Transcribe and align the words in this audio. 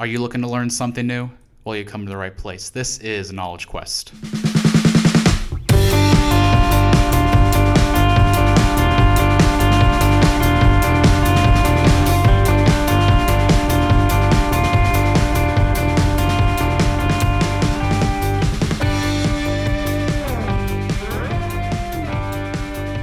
Are 0.00 0.06
you 0.06 0.18
looking 0.18 0.40
to 0.40 0.48
learn 0.48 0.70
something 0.70 1.06
new? 1.06 1.28
Well, 1.64 1.76
you 1.76 1.84
come 1.84 2.06
to 2.06 2.08
the 2.08 2.16
right 2.16 2.34
place. 2.34 2.70
This 2.70 2.96
is 3.00 3.34
Knowledge 3.34 3.68
Quest. 3.68 4.14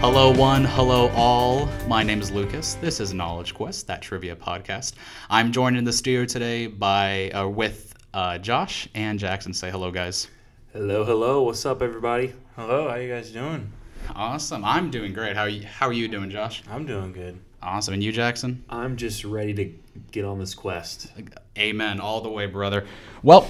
Hello, 0.10 0.32
one. 0.32 0.64
Hello, 0.64 1.10
all. 1.10 1.68
My 1.86 2.02
name 2.02 2.22
is 2.22 2.32
Lucas. 2.32 2.76
This 2.76 3.02
is 3.02 3.14
Knowledge 3.14 3.54
Quest, 3.54 3.88
that 3.88 4.02
trivia 4.02 4.38
podcast. 4.38 4.94
I'm 5.30 5.52
joined 5.52 5.76
in 5.76 5.84
the 5.84 5.92
studio 5.92 6.24
today 6.24 6.68
by 6.68 7.30
uh, 7.32 7.50
with 7.50 7.94
uh, 8.14 8.38
Josh 8.38 8.88
and 8.96 9.20
Jackson. 9.20 9.54
Say 9.54 9.70
hello, 9.70 9.92
guys. 9.92 10.30
Hello, 10.72 11.04
hello. 11.04 11.44
What's 11.44 11.66
up, 11.66 11.82
everybody? 11.82 12.34
Hello, 12.56 12.88
how 12.88 12.96
you 12.96 13.14
guys 13.14 13.32
doing? 13.32 13.70
Awesome. 14.16 14.64
I'm 14.64 14.90
doing 14.90 15.12
great. 15.12 15.36
How 15.36 15.42
are 15.42 15.50
you? 15.50 15.64
How 15.64 15.88
are 15.88 15.94
you 15.94 16.08
doing, 16.08 16.30
Josh? 16.30 16.64
I'm 16.72 16.86
doing 16.86 17.12
good. 17.12 17.38
Awesome. 17.62 17.94
And 17.96 18.02
you, 18.02 18.14
Jackson? 18.14 18.64
I'm 18.70 18.96
just 18.96 19.26
ready 19.26 19.54
to 19.56 19.74
get 20.14 20.24
on 20.24 20.40
this 20.40 20.56
quest. 20.56 21.12
Amen. 21.58 22.00
All 22.00 22.22
the 22.22 22.30
way, 22.30 22.46
brother. 22.46 22.86
Well, 23.24 23.50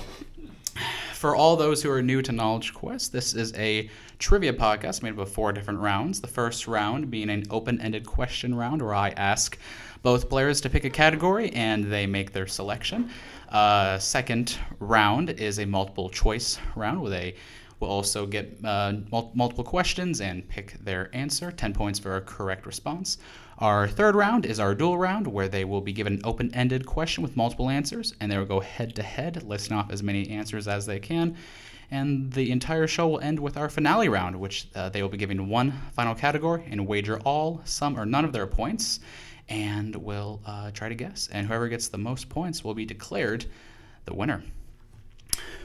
for 1.18 1.36
all 1.36 1.56
those 1.56 1.82
who 1.82 1.90
are 1.90 2.02
new 2.02 2.22
to 2.22 2.32
Knowledge 2.32 2.76
Quest, 2.76 3.12
this 3.12 3.34
is 3.34 3.52
a 3.56 3.90
trivia 4.20 4.54
podcast 4.54 5.02
made 5.02 5.14
up 5.14 5.20
of 5.20 5.32
four 5.32 5.52
different 5.52 5.80
rounds. 5.80 6.22
The 6.22 6.28
first 6.28 6.68
round 6.68 7.10
being 7.10 7.32
an 7.32 7.46
open 7.50 7.82
ended 7.82 8.06
question 8.06 8.54
round 8.54 8.84
where 8.84 8.94
I 8.94 9.10
ask 9.10 9.58
both 10.04 10.30
players 10.30 10.62
to 10.62 10.70
pick 10.70 10.86
a 10.86 10.92
category 10.92 11.50
and 11.54 11.86
they 11.86 12.06
make 12.06 12.34
their 12.34 12.46
selection. 12.46 13.10
Uh, 13.50 13.98
second 13.98 14.60
round 14.80 15.32
is 15.32 15.58
a 15.58 15.66
multiple 15.66 16.10
choice 16.10 16.60
round 16.76 17.02
where 17.02 17.10
they 17.10 17.36
will 17.80 17.90
also 17.90 18.28
get 18.28 18.56
uh, 18.64 18.94
mul- 19.12 19.32
multiple 19.34 19.64
questions 19.64 20.22
and 20.22 20.48
pick 20.48 20.74
their 20.84 21.10
answer. 21.16 21.52
10 21.52 21.74
points 21.74 21.98
for 21.98 22.18
a 22.18 22.22
correct 22.22 22.68
response. 22.68 23.18
Our 23.60 23.88
third 23.88 24.16
round 24.16 24.46
is 24.46 24.60
our 24.60 24.76
dual 24.76 25.00
round, 25.00 25.26
where 25.26 25.48
they 25.48 25.66
will 25.66 25.82
be 25.82 25.92
given 25.92 26.14
an 26.14 26.22
open 26.24 26.54
ended 26.54 26.86
question 26.86 27.24
with 27.24 27.36
multiple 27.36 27.70
answers, 27.70 28.14
and 28.20 28.32
they 28.32 28.38
will 28.38 28.46
go 28.46 28.60
head 28.60 28.96
to 28.98 29.04
head, 29.04 29.42
listing 29.44 29.76
off 29.76 29.90
as 29.90 30.04
many 30.04 30.30
answers 30.30 30.68
as 30.68 30.86
they 30.86 31.00
can. 31.00 31.36
And 31.90 32.32
the 32.34 32.52
entire 32.52 32.86
show 32.86 33.08
will 33.08 33.20
end 33.20 33.40
with 33.40 33.58
our 33.58 33.68
finale 33.68 34.10
round, 34.10 34.36
which 34.36 34.68
uh, 34.76 34.90
they 34.90 35.02
will 35.02 35.10
be 35.10 35.18
giving 35.18 35.50
one 35.50 35.74
final 35.94 36.14
category 36.14 36.66
and 36.70 36.86
wager 36.86 37.20
all, 37.22 37.62
some, 37.66 37.98
or 37.98 38.06
none 38.06 38.26
of 38.26 38.32
their 38.32 38.46
points, 38.46 39.00
and 39.50 39.96
we'll 39.96 40.40
uh, 40.46 40.70
try 40.70 40.90
to 40.90 40.96
guess. 40.96 41.28
And 41.32 41.48
whoever 41.48 41.68
gets 41.68 41.88
the 41.88 41.98
most 41.98 42.30
points 42.30 42.64
will 42.64 42.76
be 42.76 42.86
declared 42.86 43.46
the 44.06 44.14
winner. 44.14 44.44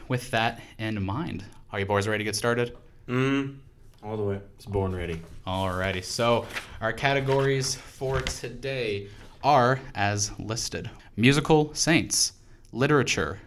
With 0.08 0.30
that 0.30 0.62
in 0.78 1.02
mind, 1.02 1.44
are 1.70 1.80
you 1.80 1.86
boys 1.86 2.08
ready 2.08 2.24
to 2.24 2.28
get 2.28 2.36
started? 2.36 2.74
Mm, 3.06 3.58
all 4.02 4.16
the 4.16 4.22
way. 4.22 4.40
It's 4.56 4.66
born 4.66 4.94
ready. 4.94 5.22
Alrighty, 5.46 6.02
so 6.02 6.46
our 6.80 6.92
categories 6.92 7.74
for 7.74 8.20
today 8.20 9.08
are 9.42 9.80
as 9.94 10.38
listed 10.38 10.90
musical 11.16 11.74
saints, 11.74 12.32
literature, 12.72 13.38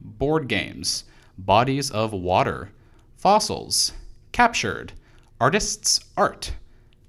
board 0.00 0.48
games, 0.48 1.04
bodies 1.36 1.90
of 1.90 2.12
water, 2.12 2.70
fossils, 3.16 3.92
captured, 4.32 4.92
artists' 5.40 6.00
art, 6.16 6.52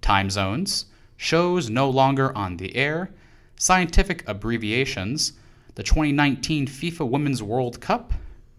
time 0.01 0.29
zones, 0.29 0.85
shows 1.15 1.69
no 1.69 1.89
longer 1.89 2.35
on 2.37 2.57
the 2.57 2.75
air, 2.75 3.11
scientific 3.55 4.27
abbreviations, 4.27 5.33
the 5.75 5.83
2019 5.83 6.67
FIFA 6.67 7.09
Women's 7.09 7.41
World 7.41 7.79
Cup, 7.79 8.13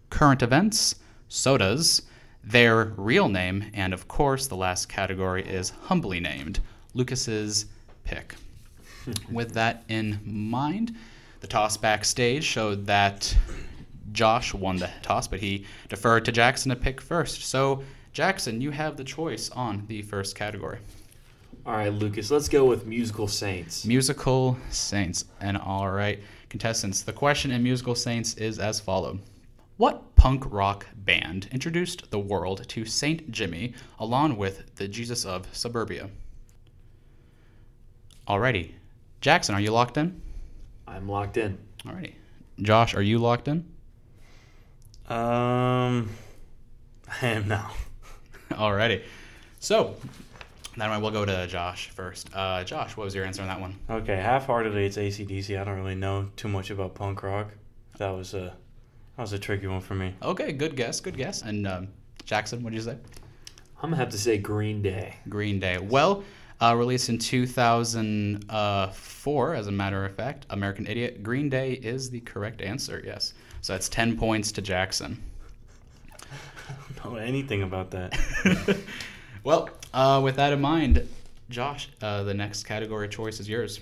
current 0.09 0.41
events, 0.41 0.95
sodas, 1.27 2.01
their 2.43 2.85
real 2.97 3.29
name, 3.29 3.71
and 3.73 3.93
of 3.93 4.07
course, 4.07 4.47
the 4.47 4.55
last 4.55 4.89
category 4.89 5.43
is 5.43 5.69
humbly 5.69 6.19
named 6.19 6.59
Lucas's 6.93 7.65
pick. 8.03 8.35
With 9.31 9.53
that 9.53 9.83
in 9.87 10.19
mind, 10.25 10.95
the 11.39 11.47
toss 11.47 11.77
backstage 11.77 12.43
showed 12.43 12.85
that 12.85 13.35
Josh 14.11 14.53
won 14.53 14.77
the 14.77 14.89
toss, 15.01 15.27
but 15.27 15.39
he 15.39 15.65
deferred 15.89 16.25
to 16.25 16.31
Jackson 16.31 16.69
to 16.69 16.75
pick 16.75 17.01
first. 17.01 17.43
So, 17.43 17.83
Jackson, 18.11 18.61
you 18.61 18.71
have 18.71 18.97
the 18.97 19.03
choice 19.03 19.49
on 19.49 19.85
the 19.87 20.01
first 20.03 20.35
category. 20.35 20.79
All 21.65 21.73
right, 21.73 21.93
Lucas, 21.93 22.29
let's 22.29 22.49
go 22.49 22.65
with 22.65 22.85
musical 22.85 23.27
saints. 23.27 23.85
Musical 23.85 24.57
Saints. 24.69 25.25
And 25.39 25.57
all 25.57 25.89
right, 25.89 26.19
contestants, 26.49 27.01
the 27.03 27.13
question 27.13 27.51
in 27.51 27.63
Musical 27.63 27.95
Saints 27.95 28.35
is 28.35 28.59
as 28.59 28.81
followed 28.81 29.19
What 29.77 30.15
punk 30.15 30.43
rock 30.51 30.85
band 30.95 31.49
introduced 31.51 32.11
the 32.11 32.19
world 32.19 32.67
to 32.69 32.85
Saint 32.85 33.31
Jimmy 33.31 33.73
along 33.97 34.37
with 34.37 34.75
the 34.75 34.87
Jesus 34.87 35.25
of 35.25 35.47
Suburbia? 35.51 36.11
Alrighty. 38.27 38.73
Jackson, 39.19 39.55
are 39.55 39.61
you 39.61 39.71
locked 39.71 39.97
in? 39.97 40.21
I'm 40.87 41.09
locked 41.09 41.37
in. 41.37 41.57
Alrighty. 41.85 42.13
Josh, 42.61 42.93
are 42.93 43.01
you 43.01 43.17
locked 43.17 43.47
in? 43.47 43.65
Um, 45.07 46.11
I 47.21 47.27
am 47.27 47.47
now. 47.47 47.71
Alrighty. 48.51 49.01
So, 49.59 49.95
then 50.77 50.91
I 50.91 50.99
will 50.99 51.09
go 51.09 51.25
to 51.25 51.47
Josh 51.47 51.89
first. 51.89 52.29
Uh, 52.31 52.63
Josh, 52.63 52.95
what 52.95 53.05
was 53.05 53.15
your 53.15 53.25
answer 53.25 53.41
on 53.41 53.47
that 53.47 53.59
one? 53.59 53.75
Okay, 53.89 54.17
half-heartedly, 54.17 54.85
it's 54.85 54.97
ACDC. 54.97 55.59
I 55.59 55.63
don't 55.63 55.77
really 55.77 55.95
know 55.95 56.29
too 56.35 56.47
much 56.47 56.69
about 56.69 56.93
punk 56.93 57.23
rock. 57.23 57.49
That 57.97 58.11
was 58.11 58.35
a 58.35 58.55
that 59.15 59.21
was 59.21 59.33
a 59.33 59.39
tricky 59.39 59.67
one 59.67 59.81
for 59.81 59.95
me. 59.95 60.13
Okay, 60.21 60.51
good 60.51 60.75
guess, 60.75 60.99
good 60.99 61.17
guess. 61.17 61.41
And 61.41 61.65
um, 61.67 61.87
Jackson, 62.25 62.63
what 62.63 62.71
did 62.71 62.77
you 62.77 62.83
say? 62.83 62.97
I'm 63.77 63.89
gonna 63.89 63.97
have 63.97 64.09
to 64.09 64.17
say 64.17 64.37
Green 64.37 64.81
Day. 64.81 65.15
Green 65.29 65.59
Day. 65.59 65.77
Well, 65.77 66.23
uh, 66.61 66.75
released 66.75 67.09
in 67.09 67.17
2004, 67.17 69.55
as 69.55 69.67
a 69.67 69.71
matter 69.71 70.05
of 70.05 70.15
fact, 70.15 70.45
American 70.49 70.87
Idiot. 70.87 71.23
Green 71.23 71.49
Day 71.49 71.73
is 71.73 72.09
the 72.09 72.21
correct 72.21 72.61
answer, 72.61 73.01
yes. 73.05 73.33
So 73.61 73.73
that's 73.73 73.89
10 73.89 74.17
points 74.17 74.51
to 74.53 74.61
Jackson. 74.61 75.21
I 76.21 76.25
don't 77.03 77.13
know 77.13 77.19
anything 77.19 77.63
about 77.63 77.91
that. 77.91 78.17
Well, 79.43 79.69
uh, 79.93 80.21
with 80.23 80.37
that 80.37 80.53
in 80.53 80.61
mind, 80.61 81.05
Josh, 81.49 81.89
uh, 82.01 82.23
the 82.23 82.33
next 82.33 82.63
category 82.63 83.09
choice 83.09 83.41
is 83.41 83.49
yours. 83.49 83.81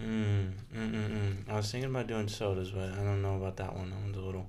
Mm, 0.00 0.52
mm, 0.74 0.92
mm, 0.92 1.10
mm. 1.10 1.36
I 1.48 1.56
was 1.56 1.70
thinking 1.70 1.90
about 1.90 2.06
doing 2.06 2.28
sodas, 2.28 2.70
but 2.70 2.90
I 2.90 2.96
don't 2.96 3.22
know 3.22 3.36
about 3.36 3.56
that 3.58 3.74
one. 3.74 3.90
That 3.90 4.00
one's 4.00 4.16
a 4.16 4.20
little. 4.20 4.48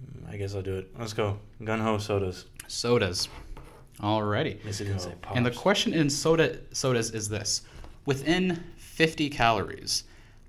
Mm, 0.00 0.32
I 0.32 0.36
guess 0.36 0.54
I'll 0.54 0.62
do 0.62 0.76
it. 0.76 0.90
Let's 0.98 1.12
go. 1.12 1.38
Gun 1.62 1.80
ho 1.80 1.98
sodas. 1.98 2.46
Sodas. 2.66 3.28
Alrighty. 4.00 4.58
Yes, 4.64 4.80
it 4.80 4.84
didn't 4.84 5.00
say 5.00 5.14
pops. 5.22 5.36
And 5.36 5.46
the 5.46 5.50
question 5.50 5.94
in 5.94 6.10
soda 6.10 6.58
sodas 6.72 7.10
is 7.10 7.28
this: 7.28 7.62
Within 8.04 8.62
50 8.76 9.30
calories, 9.30 10.04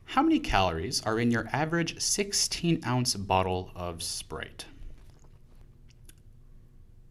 how 0.05 0.21
many 0.21 0.39
calories 0.39 1.01
are 1.03 1.19
in 1.19 1.31
your 1.31 1.47
average 1.51 1.99
16 2.01 2.81
ounce 2.85 3.15
bottle 3.15 3.71
of 3.75 4.01
Sprite? 4.01 4.65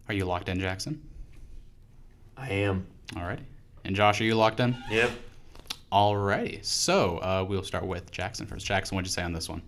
Are 0.09 0.15
you 0.15 0.25
locked 0.25 0.48
in, 0.48 0.60
Jackson? 0.60 1.03
I 2.37 2.48
am. 2.50 2.87
Alrighty. 3.15 3.44
And 3.84 3.94
Josh, 3.94 4.21
are 4.21 4.25
you 4.25 4.34
locked 4.34 4.60
in? 4.60 4.77
Yep. 4.91 5.10
Alrighty. 5.92 6.64
So 6.64 7.19
uh, 7.19 7.44
we'll 7.48 7.62
start 7.62 7.86
with 7.86 8.10
Jackson 8.10 8.47
first. 8.47 8.66
Jackson, 8.66 8.97
what'd 8.97 9.06
you 9.08 9.12
say 9.12 9.22
on 9.22 9.32
this 9.32 9.48
one? 9.48 9.62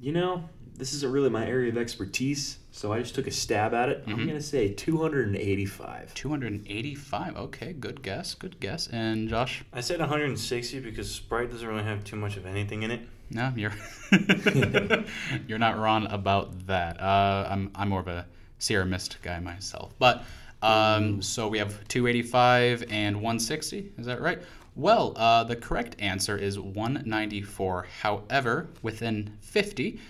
You 0.00 0.12
know, 0.12 0.44
this 0.76 0.92
isn't 0.94 1.10
really 1.12 1.30
my 1.30 1.46
area 1.46 1.70
of 1.70 1.76
expertise, 1.76 2.58
so 2.70 2.92
I 2.92 3.00
just 3.00 3.14
took 3.14 3.26
a 3.26 3.30
stab 3.30 3.74
at 3.74 3.88
it. 3.88 4.06
Mhm. 4.06 4.12
I'm 4.12 4.26
gonna 4.26 4.40
say 4.40 4.72
285. 4.72 6.14
285. 6.14 7.36
Okay, 7.36 7.72
good 7.72 8.02
guess. 8.02 8.34
Good 8.34 8.60
guess. 8.60 8.88
And 8.88 9.28
Josh? 9.28 9.64
I 9.72 9.80
said 9.80 10.00
160 10.00 10.80
because 10.80 11.10
Sprite 11.12 11.50
doesn't 11.50 11.66
really 11.66 11.82
have 11.82 12.04
too 12.04 12.16
much 12.16 12.36
of 12.36 12.46
anything 12.46 12.82
in 12.84 12.90
it. 12.90 13.00
No, 13.30 13.52
you're 13.56 13.72
you're 15.48 15.58
not 15.58 15.78
wrong 15.78 16.06
about 16.10 16.66
that. 16.66 17.00
Uh, 17.00 17.46
I'm 17.50 17.70
I'm 17.74 17.88
more 17.88 18.00
of 18.00 18.08
a 18.08 18.26
Sierra 18.58 18.86
Mist 18.86 19.18
guy 19.22 19.40
myself, 19.40 19.94
but 19.98 20.24
um, 20.62 21.22
so 21.22 21.48
we 21.48 21.58
have 21.58 21.86
285 21.88 22.84
and 22.90 23.16
160. 23.16 23.92
Is 23.98 24.06
that 24.06 24.20
right? 24.20 24.40
Well, 24.78 25.12
uh, 25.16 25.42
the 25.42 25.56
correct 25.56 25.96
answer 25.98 26.36
is 26.36 26.56
194. 26.56 27.88
However, 28.00 28.68
within 28.80 29.36
50, 29.40 30.00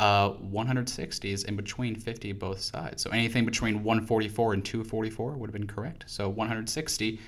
uh, 0.00 0.28
160 0.28 1.32
is 1.32 1.44
in 1.44 1.56
between 1.56 1.94
50 1.96 2.32
both 2.32 2.60
sides. 2.60 3.02
So 3.02 3.08
anything 3.08 3.46
between 3.46 3.82
144 3.82 4.52
and 4.52 4.62
244 4.62 5.32
would 5.32 5.48
have 5.48 5.54
been 5.54 5.66
correct. 5.66 6.04
So 6.08 6.28
160 6.28 7.18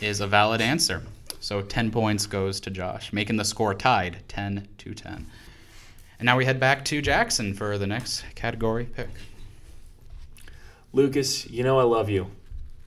is 0.00 0.20
a 0.20 0.26
valid 0.26 0.60
answer. 0.60 1.04
So 1.38 1.62
10 1.62 1.92
points 1.92 2.26
goes 2.26 2.58
to 2.62 2.70
Josh, 2.70 3.12
making 3.12 3.36
the 3.36 3.44
score 3.44 3.72
tied 3.72 4.24
10 4.26 4.66
to 4.78 4.92
10. 4.92 5.28
And 6.18 6.26
now 6.26 6.36
we 6.36 6.46
head 6.46 6.58
back 6.58 6.84
to 6.86 7.00
Jackson 7.00 7.54
for 7.54 7.78
the 7.78 7.86
next 7.86 8.24
category 8.34 8.86
pick. 8.86 9.10
Lucas, 10.92 11.48
you 11.48 11.62
know 11.62 11.78
I 11.78 11.84
love 11.84 12.10
you. 12.10 12.26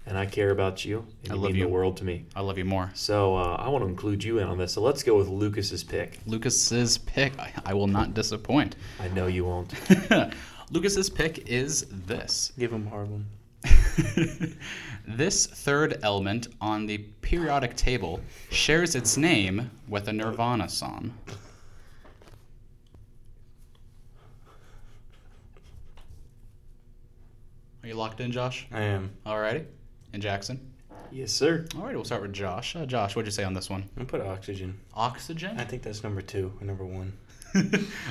And 0.06 0.18
I 0.18 0.26
care 0.26 0.52
about 0.52 0.84
you, 0.84 1.06
and 1.24 1.32
I 1.32 1.36
you 1.36 1.42
love 1.42 1.52
mean 1.52 1.60
you. 1.60 1.66
the 1.66 1.72
world 1.72 1.98
to 1.98 2.04
me. 2.04 2.26
I 2.36 2.42
love 2.42 2.58
you 2.58 2.66
more. 2.66 2.92
So 2.94 3.36
uh, 3.36 3.56
I 3.60 3.70
want 3.70 3.84
to 3.84 3.90
include 3.90 4.24
you 4.24 4.40
in 4.40 4.48
on 4.48 4.58
this. 4.58 4.74
So 4.74 4.82
let's 4.82 5.04
go 5.04 5.18
with 5.18 5.28
Lucas's 5.28 5.84
pick. 5.84 6.20
Lucas's 6.26 6.98
pick. 6.98 7.38
I, 7.40 7.54
I 7.66 7.74
will 7.74 7.88
not 7.88 8.14
disappoint. 8.14 8.76
I 9.00 9.08
know 9.10 9.28
you 9.28 9.46
won't. 9.46 9.74
Lucas's 10.72 11.10
pick 11.10 11.48
is 11.50 11.86
this. 11.90 12.52
Give 12.58 12.72
him 12.72 12.88
a 12.88 12.90
hard 12.90 13.10
one. 13.10 13.26
this 15.08 15.46
third 15.46 16.00
element 16.04 16.48
on 16.60 16.86
the 16.86 16.98
periodic 17.22 17.76
table 17.78 18.20
shares 18.50 18.96
its 18.96 19.16
name 19.16 19.70
with 19.88 20.08
a 20.10 20.14
Nirvana 20.14 20.68
song. 20.68 21.14
Are 27.84 27.88
you 27.88 27.96
locked 27.96 28.22
in, 28.22 28.32
Josh? 28.32 28.66
I 28.72 28.82
am. 28.82 29.12
Alrighty. 29.26 29.66
And 30.14 30.22
Jackson? 30.22 30.60
yes, 31.12 31.32
sir. 31.32 31.66
Alright, 31.76 31.96
we'll 31.96 32.06
start 32.06 32.22
with 32.22 32.34
Josh. 32.34 32.76
Uh, 32.76 32.86
Josh, 32.86 33.16
what'd 33.16 33.28
you 33.28 33.32
say 33.32 33.44
on 33.44 33.54
this 33.54 33.70
one? 33.70 33.84
I'm 33.98 34.06
put 34.06 34.22
oxygen. 34.22 34.80
Oxygen? 34.94 35.60
I 35.60 35.64
think 35.64 35.82
that's 35.84 36.04
number 36.04 36.22
two 36.22 36.54
or 36.62 36.66
number 36.66 36.86
one. 36.86 37.14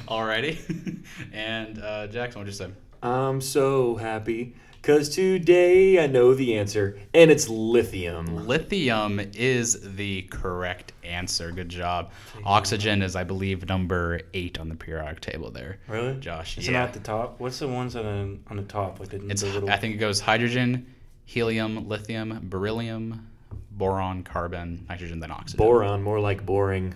Alrighty. 0.09 0.99
and 1.33 1.79
uh, 1.79 2.07
Jackson, 2.09 2.41
what'd 2.41 2.53
you 2.53 2.57
say? 2.57 2.71
I'm 3.03 3.41
so 3.41 3.97
happy 3.97 4.55
because 4.83 5.09
today 5.09 6.03
I 6.03 6.07
know 6.09 6.35
the 6.35 6.57
answer, 6.57 6.99
and 7.15 7.31
it's 7.31 7.49
lithium. 7.49 8.47
Lithium 8.49 9.21
is 9.35 9.97
the 9.97 10.23
correct 10.23 10.93
answer. 11.05 11.51
Good 11.53 11.69
job. 11.69 12.11
Oxygen 12.45 13.03
is, 13.03 13.15
I 13.17 13.25
believe, 13.25 13.69
number 13.69 14.21
eight 14.35 14.59
on 14.61 14.69
the 14.69 14.75
periodic 14.77 15.21
table 15.21 15.51
there. 15.51 15.79
Really? 15.89 16.19
Josh, 16.21 16.59
Is 16.59 16.69
it 16.69 16.73
yeah. 16.73 16.85
at 16.85 16.93
the 16.93 17.01
top? 17.01 17.39
What's 17.39 17.61
the 17.61 17.69
ones 17.69 17.95
that 17.95 18.05
are 18.05 18.09
on 18.49 18.57
the 18.57 18.63
top? 18.63 18.99
Like 19.01 19.11
the, 19.11 19.25
It's, 19.29 19.43
the 19.43 19.49
little. 19.49 19.71
I 19.71 19.77
think 19.77 19.95
it 19.95 19.99
goes 19.99 20.21
hydrogen, 20.21 20.87
helium, 21.33 21.89
lithium, 21.89 22.41
beryllium, 22.43 23.27
boron, 23.71 24.23
carbon, 24.23 24.85
nitrogen, 24.87 25.19
then 25.19 25.31
oxygen. 25.31 25.57
Boron, 25.57 26.03
more 26.03 26.21
like 26.21 26.45
boring. 26.45 26.93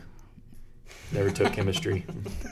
Never 1.11 1.31
took 1.31 1.55
chemistry. 1.55 2.05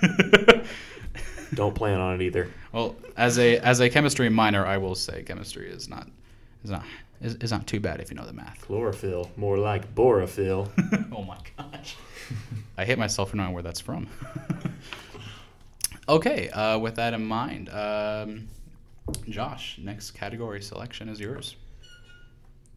Don't 1.54 1.75
plan 1.75 2.00
on 2.00 2.14
it 2.14 2.25
either. 2.25 2.50
well, 2.72 2.96
as 3.19 3.38
a 3.38 3.58
as 3.58 3.81
a 3.81 3.90
chemistry 3.90 4.31
minor, 4.31 4.64
I 4.64 4.78
will 4.78 4.94
say 4.94 5.22
chemistry 5.22 5.70
is 5.70 5.88
not 5.88 6.08
is 6.64 6.70
not 6.70 6.84
is, 7.20 7.34
is 7.36 7.50
not 7.50 7.66
too 7.66 7.81
bad 7.81 8.00
if 8.00 8.10
you 8.10 8.16
know 8.16 8.25
the 8.25 8.32
math. 8.32 8.62
Chlorophyll, 8.62 9.31
more 9.36 9.58
like 9.58 9.94
borophyll. 9.94 10.69
oh 11.14 11.22
my 11.22 11.36
gosh. 11.58 11.96
I 12.78 12.86
hate 12.86 12.98
myself 12.98 13.31
for 13.31 13.36
knowing 13.36 13.52
where 13.52 13.62
that's 13.62 13.81
from. 13.81 14.08
okay, 16.08 16.48
uh, 16.48 16.78
with 16.78 16.96
that 16.96 17.12
in 17.12 17.25
mind, 17.26 17.69
um, 17.69 18.48
Josh, 19.28 19.78
next 19.78 20.12
category 20.12 20.62
selection 20.62 21.10
is 21.10 21.20
yours. 21.20 21.56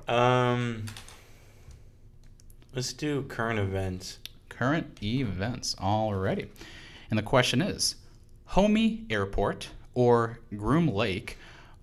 Um. 0.07 0.85
Let's 2.77 2.93
do 2.93 3.23
current 3.23 3.57
events. 3.57 4.19
Current 4.49 5.01
events 5.01 5.75
already. 5.79 6.47
And 7.09 7.17
the 7.17 7.23
question 7.23 7.61
is 7.61 7.95
Homey 8.45 9.05
Airport 9.09 9.69
or 9.95 10.39
Groom 10.55 10.87
Lake 10.87 11.37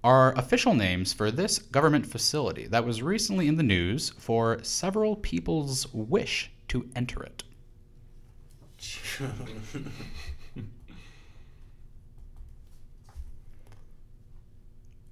are 0.04 0.32
official 0.38 0.72
names 0.74 1.12
for 1.12 1.30
this 1.32 1.58
government 1.58 2.06
facility 2.06 2.68
that 2.68 2.84
was 2.84 3.02
recently 3.02 3.48
in 3.48 3.56
the 3.56 3.64
news 3.64 4.10
for 4.18 4.62
several 4.62 5.16
people's 5.16 5.92
wish 5.92 6.52
to 6.68 6.88
enter 6.94 7.24
it. 7.24 7.42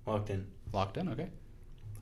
Locked 0.06 0.30
in. 0.30 0.46
Locked 0.72 0.96
in? 0.96 1.08
Okay. 1.08 1.28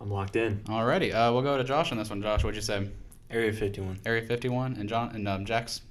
I'm 0.00 0.10
locked 0.10 0.36
in. 0.36 0.60
Alrighty, 0.64 1.12
uh, 1.12 1.32
we'll 1.32 1.42
go 1.42 1.58
to 1.58 1.64
Josh 1.64 1.92
on 1.92 1.98
this 1.98 2.08
one. 2.08 2.22
Josh, 2.22 2.42
what'd 2.42 2.56
you 2.56 2.62
say? 2.62 2.88
Area 3.30 3.52
51. 3.52 4.00
Area 4.06 4.22
51 4.22 4.76
and 4.78 4.88
John 4.88 5.14
and 5.14 5.28
um, 5.28 5.44
Jax. 5.44 5.82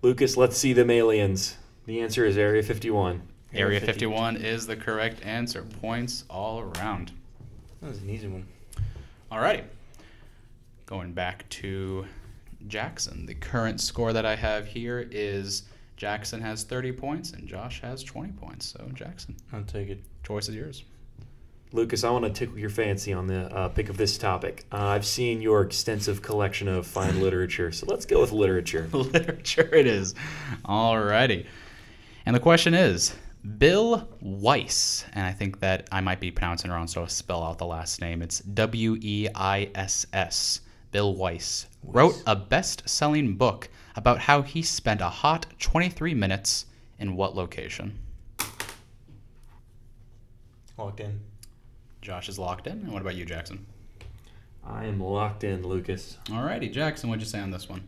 Lucas, 0.00 0.36
let's 0.36 0.56
see 0.56 0.72
them 0.72 0.90
aliens. 0.90 1.56
The 1.86 2.00
answer 2.00 2.24
is 2.24 2.38
Area 2.38 2.62
51. 2.62 3.22
Area 3.52 3.76
Area 3.76 3.80
51 3.80 4.36
is 4.36 4.66
the 4.66 4.76
correct 4.76 5.24
answer. 5.24 5.62
Points 5.62 6.24
all 6.30 6.60
around. 6.60 7.12
That 7.80 7.88
was 7.88 7.98
an 8.00 8.08
easy 8.08 8.28
one. 8.28 8.46
Alrighty. 9.30 9.64
Going 10.86 11.12
back 11.12 11.48
to 11.50 12.06
Jackson. 12.66 13.26
The 13.26 13.34
current 13.34 13.80
score 13.80 14.12
that 14.12 14.24
I 14.24 14.36
have 14.36 14.66
here 14.66 15.06
is 15.10 15.64
Jackson 15.96 16.40
has 16.40 16.64
30 16.64 16.92
points 16.92 17.32
and 17.32 17.46
Josh 17.46 17.80
has 17.82 18.02
20 18.02 18.32
points. 18.32 18.66
So, 18.66 18.88
Jackson, 18.94 19.36
I'll 19.52 19.64
take 19.64 19.88
it. 19.88 20.00
choice 20.24 20.48
is 20.48 20.54
yours. 20.54 20.84
Lucas, 21.74 22.04
I 22.04 22.10
want 22.10 22.26
to 22.26 22.30
tickle 22.30 22.58
your 22.58 22.68
fancy 22.68 23.14
on 23.14 23.26
the 23.26 23.44
uh, 23.54 23.68
pick 23.68 23.88
of 23.88 23.96
this 23.96 24.18
topic. 24.18 24.66
Uh, 24.70 24.88
I've 24.88 25.06
seen 25.06 25.40
your 25.40 25.62
extensive 25.62 26.20
collection 26.20 26.68
of 26.68 26.86
fine 26.86 27.20
literature, 27.22 27.72
so 27.72 27.86
let's 27.86 28.04
go 28.04 28.20
with 28.20 28.30
literature. 28.30 28.88
Literature 28.92 29.74
it 29.74 29.86
is. 29.86 30.14
Alrighty. 30.66 31.46
And 32.26 32.36
the 32.36 32.40
question 32.40 32.74
is 32.74 33.14
Bill 33.58 34.06
Weiss, 34.20 35.06
and 35.14 35.24
I 35.24 35.32
think 35.32 35.60
that 35.60 35.88
I 35.90 36.02
might 36.02 36.20
be 36.20 36.30
pronouncing 36.30 36.70
it 36.70 36.74
wrong, 36.74 36.86
so 36.86 37.00
I'll 37.00 37.08
spell 37.08 37.42
out 37.42 37.56
the 37.56 37.66
last 37.66 38.02
name. 38.02 38.20
It's 38.20 38.40
W 38.40 38.98
E 39.00 39.28
I 39.34 39.70
S 39.74 40.06
S. 40.12 40.60
Bill 40.90 41.14
Weiss 41.14 41.68
wrote 41.82 42.22
a 42.26 42.36
best 42.36 42.86
selling 42.86 43.34
book 43.36 43.70
about 43.96 44.18
how 44.18 44.42
he 44.42 44.60
spent 44.60 45.00
a 45.00 45.08
hot 45.08 45.46
23 45.58 46.12
minutes 46.12 46.66
in 46.98 47.16
what 47.16 47.34
location? 47.34 47.98
Locked 50.76 51.00
in. 51.00 51.31
Josh 52.02 52.28
is 52.28 52.38
locked 52.38 52.66
in. 52.66 52.72
And 52.80 52.92
what 52.92 53.00
about 53.00 53.14
you, 53.14 53.24
Jackson? 53.24 53.64
I 54.64 54.84
am 54.86 55.00
locked 55.00 55.44
in, 55.44 55.66
Lucas. 55.66 56.18
Alrighty, 56.26 56.70
Jackson, 56.72 57.08
what'd 57.08 57.22
you 57.22 57.28
say 57.28 57.40
on 57.40 57.50
this 57.50 57.68
one? 57.68 57.82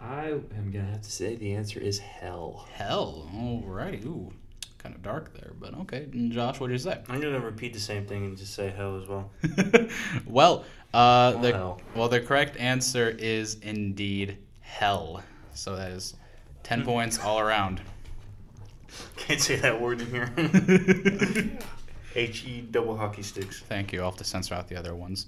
I 0.00 0.26
am 0.28 0.70
going 0.70 0.84
to 0.84 0.90
have 0.92 1.02
to 1.02 1.10
say 1.10 1.34
the 1.34 1.54
answer 1.54 1.80
is 1.80 1.98
hell. 1.98 2.68
Hell. 2.72 3.28
Alrighty. 3.34 4.04
Ooh, 4.06 4.30
kind 4.78 4.94
of 4.94 5.02
dark 5.02 5.34
there, 5.34 5.52
but 5.58 5.74
okay. 5.80 6.06
And 6.12 6.30
Josh, 6.30 6.60
what'd 6.60 6.72
you 6.72 6.78
say? 6.78 7.00
I'm 7.08 7.20
gonna 7.20 7.40
repeat 7.40 7.72
the 7.72 7.80
same 7.80 8.06
thing 8.06 8.24
and 8.24 8.36
just 8.36 8.54
say 8.54 8.70
hell 8.70 9.00
as 9.02 9.08
well. 9.08 9.30
well, 10.26 10.64
uh, 10.94 11.32
Or 11.36 11.42
the 11.42 11.52
hell. 11.52 11.80
well 11.96 12.08
the 12.08 12.20
correct 12.20 12.56
answer 12.58 13.08
is 13.18 13.56
indeed 13.62 14.38
hell. 14.60 15.22
So 15.52 15.74
that 15.74 15.90
is 15.90 16.14
ten 16.62 16.84
points 16.84 17.18
all 17.18 17.40
around. 17.40 17.80
Can't 19.16 19.40
say 19.40 19.56
that 19.56 19.80
word 19.80 20.00
in 20.00 20.06
here. 20.12 21.58
H 22.14 22.44
E 22.44 22.60
double 22.60 22.96
hockey 22.96 23.22
sticks. 23.22 23.60
Thank 23.60 23.92
you. 23.92 24.00
I'll 24.00 24.10
have 24.10 24.18
to 24.18 24.24
censor 24.24 24.54
out 24.54 24.68
the 24.68 24.76
other 24.76 24.94
ones. 24.94 25.26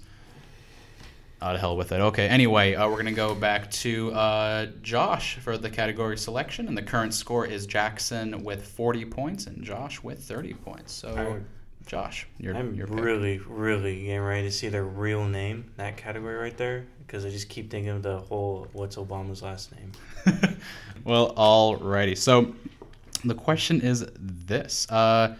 Out 1.41 1.55
of 1.55 1.61
hell 1.61 1.75
with 1.75 1.91
it. 1.91 1.99
Okay. 1.99 2.27
Anyway, 2.27 2.75
uh, 2.75 2.87
we're 2.87 2.97
gonna 2.97 3.11
go 3.11 3.33
back 3.33 3.71
to 3.71 4.11
uh, 4.13 4.67
Josh 4.83 5.37
for 5.37 5.57
the 5.57 5.71
category 5.71 6.15
selection, 6.17 6.67
and 6.67 6.77
the 6.77 6.83
current 6.83 7.15
score 7.15 7.47
is 7.47 7.65
Jackson 7.65 8.43
with 8.43 8.63
forty 8.63 9.05
points 9.05 9.47
and 9.47 9.63
Josh 9.63 10.03
with 10.03 10.21
thirty 10.23 10.53
points. 10.53 10.93
So, 10.93 11.09
Alright. 11.09 11.41
Josh, 11.87 12.27
you're 12.37 12.55
I'm 12.55 12.75
your 12.75 12.85
pick. 12.85 12.99
really, 12.99 13.39
really 13.39 14.03
getting 14.05 14.21
ready 14.21 14.43
to 14.43 14.51
see 14.51 14.69
their 14.69 14.83
real 14.83 15.25
name, 15.25 15.71
that 15.77 15.97
category 15.97 16.35
right 16.35 16.55
there, 16.55 16.85
because 17.07 17.25
I 17.25 17.31
just 17.31 17.49
keep 17.49 17.71
thinking 17.71 17.89
of 17.89 18.03
the 18.03 18.19
whole 18.19 18.67
what's 18.73 18.97
Obama's 18.97 19.41
last 19.41 19.71
name. 19.75 19.91
well, 21.05 21.33
alrighty. 21.33 22.15
So 22.15 22.53
the 23.25 23.33
question 23.33 23.81
is 23.81 24.05
this: 24.15 24.87
uh, 24.91 25.35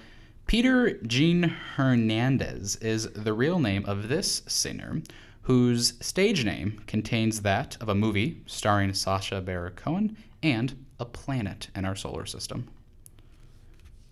Peter 0.52 1.00
Jean 1.08 1.44
Hernandez 1.44 2.76
is 2.82 3.10
the 3.14 3.32
real 3.32 3.58
name 3.58 3.86
of 3.86 4.10
this 4.10 4.42
singer, 4.48 5.02
whose 5.44 5.94
stage 6.06 6.44
name 6.44 6.84
contains 6.88 7.44
that 7.44 7.78
of 7.80 7.88
a 7.88 7.96
movie 7.96 8.42
starring 8.48 8.94
Sacha 8.94 9.40
Baron 9.40 9.72
Cohen 9.78 10.18
and 10.44 10.76
a 11.00 11.06
planet 11.06 11.70
in 11.74 11.86
our 11.86 11.96
solar 11.96 12.26
system. 12.26 12.68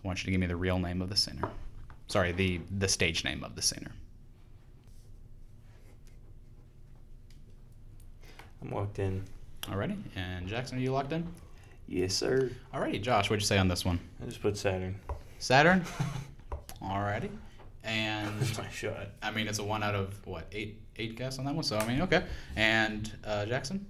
I 0.01 0.07
want 0.07 0.19
you 0.19 0.27
to 0.27 0.31
give 0.31 0.39
me 0.39 0.47
the 0.47 0.55
real 0.55 0.79
name 0.79 1.01
of 1.01 1.09
the 1.09 1.17
singer. 1.17 1.49
Sorry, 2.07 2.31
the 2.31 2.61
the 2.77 2.87
stage 2.87 3.25
name 3.25 3.43
of 3.43 3.57
the 3.57 3.61
singer. 3.61 3.91
I'm 8.61 8.71
locked 8.71 8.99
in. 8.99 9.25
Alrighty, 9.63 9.97
and 10.15 10.47
Jackson, 10.47 10.77
are 10.77 10.81
you 10.81 10.93
locked 10.93 11.11
in? 11.11 11.27
Yes, 11.89 12.13
sir. 12.13 12.49
Alrighty, 12.73 13.01
Josh, 13.01 13.29
what'd 13.29 13.41
you 13.41 13.45
say 13.45 13.57
on 13.57 13.67
this 13.67 13.83
one? 13.83 13.99
I 14.23 14.25
just 14.27 14.41
put 14.41 14.55
Saturn. 14.55 14.95
Saturn. 15.37 15.83
Alrighty. 16.81 17.29
And 17.83 18.39
my 18.57 18.69
shot. 18.69 19.09
I 19.21 19.31
mean, 19.31 19.47
it's 19.47 19.59
a 19.59 19.63
one 19.63 19.83
out 19.83 19.95
of 19.95 20.25
what 20.25 20.47
eight 20.51 20.81
eight 20.97 21.15
guess 21.15 21.39
on 21.39 21.45
that 21.45 21.55
one. 21.55 21.63
So 21.63 21.77
I 21.77 21.87
mean, 21.87 22.01
okay. 22.01 22.23
And 22.55 23.11
uh, 23.25 23.45
Jackson. 23.45 23.85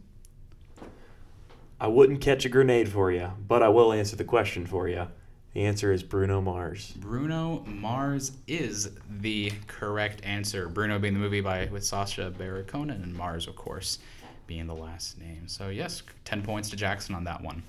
I 1.81 1.88
wouldn't 1.88 2.19
catch 2.19 2.43
a 2.43 2.50
grenade 2.50 2.89
for 2.89 3.10
you, 3.10 3.31
but 3.48 3.63
I 3.63 3.69
will 3.69 3.93
answer 3.93 4.17
the 4.17 4.25
question 4.25 4.65
for 4.65 4.89
you. 4.89 5.08
The 5.53 5.65
answer 5.65 5.91
is 5.91 6.03
Bruno 6.03 6.41
Mars. 6.41 6.93
Bruno 6.98 7.63
Mars 7.65 8.34
is 8.48 8.91
the 9.10 9.51
correct 9.67 10.24
answer. 10.24 10.67
Bruno 10.67 11.00
being 11.00 11.13
the 11.13 11.19
movie 11.19 11.41
by 11.41 11.65
with 11.72 11.84
Sacha 11.84 12.29
Baron 12.29 12.65
Cohen 12.65 12.89
and 12.91 13.13
Mars, 13.15 13.48
of 13.48 13.55
course, 13.55 14.00
being 14.46 14.67
the 14.67 14.75
last 14.75 15.17
name. 15.17 15.48
So 15.48 15.69
yes, 15.69 16.03
ten 16.24 16.43
points 16.43 16.69
to 16.69 16.75
Jackson 16.75 17.15
on 17.15 17.24
that 17.24 17.41
one. 17.41 17.63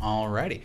Alrighty. 0.00 0.62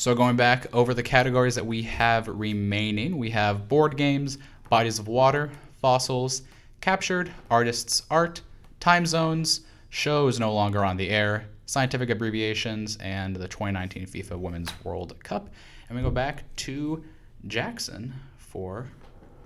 So 0.00 0.14
going 0.14 0.34
back 0.34 0.66
over 0.74 0.94
the 0.94 1.02
categories 1.02 1.56
that 1.56 1.66
we 1.66 1.82
have 1.82 2.26
remaining, 2.26 3.18
we 3.18 3.28
have 3.32 3.68
board 3.68 3.98
games, 3.98 4.38
bodies 4.70 4.98
of 4.98 5.08
water, 5.08 5.50
fossils, 5.82 6.40
captured, 6.80 7.30
artists' 7.50 8.04
art, 8.10 8.40
time 8.80 9.04
zones, 9.04 9.60
shows 9.90 10.40
no 10.40 10.54
longer 10.54 10.86
on 10.86 10.96
the 10.96 11.10
air, 11.10 11.44
scientific 11.66 12.08
abbreviations, 12.08 12.96
and 13.02 13.36
the 13.36 13.46
2019 13.46 14.06
FIFA 14.06 14.38
Women's 14.38 14.72
World 14.84 15.22
Cup. 15.22 15.50
And 15.90 15.98
we 15.98 16.02
go 16.02 16.10
back 16.10 16.44
to 16.56 17.04
Jackson 17.46 18.14
for 18.38 18.88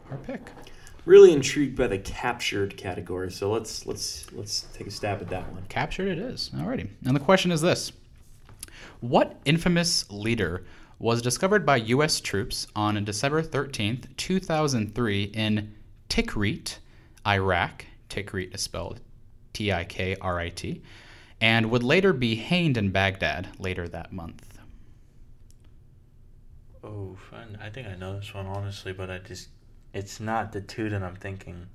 our 0.08 0.18
pick. 0.18 0.52
Really 1.04 1.32
intrigued 1.32 1.76
by 1.76 1.88
the 1.88 1.98
captured 1.98 2.76
category, 2.76 3.32
so 3.32 3.50
let's 3.50 3.86
let's 3.86 4.32
let's 4.32 4.68
take 4.72 4.86
a 4.86 4.92
stab 4.92 5.20
at 5.20 5.28
that 5.30 5.52
one. 5.52 5.64
Captured 5.68 6.06
it 6.06 6.18
is. 6.20 6.52
Alrighty. 6.54 6.90
And 7.04 7.16
the 7.16 7.20
question 7.20 7.50
is 7.50 7.60
this 7.60 7.90
What 9.04 9.38
infamous 9.44 10.10
leader 10.10 10.64
was 10.98 11.20
discovered 11.20 11.66
by 11.66 11.76
U.S. 11.76 12.20
troops 12.20 12.66
on 12.74 13.04
December 13.04 13.42
13th, 13.42 14.06
2003, 14.16 15.24
in 15.24 15.74
Tikrit, 16.08 16.78
Iraq? 17.26 17.84
Tikrit 18.08 18.54
is 18.54 18.62
spelled 18.62 19.02
T 19.52 19.70
I 19.70 19.84
K 19.84 20.16
R 20.22 20.40
I 20.40 20.48
T, 20.48 20.80
and 21.38 21.70
would 21.70 21.82
later 21.82 22.14
be 22.14 22.34
hanged 22.36 22.78
in 22.78 22.92
Baghdad 22.92 23.48
later 23.58 23.86
that 23.88 24.10
month. 24.10 24.58
Oh, 26.82 27.14
fun. 27.30 27.58
I 27.60 27.68
think 27.68 27.86
I 27.86 27.96
know 27.96 28.16
this 28.16 28.32
one 28.32 28.46
honestly, 28.46 28.94
but 28.94 29.10
I 29.10 29.18
just 29.18 29.50
it's 29.92 30.18
not 30.18 30.50
the 30.50 30.62
two 30.62 30.88
that 30.88 31.02
I'm 31.02 31.16
thinking. 31.16 31.66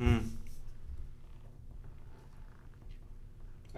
Mm. 0.00 0.28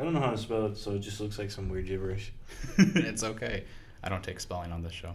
I 0.01 0.03
don't 0.03 0.15
know 0.15 0.21
how 0.21 0.31
to 0.31 0.39
spell 0.39 0.65
it, 0.65 0.79
so 0.79 0.93
it 0.93 1.01
just 1.01 1.21
looks 1.21 1.39
like 1.39 1.51
some 1.51 1.69
weird 1.69 1.87
gibberish. 1.87 2.33
it's 2.79 3.23
okay. 3.23 3.65
I 4.03 4.09
don't 4.09 4.25
take 4.25 4.41
spelling 4.41 4.73
on 4.73 4.83
this 4.83 4.95
show. 4.95 5.13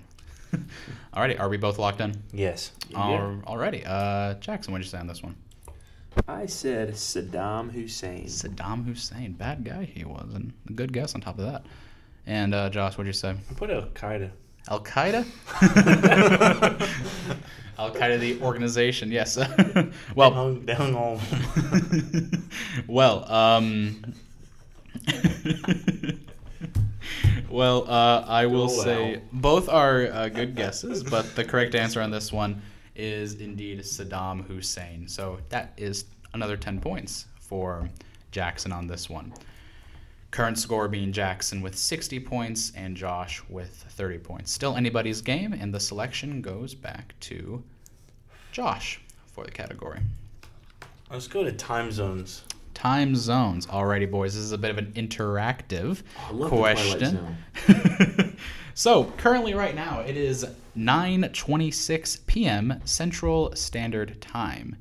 Alrighty, 1.16 1.40
are 1.40 1.50
we 1.50 1.58
both 1.58 1.80
locked 1.80 2.02
in? 2.02 2.22
Yes. 2.32 2.72
Al- 2.94 3.42
Alrighty. 3.48 3.84
Uh, 3.84 4.36
Jackson, 4.36 4.72
what'd 4.74 4.86
you 4.86 4.90
say 4.92 5.00
on 5.00 5.08
this 5.08 5.24
one? 5.24 5.36
I 6.28 6.46
said 6.46 6.92
Saddam 6.92 7.72
Hussein. 7.72 8.26
Saddam 8.26 8.86
Hussein. 8.86 9.34
Bad 9.34 9.66
guy 9.66 9.86
he 9.86 10.06
was, 10.06 10.32
and 10.36 10.54
a 10.70 10.74
good 10.74 10.94
guess 10.94 11.16
on 11.16 11.22
top 11.22 11.40
of 11.40 11.46
that. 11.46 11.66
And 12.28 12.54
uh, 12.54 12.70
Josh, 12.70 12.94
what'd 12.96 13.08
you 13.08 13.14
say? 13.14 13.30
I 13.32 13.54
put 13.56 13.72
Al 13.72 13.88
Qaeda. 13.88 14.30
Al 14.70 14.84
Qaeda? 14.84 15.26
Al 17.80 17.92
Qaeda, 17.92 18.20
the 18.20 18.40
organization, 18.42 19.12
yes. 19.12 19.38
well, 20.16 20.32
Down, 20.32 20.66
down 20.66 20.96
all. 20.96 21.20
well, 22.88 23.30
um, 23.32 24.14
well, 27.50 27.90
uh, 27.90 28.26
I 28.28 28.46
will 28.46 28.64
Oh, 28.64 28.84
say 28.84 29.22
both 29.32 29.70
are 29.70 30.08
uh, 30.08 30.30
good 30.30 30.56
guesses, 30.56 31.04
but 31.04 31.36
the 31.36 31.44
correct 31.44 31.76
answer 31.76 32.02
on 32.02 32.12
this 32.12 32.32
one 32.32 32.62
is 32.96 33.36
indeed 33.36 33.80
Saddam 33.80 34.46
Hussein. 34.48 35.08
So 35.08 35.40
that 35.50 35.74
is 35.78 36.06
another 36.34 36.58
10 36.58 36.80
points 36.80 37.26
for 37.40 37.90
Jackson 38.32 38.72
on 38.72 38.88
this 38.88 39.10
one. 39.10 39.34
Current 40.32 40.58
score 40.58 40.88
being 40.88 41.12
Jackson 41.14 41.62
with 41.62 41.78
60 41.78 42.20
points 42.22 42.72
and 42.76 42.98
Josh 42.98 43.42
with 43.50 43.86
30 43.90 44.18
points. 44.20 44.52
Still 44.52 44.76
anybody's 44.76 45.22
game, 45.22 45.54
and 45.54 45.74
the 45.74 45.80
selection 45.80 46.42
goes 46.42 46.74
back 46.76 47.14
to 47.22 47.64
Josh 48.52 49.00
for 49.28 49.46
the 49.46 49.52
category. 49.52 50.00
Let's 51.12 51.28
go 51.28 51.44
to 51.44 51.52
time 51.52 51.92
zones. 51.92 52.44
Time 52.76 53.16
zones. 53.16 53.66
Alrighty, 53.66 54.10
boys. 54.10 54.36
This 54.36 54.44
is 54.44 54.52
a 54.52 54.58
bit 54.58 54.70
of 54.70 54.78
an 54.78 54.92
interactive 54.94 56.04
the 56.32 56.48
question. 56.48 57.38
so 58.76 59.06
currently, 59.18 59.56
right 59.56 59.74
now, 59.74 60.02
it 60.02 60.16
is 60.16 60.46
9:26 60.78 62.28
p.m. 62.28 62.80
Central 62.86 63.56
Standard 63.56 64.22
Time. 64.22 64.76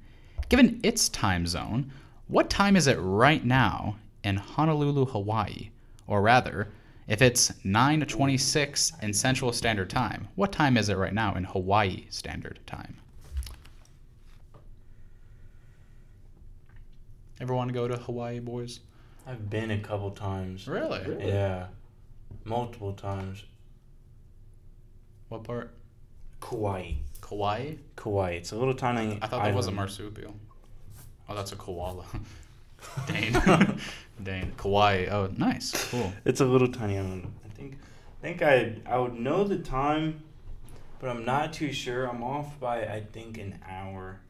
Given 0.50 0.80
its 0.82 1.08
time 1.08 1.46
zone, 1.46 1.90
what 2.26 2.50
time 2.50 2.76
is 2.76 2.88
it 2.88 2.98
right 3.00 3.44
now 3.44 3.96
in 4.24 4.36
Honolulu, 4.36 5.06
Hawaii? 5.06 5.70
Or 6.06 6.20
rather, 6.20 6.68
if 7.06 7.22
it's 7.22 7.52
9:26 7.64 9.02
in 9.02 9.12
Central 9.14 9.52
Standard 9.52 9.88
Time, 9.88 10.28
what 10.34 10.52
time 10.52 10.76
is 10.76 10.88
it 10.88 10.96
right 10.96 11.14
now 11.14 11.34
in 11.36 11.44
Hawaii 11.44 12.04
Standard 12.10 12.58
Time? 12.66 12.96
Ever 17.44 17.54
want 17.54 17.68
to 17.68 17.74
go 17.74 17.86
to 17.86 17.98
Hawaii, 17.98 18.38
boys? 18.38 18.80
I've 19.26 19.50
been 19.50 19.70
a 19.70 19.78
couple 19.78 20.10
times. 20.12 20.66
Really? 20.66 21.02
Really? 21.06 21.28
Yeah. 21.28 21.66
Multiple 22.42 22.94
times. 22.94 23.44
What 25.28 25.44
part? 25.44 25.74
Kauai. 26.40 26.92
Kauai? 27.20 27.74
Kauai. 27.96 28.30
It's 28.30 28.52
a 28.52 28.56
little 28.56 28.72
tiny. 28.72 29.18
I 29.20 29.26
thought 29.26 29.44
that 29.44 29.54
was 29.54 29.66
a 29.66 29.72
marsupial. 29.72 30.34
Oh, 31.28 31.34
that's 31.34 31.52
a 31.52 31.56
koala. 31.56 32.06
Dane. 33.08 33.34
Dane. 34.22 34.52
Kauai. 34.56 35.08
Oh, 35.10 35.28
nice. 35.36 35.90
Cool. 35.90 36.14
It's 36.24 36.40
a 36.40 36.46
little 36.46 36.68
tiny 36.68 36.96
island. 36.96 37.30
I 37.44 37.48
think. 37.48 37.74
I 37.74 38.26
think 38.26 38.40
I 38.40 38.76
I 38.86 38.96
would 38.96 39.20
know 39.20 39.44
the 39.44 39.58
time, 39.58 40.22
but 40.98 41.10
I'm 41.10 41.26
not 41.26 41.52
too 41.52 41.74
sure. 41.74 42.06
I'm 42.06 42.24
off 42.24 42.58
by 42.58 42.86
I 42.86 43.02
think 43.12 43.36
an 43.36 43.58
hour. 43.68 44.20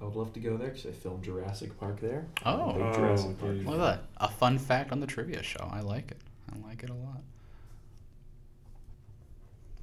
I 0.00 0.04
would 0.04 0.14
love 0.14 0.32
to 0.34 0.40
go 0.40 0.56
there 0.56 0.68
because 0.68 0.86
I 0.86 0.92
filmed 0.92 1.24
Jurassic 1.24 1.78
Park 1.78 2.00
there. 2.00 2.26
Oh. 2.46 2.72
Big 2.72 2.82
Oh, 2.82 2.92
Jurassic 2.94 3.38
Park. 3.40 3.56
Look 3.64 3.74
at 3.74 3.78
that. 3.78 4.02
A 4.18 4.28
fun 4.28 4.58
fact 4.58 4.92
on 4.92 5.00
the 5.00 5.06
trivia 5.06 5.42
show. 5.42 5.68
I 5.72 5.80
like 5.80 6.10
it. 6.10 6.18
I 6.52 6.66
like 6.68 6.82
it 6.84 6.90
a 6.90 6.94
lot. 6.94 7.22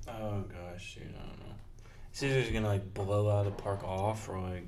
Oh 0.08 0.44
gosh, 0.44 0.96
dude, 0.96 1.14
I 1.16 1.28
don't 1.28 1.40
know. 1.40 1.56
It's 2.12 2.22
either 2.24 2.42
just 2.42 2.54
gonna 2.54 2.68
like 2.68 2.94
blow 2.94 3.30
out 3.30 3.46
the 3.46 3.52
park 3.52 3.84
off 3.84 4.30
or 4.30 4.40
like 4.40 4.68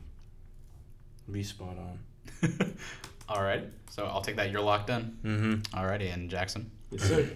be 1.31 1.43
spot 1.43 1.77
on. 1.77 2.75
Alright. 3.29 3.65
So 3.89 4.05
I'll 4.05 4.21
take 4.21 4.35
that 4.37 4.51
you're 4.51 4.61
locked 4.61 4.89
in. 4.89 5.17
Mm-hmm. 5.23 5.77
Alrighty. 5.77 6.13
And 6.13 6.29
Jackson. 6.29 6.71
Yes, 6.91 7.03
sir. 7.03 7.29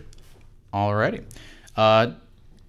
Alrighty. 0.74 1.24
Uh, 1.76 2.12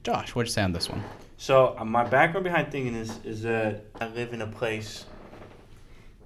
Josh, 0.04 0.34
what'd 0.34 0.48
you 0.48 0.52
say 0.52 0.62
on 0.62 0.72
this 0.72 0.88
one? 0.88 1.02
So 1.36 1.76
uh, 1.78 1.84
my 1.84 2.04
background 2.04 2.44
behind 2.44 2.70
thinking 2.70 2.94
is 2.94 3.18
is 3.24 3.42
that 3.42 3.84
I 4.00 4.08
live 4.08 4.32
in 4.34 4.42
a 4.42 4.46
place 4.46 5.06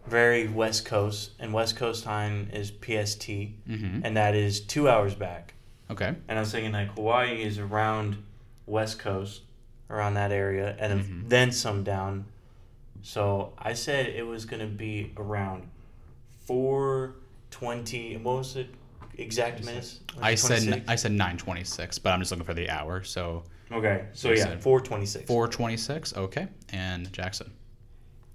very 0.08 0.48
west 0.48 0.84
coast, 0.84 1.32
and 1.38 1.52
west 1.52 1.76
coast 1.76 2.04
time 2.04 2.48
is 2.52 2.70
PST, 2.70 3.28
Mm-hmm. 3.28 4.00
and 4.04 4.16
that 4.16 4.34
is 4.34 4.60
two 4.60 4.88
hours 4.88 5.14
back. 5.14 5.54
Okay. 5.90 6.14
And 6.28 6.38
I 6.38 6.40
was 6.40 6.50
thinking 6.52 6.72
like 6.72 6.88
Hawaii 6.94 7.42
is 7.42 7.58
around 7.58 8.16
west 8.66 8.98
coast, 8.98 9.42
around 9.90 10.14
that 10.14 10.32
area, 10.32 10.76
and 10.78 10.92
then- 10.92 11.04
Mhm. 11.24 11.28
then 11.28 11.52
some 11.52 11.84
down. 11.84 12.24
So 13.02 13.52
I 13.58 13.74
said 13.74 14.06
it 14.06 14.26
was 14.26 14.44
gonna 14.46 14.66
be 14.66 15.12
around 15.16 15.68
four 16.44 17.14
twenty. 17.50 18.16
What 18.16 18.38
was 18.38 18.56
it? 18.56 18.68
Exact 19.18 19.64
minutes. 19.64 20.00
I 20.20 20.34
said 20.34 20.84
I 20.88 20.96
said 20.96 21.12
926, 21.12 21.98
but 22.00 22.12
I'm 22.12 22.18
just 22.20 22.30
looking 22.30 22.44
for 22.44 22.52
the 22.54 22.68
hour. 22.68 23.02
So 23.04 23.44
Okay, 23.72 24.06
so 24.12 24.30
yeah, 24.32 24.56
four 24.58 24.80
twenty 24.80 25.06
six. 25.06 25.26
426. 25.26 26.14
Okay. 26.16 26.48
And 26.70 27.12
Jackson. 27.12 27.50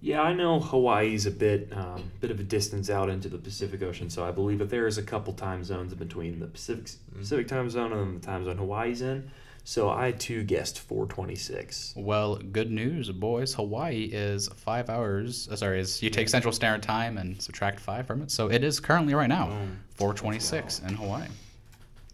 Yeah, 0.04 0.22
I 0.22 0.34
know 0.34 0.60
Hawaii's 0.60 1.28
a 1.28 1.32
bit, 1.32 1.70
um, 1.72 2.12
bit 2.22 2.32
of 2.32 2.40
a 2.40 2.44
distance 2.44 2.90
out 2.90 3.08
into 3.10 3.30
the 3.30 3.38
Pacific 3.38 3.84
Ocean, 3.84 4.10
so 4.10 4.26
I 4.26 4.32
believe 4.32 4.58
that 4.60 4.70
there 4.72 4.88
is 4.88 4.98
a 4.98 5.04
couple 5.04 5.32
time 5.34 5.64
zones 5.64 5.94
between 5.94 6.40
the 6.40 6.48
Pacific 6.48 6.90
Pacific 7.16 7.48
time 7.48 7.70
zone 7.70 7.94
and 7.94 8.20
the 8.20 8.26
time 8.26 8.44
zone 8.44 8.58
Hawaii's 8.58 9.02
in. 9.04 9.30
So 9.64 9.92
I 9.92 10.12
too 10.12 10.44
guessed 10.44 10.80
426. 10.80 11.94
Well, 11.96 12.38
good 12.38 12.72
news, 12.72 13.12
boys. 13.12 13.54
Hawaii 13.54 14.10
is 14.12 14.48
five 14.56 14.90
hours. 14.90 15.48
uh, 15.52 15.56
Sorry, 15.56 15.80
is 15.80 16.02
you 16.02 16.10
take 16.10 16.30
Central 16.30 16.52
Standard 16.52 16.82
Time 16.82 17.20
and 17.20 17.40
subtract 17.40 17.80
five 17.80 18.08
from 18.08 18.24
it, 18.24 18.32
so 18.32 18.50
it 18.50 18.64
is 18.64 18.80
currently 18.80 19.14
right 19.14 19.30
now 19.30 19.50
Boom. 19.50 19.80
426 19.98 20.80
in 20.80 20.96
Hawaii. 20.96 21.28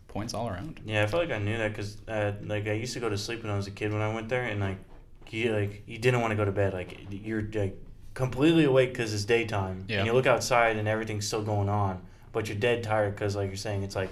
Points 0.09 0.33
all 0.33 0.49
around. 0.49 0.81
Yeah, 0.85 1.03
I 1.03 1.05
feel 1.05 1.21
like 1.21 1.31
I 1.31 1.37
knew 1.37 1.57
that 1.57 1.69
because 1.69 1.95
uh, 2.09 2.33
like 2.43 2.67
I 2.67 2.73
used 2.73 2.93
to 2.95 2.99
go 2.99 3.07
to 3.07 3.17
sleep 3.17 3.43
when 3.43 3.51
I 3.51 3.55
was 3.55 3.67
a 3.67 3.71
kid 3.71 3.93
when 3.93 4.01
I 4.01 4.13
went 4.13 4.27
there, 4.27 4.43
and 4.43 4.59
like 4.59 4.77
you 5.33 5.53
like 5.53 5.83
you 5.85 5.97
didn't 5.97 6.21
want 6.21 6.31
to 6.31 6.35
go 6.35 6.45
to 6.45 6.51
bed. 6.51 6.73
Like 6.73 6.97
you're 7.09 7.41
like 7.53 7.77
completely 8.13 8.63
awake 8.65 8.91
because 8.93 9.13
it's 9.13 9.25
daytime, 9.25 9.85
Yeah. 9.87 9.97
and 9.99 10.07
you 10.07 10.13
look 10.13 10.25
outside 10.27 10.77
and 10.77 10.87
everything's 10.87 11.27
still 11.27 11.43
going 11.43 11.69
on, 11.69 12.01
but 12.31 12.47
you're 12.47 12.57
dead 12.57 12.83
tired 12.83 13.15
because 13.15 13.35
like 13.35 13.47
you're 13.47 13.57
saying 13.57 13.83
it's 13.83 13.95
like 13.95 14.09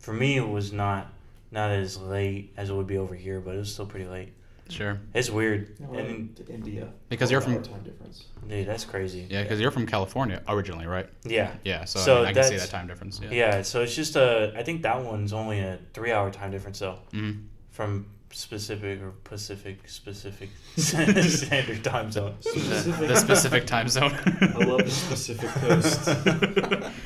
for 0.00 0.12
me 0.12 0.36
it 0.36 0.48
was 0.48 0.72
not 0.72 1.12
not 1.52 1.70
as 1.70 1.96
late 1.96 2.52
as 2.56 2.70
it 2.70 2.74
would 2.74 2.86
be 2.88 2.98
over 2.98 3.14
here, 3.14 3.40
but 3.40 3.54
it 3.54 3.58
was 3.58 3.72
still 3.72 3.86
pretty 3.86 4.06
late. 4.06 4.32
Sure. 4.68 4.98
It's 5.14 5.30
weird, 5.30 5.76
and 5.94 6.34
to 6.34 6.46
India. 6.52 6.88
Because 7.08 7.30
you're 7.30 7.40
from- 7.40 7.62
time 7.62 7.84
difference. 7.84 8.24
dude, 8.48 8.66
that's 8.66 8.84
crazy. 8.84 9.24
Yeah, 9.30 9.44
because 9.44 9.60
you're 9.60 9.70
from 9.70 9.86
California 9.86 10.42
originally, 10.48 10.88
right? 10.88 11.08
Yeah. 11.24 11.52
Yeah, 11.64 11.84
so, 11.84 12.00
So 12.00 12.16
I, 12.16 12.18
mean, 12.18 12.26
I 12.26 12.32
can 12.32 12.44
see 12.50 12.56
that 12.56 12.68
time 12.70 12.88
difference. 12.88 13.20
Yeah. 13.22 13.30
Yeah, 13.30 13.62
so 13.62 13.82
it's 13.82 13.94
just 13.94 14.16
a. 14.16 14.52
I 14.56 14.64
think 14.64 14.82
that 14.82 15.04
one's 15.04 15.32
only 15.32 15.60
a 15.60 15.78
three-hour 15.94 16.32
time 16.32 16.50
difference 16.50 16.80
though, 16.80 16.98
Mhm. 17.12 17.44
from 17.70 18.06
specific 18.30 19.00
or 19.00 19.12
Pacific 19.24 19.88
specific 19.88 20.50
standard 20.76 21.82
time 21.84 22.10
zone. 22.10 22.34
The, 22.42 23.06
the 23.08 23.16
specific 23.16 23.66
time 23.66 23.88
zone. 23.88 24.12
I 24.24 24.64
love 24.64 24.84
the 24.84 24.90
specific 24.90 25.50
coast. 25.50 26.92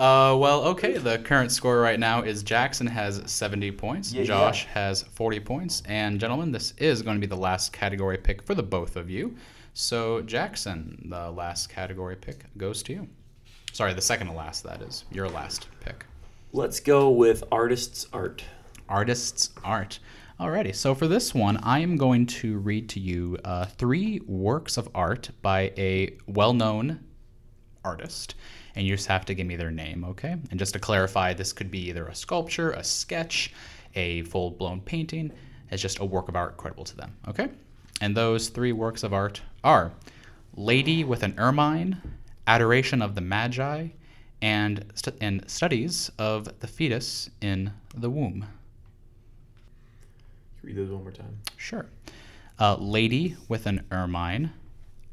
Uh, 0.00 0.34
well, 0.36 0.64
okay. 0.64 0.98
The 0.98 1.18
current 1.18 1.52
score 1.52 1.78
right 1.78 2.00
now 2.00 2.22
is 2.22 2.42
Jackson 2.42 2.88
has 2.88 3.22
70 3.26 3.70
points. 3.72 4.12
Yeah, 4.12 4.24
Josh 4.24 4.64
yeah. 4.64 4.72
has 4.72 5.02
40 5.02 5.40
points. 5.40 5.82
And, 5.86 6.18
gentlemen, 6.18 6.50
this 6.50 6.74
is 6.78 7.02
going 7.02 7.16
to 7.16 7.20
be 7.20 7.28
the 7.28 7.40
last 7.40 7.72
category 7.72 8.18
pick 8.18 8.42
for 8.42 8.56
the 8.56 8.64
both 8.64 8.96
of 8.96 9.08
you. 9.08 9.36
So, 9.72 10.22
Jackson, 10.22 11.06
the 11.08 11.30
last 11.30 11.68
category 11.68 12.16
pick 12.16 12.44
goes 12.56 12.82
to 12.84 12.92
you. 12.92 13.08
Sorry, 13.72 13.94
the 13.94 14.02
second 14.02 14.26
to 14.28 14.32
last, 14.32 14.64
that 14.64 14.82
is. 14.82 15.04
Your 15.12 15.28
last 15.28 15.68
pick. 15.80 16.04
Let's 16.52 16.80
go 16.80 17.10
with 17.10 17.44
artist's 17.50 18.06
art. 18.12 18.44
Artist's 18.88 19.50
art. 19.64 19.98
Alrighty, 20.40 20.74
so 20.74 20.96
for 20.96 21.06
this 21.06 21.32
one, 21.32 21.58
I 21.58 21.78
am 21.78 21.96
going 21.96 22.26
to 22.26 22.58
read 22.58 22.88
to 22.88 23.00
you 23.00 23.38
uh, 23.44 23.66
three 23.66 24.20
works 24.26 24.76
of 24.76 24.88
art 24.92 25.30
by 25.42 25.72
a 25.78 26.16
well 26.26 26.52
known 26.52 26.98
artist. 27.84 28.34
And 28.74 28.84
you 28.84 28.96
just 28.96 29.06
have 29.06 29.24
to 29.26 29.34
give 29.34 29.46
me 29.46 29.54
their 29.54 29.70
name, 29.70 30.04
okay? 30.04 30.34
And 30.50 30.58
just 30.58 30.72
to 30.72 30.80
clarify, 30.80 31.34
this 31.34 31.52
could 31.52 31.70
be 31.70 31.88
either 31.88 32.06
a 32.08 32.14
sculpture, 32.16 32.72
a 32.72 32.82
sketch, 32.82 33.52
a 33.94 34.22
full 34.22 34.50
blown 34.50 34.80
painting. 34.80 35.30
It's 35.70 35.80
just 35.80 36.00
a 36.00 36.04
work 36.04 36.28
of 36.28 36.34
art 36.34 36.56
credible 36.56 36.84
to 36.84 36.96
them, 36.96 37.14
okay? 37.28 37.48
And 38.00 38.16
those 38.16 38.48
three 38.48 38.72
works 38.72 39.04
of 39.04 39.12
art 39.12 39.40
are 39.62 39.92
Lady 40.56 41.04
with 41.04 41.22
an 41.22 41.38
Ermine, 41.38 42.00
Adoration 42.48 43.02
of 43.02 43.14
the 43.14 43.20
Magi, 43.20 43.86
and, 44.42 44.84
st- 44.96 45.16
and 45.20 45.48
Studies 45.48 46.10
of 46.18 46.58
the 46.58 46.66
Fetus 46.66 47.30
in 47.40 47.72
the 47.94 48.10
Womb. 48.10 48.46
Read 50.64 50.76
those 50.76 50.90
one 50.90 51.02
more 51.02 51.12
time. 51.12 51.38
Sure. 51.58 51.86
Uh, 52.58 52.76
Lady 52.76 53.36
with 53.48 53.66
an 53.66 53.84
Ermine, 53.92 54.52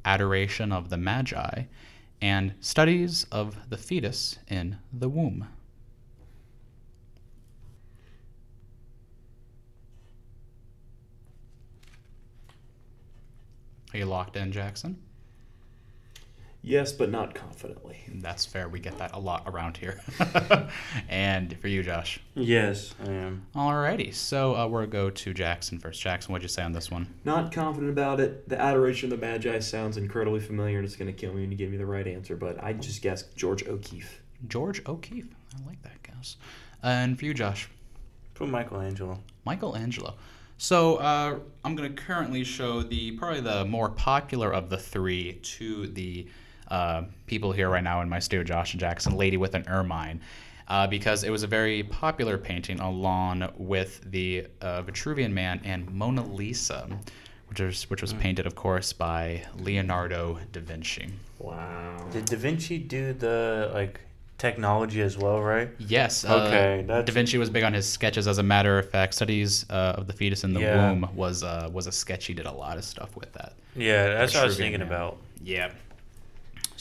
Adoration 0.05 0.72
of 0.72 0.89
the 0.89 0.98
Magi, 0.98 1.63
and 2.22 2.53
Studies 2.62 3.25
of 3.31 3.58
the 3.70 3.77
Fetus 3.77 4.39
in 4.48 4.77
the 4.93 5.10
Womb. 5.10 5.48
Are 13.93 13.98
you 13.98 14.05
locked 14.05 14.38
in, 14.38 14.53
Jackson? 14.53 15.01
Yes, 16.63 16.91
but 16.91 17.09
not 17.09 17.33
confidently. 17.33 17.97
That's 18.07 18.45
fair. 18.45 18.69
We 18.69 18.79
get 18.79 18.97
that 18.99 19.15
a 19.15 19.19
lot 19.19 19.43
around 19.47 19.77
here. 19.77 19.99
and 21.09 21.57
for 21.59 21.67
you, 21.67 21.81
Josh. 21.81 22.19
Yes, 22.35 22.93
I 23.03 23.09
am. 23.09 23.47
Alrighty, 23.55 24.13
so 24.13 24.55
uh, 24.55 24.67
we'll 24.67 24.85
go 24.85 25.09
to 25.09 25.33
Jackson 25.33 25.79
first. 25.79 25.99
Jackson, 26.01 26.31
what'd 26.31 26.43
you 26.43 26.49
say 26.49 26.61
on 26.61 26.71
this 26.71 26.91
one? 26.91 27.07
Not 27.25 27.51
confident 27.51 27.91
about 27.91 28.19
it. 28.19 28.47
The 28.47 28.61
Adoration 28.61 29.11
of 29.11 29.19
the 29.19 29.25
Magi 29.25 29.57
sounds 29.59 29.97
incredibly 29.97 30.39
familiar, 30.39 30.77
and 30.77 30.85
it's 30.85 30.95
going 30.95 31.11
to 31.11 31.19
kill 31.19 31.33
me 31.33 31.41
when 31.41 31.51
you 31.51 31.57
give 31.57 31.71
me 31.71 31.77
the 31.77 31.85
right 31.85 32.05
answer. 32.05 32.35
But 32.35 32.63
I 32.63 32.73
just 32.73 33.01
guessed 33.01 33.35
George 33.35 33.67
O'Keeffe. 33.67 34.21
George 34.47 34.85
O'Keeffe. 34.87 35.33
I 35.55 35.67
like 35.67 35.81
that 35.81 36.01
guess. 36.03 36.37
And 36.83 37.17
for 37.17 37.25
you, 37.25 37.33
Josh, 37.33 37.69
Put 38.35 38.49
Michelangelo. 38.49 39.19
Michelangelo. 39.45 40.15
So 40.57 40.97
uh, 40.97 41.39
I'm 41.65 41.75
going 41.75 41.93
to 41.93 42.01
currently 42.01 42.43
show 42.43 42.83
the 42.83 43.11
probably 43.13 43.41
the 43.41 43.65
more 43.65 43.89
popular 43.89 44.53
of 44.53 44.69
the 44.69 44.77
three 44.77 45.39
to 45.41 45.87
the 45.87 46.27
uh, 46.71 47.03
people 47.27 47.51
here 47.51 47.69
right 47.69 47.83
now 47.83 48.01
in 48.01 48.09
my 48.09 48.17
studio, 48.19 48.43
Josh 48.43 48.73
and 48.73 48.79
Jackson, 48.79 49.15
Lady 49.15 49.37
with 49.37 49.53
an 49.55 49.63
Ermine. 49.67 50.19
Uh, 50.67 50.87
because 50.87 51.25
it 51.25 51.29
was 51.29 51.43
a 51.43 51.47
very 51.47 51.83
popular 51.83 52.37
painting 52.37 52.79
along 52.79 53.45
with 53.57 53.99
the 54.09 54.47
uh, 54.61 54.81
Vitruvian 54.83 55.31
Man 55.33 55.59
and 55.65 55.91
Mona 55.91 56.25
Lisa, 56.25 56.87
which 57.49 57.59
was, 57.59 57.89
which 57.89 58.01
was 58.01 58.13
painted, 58.13 58.45
of 58.47 58.55
course, 58.55 58.93
by 58.93 59.43
Leonardo 59.57 60.39
da 60.53 60.61
Vinci. 60.61 61.09
Wow. 61.39 62.07
Did 62.13 62.23
Da 62.25 62.37
Vinci 62.37 62.77
do 62.77 63.11
the 63.11 63.69
like 63.73 63.99
technology 64.37 65.01
as 65.01 65.17
well, 65.17 65.41
right? 65.41 65.69
Yes. 65.77 66.23
Uh, 66.23 66.35
Okay, 66.47 66.83
that's- 66.87 67.05
Da 67.05 67.11
Vinci 67.13 67.37
was 67.37 67.49
big 67.49 67.63
on 67.63 67.73
his 67.73 67.87
sketches. 67.89 68.25
As 68.27 68.37
a 68.37 68.43
matter 68.43 68.79
of 68.79 68.89
fact, 68.89 69.13
studies 69.13 69.65
uh, 69.69 69.95
of 69.97 70.07
the 70.07 70.13
fetus 70.13 70.45
in 70.45 70.53
the 70.53 70.61
Yeah. 70.61 70.89
womb 70.89 71.09
was 71.15 71.43
uh, 71.43 71.69
was 71.73 71.85
a 71.87 71.91
sketch. 71.91 72.27
He 72.27 72.33
did 72.33 72.45
a 72.45 72.51
lot 72.51 72.77
of 72.77 72.85
stuff 72.85 73.17
with 73.17 73.33
that. 73.33 73.53
Yeah, 73.75 74.07
that's 74.13 74.33
what 74.33 74.43
I 74.43 74.45
was 74.45 74.55
thinking 74.55 74.79
Man. 74.79 74.87
about. 74.87 75.17
Yeah. 75.43 75.71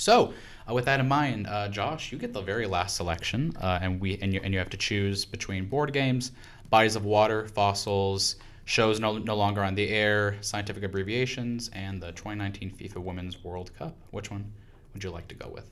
So, 0.00 0.33
uh, 0.67 0.73
with 0.73 0.86
that 0.86 0.99
in 0.99 1.08
mind, 1.08 1.47
uh, 1.47 1.69
Josh, 1.69 2.10
you 2.10 2.17
get 2.17 2.32
the 2.32 2.41
very 2.41 2.67
last 2.67 2.97
selection, 2.97 3.52
uh, 3.60 3.80
and 3.82 4.00
we 4.00 4.17
and 4.23 4.32
you 4.32 4.41
and 4.43 4.54
you 4.54 4.58
have 4.58 4.71
to 4.71 4.78
choose 4.78 5.26
between 5.26 5.67
board 5.67 5.93
games, 5.93 6.32
bodies 6.71 6.97
of 6.97 7.04
water, 7.04 7.47
fossils, 7.49 8.36
shows 8.65 8.99
no, 8.99 9.19
no 9.19 9.36
longer 9.36 9.63
on 9.63 9.75
the 9.75 9.91
air, 9.91 10.39
scientific 10.41 10.84
abbreviations, 10.84 11.69
and 11.75 12.02
the 12.02 12.13
2019 12.13 12.71
FIFA 12.71 12.97
Women's 12.97 13.45
World 13.45 13.76
Cup. 13.76 13.95
Which 14.10 14.30
one 14.30 14.50
would 14.95 15.04
you 15.04 15.10
like 15.10 15.28
to 15.28 15.34
go 15.34 15.50
with? 15.50 15.71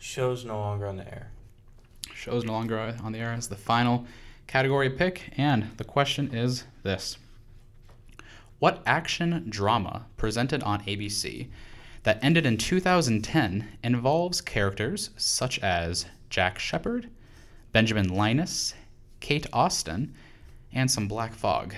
Shows 0.00 0.44
no 0.44 0.58
longer 0.58 0.88
on 0.88 0.96
the 0.96 1.06
air. 1.06 1.30
Shows 2.12 2.44
no 2.44 2.52
longer 2.52 2.96
on 3.00 3.12
the 3.12 3.20
air 3.20 3.32
is 3.32 3.46
the 3.46 3.54
final 3.54 4.06
category 4.48 4.90
pick, 4.90 5.32
and 5.36 5.70
the 5.76 5.84
question 5.84 6.34
is 6.34 6.64
this: 6.82 7.16
What 8.58 8.82
action 8.86 9.46
drama 9.48 10.06
presented 10.16 10.64
on 10.64 10.82
ABC 10.82 11.46
that 12.02 12.22
ended 12.22 12.46
in 12.46 12.56
2010 12.56 13.68
involves 13.82 14.40
characters 14.40 15.10
such 15.16 15.58
as 15.60 16.06
Jack 16.30 16.58
Shephard, 16.58 17.08
Benjamin 17.72 18.08
Linus, 18.08 18.74
Kate 19.20 19.46
Austin, 19.52 20.14
and 20.72 20.90
some 20.90 21.06
black 21.06 21.34
fog? 21.34 21.74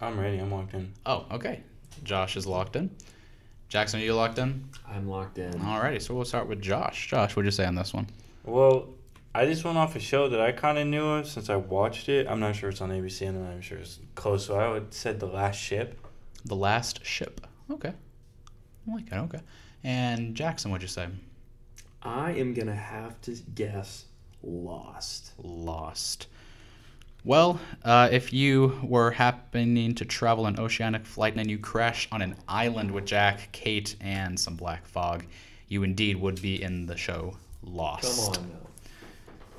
I'm 0.00 0.20
ready. 0.20 0.38
I'm 0.38 0.50
locked 0.50 0.74
in. 0.74 0.92
Oh, 1.06 1.24
okay. 1.30 1.62
Josh 2.04 2.36
is 2.36 2.46
locked 2.46 2.76
in. 2.76 2.90
Jackson, 3.68 4.00
are 4.00 4.04
you 4.04 4.14
locked 4.14 4.38
in? 4.38 4.68
I'm 4.86 5.08
locked 5.08 5.38
in. 5.38 5.52
Alrighty, 5.54 6.00
so 6.00 6.14
we'll 6.14 6.24
start 6.24 6.46
with 6.46 6.60
Josh. 6.60 7.08
Josh, 7.08 7.34
what'd 7.34 7.46
you 7.46 7.50
say 7.50 7.64
on 7.64 7.74
this 7.74 7.94
one? 7.94 8.06
Well, 8.44 8.88
I 9.36 9.44
just 9.44 9.64
went 9.64 9.76
off 9.76 9.94
a 9.94 10.00
show 10.00 10.30
that 10.30 10.40
I 10.40 10.50
kind 10.50 10.78
of 10.78 10.86
knew 10.86 11.04
of 11.04 11.28
since 11.28 11.50
I 11.50 11.56
watched 11.56 12.08
it. 12.08 12.26
I'm 12.26 12.40
not 12.40 12.56
sure 12.56 12.70
it's 12.70 12.80
on 12.80 12.88
ABC, 12.88 13.28
and 13.28 13.46
I'm 13.46 13.60
sure 13.60 13.76
it's 13.76 13.98
close. 14.14 14.46
So 14.46 14.58
I 14.58 14.66
would 14.70 14.94
said 14.94 15.20
The 15.20 15.26
Last 15.26 15.56
Ship. 15.56 15.94
The 16.46 16.56
Last 16.56 17.04
Ship. 17.04 17.46
Okay. 17.70 17.92
I 18.88 18.94
like 18.94 19.08
it. 19.12 19.14
Okay. 19.14 19.40
And 19.84 20.34
Jackson, 20.34 20.70
what'd 20.70 20.80
you 20.80 20.88
say? 20.88 21.08
I 22.02 22.30
am 22.30 22.54
going 22.54 22.68
to 22.68 22.74
have 22.74 23.20
to 23.22 23.32
guess 23.54 24.06
Lost. 24.42 25.32
Lost. 25.36 26.28
Well, 27.22 27.60
uh, 27.84 28.08
if 28.10 28.32
you 28.32 28.80
were 28.82 29.10
happening 29.10 29.94
to 29.96 30.06
travel 30.06 30.46
an 30.46 30.58
oceanic 30.58 31.04
flight 31.04 31.36
and 31.36 31.50
you 31.50 31.58
crash 31.58 32.08
on 32.10 32.22
an 32.22 32.36
island 32.48 32.90
with 32.90 33.04
Jack, 33.04 33.50
Kate, 33.52 33.96
and 34.00 34.40
some 34.40 34.56
black 34.56 34.86
fog, 34.86 35.26
you 35.68 35.82
indeed 35.82 36.16
would 36.16 36.40
be 36.40 36.62
in 36.62 36.86
the 36.86 36.96
show 36.96 37.36
Lost. 37.62 38.32
Come 38.34 38.44
on 38.44 38.48
now. 38.48 38.66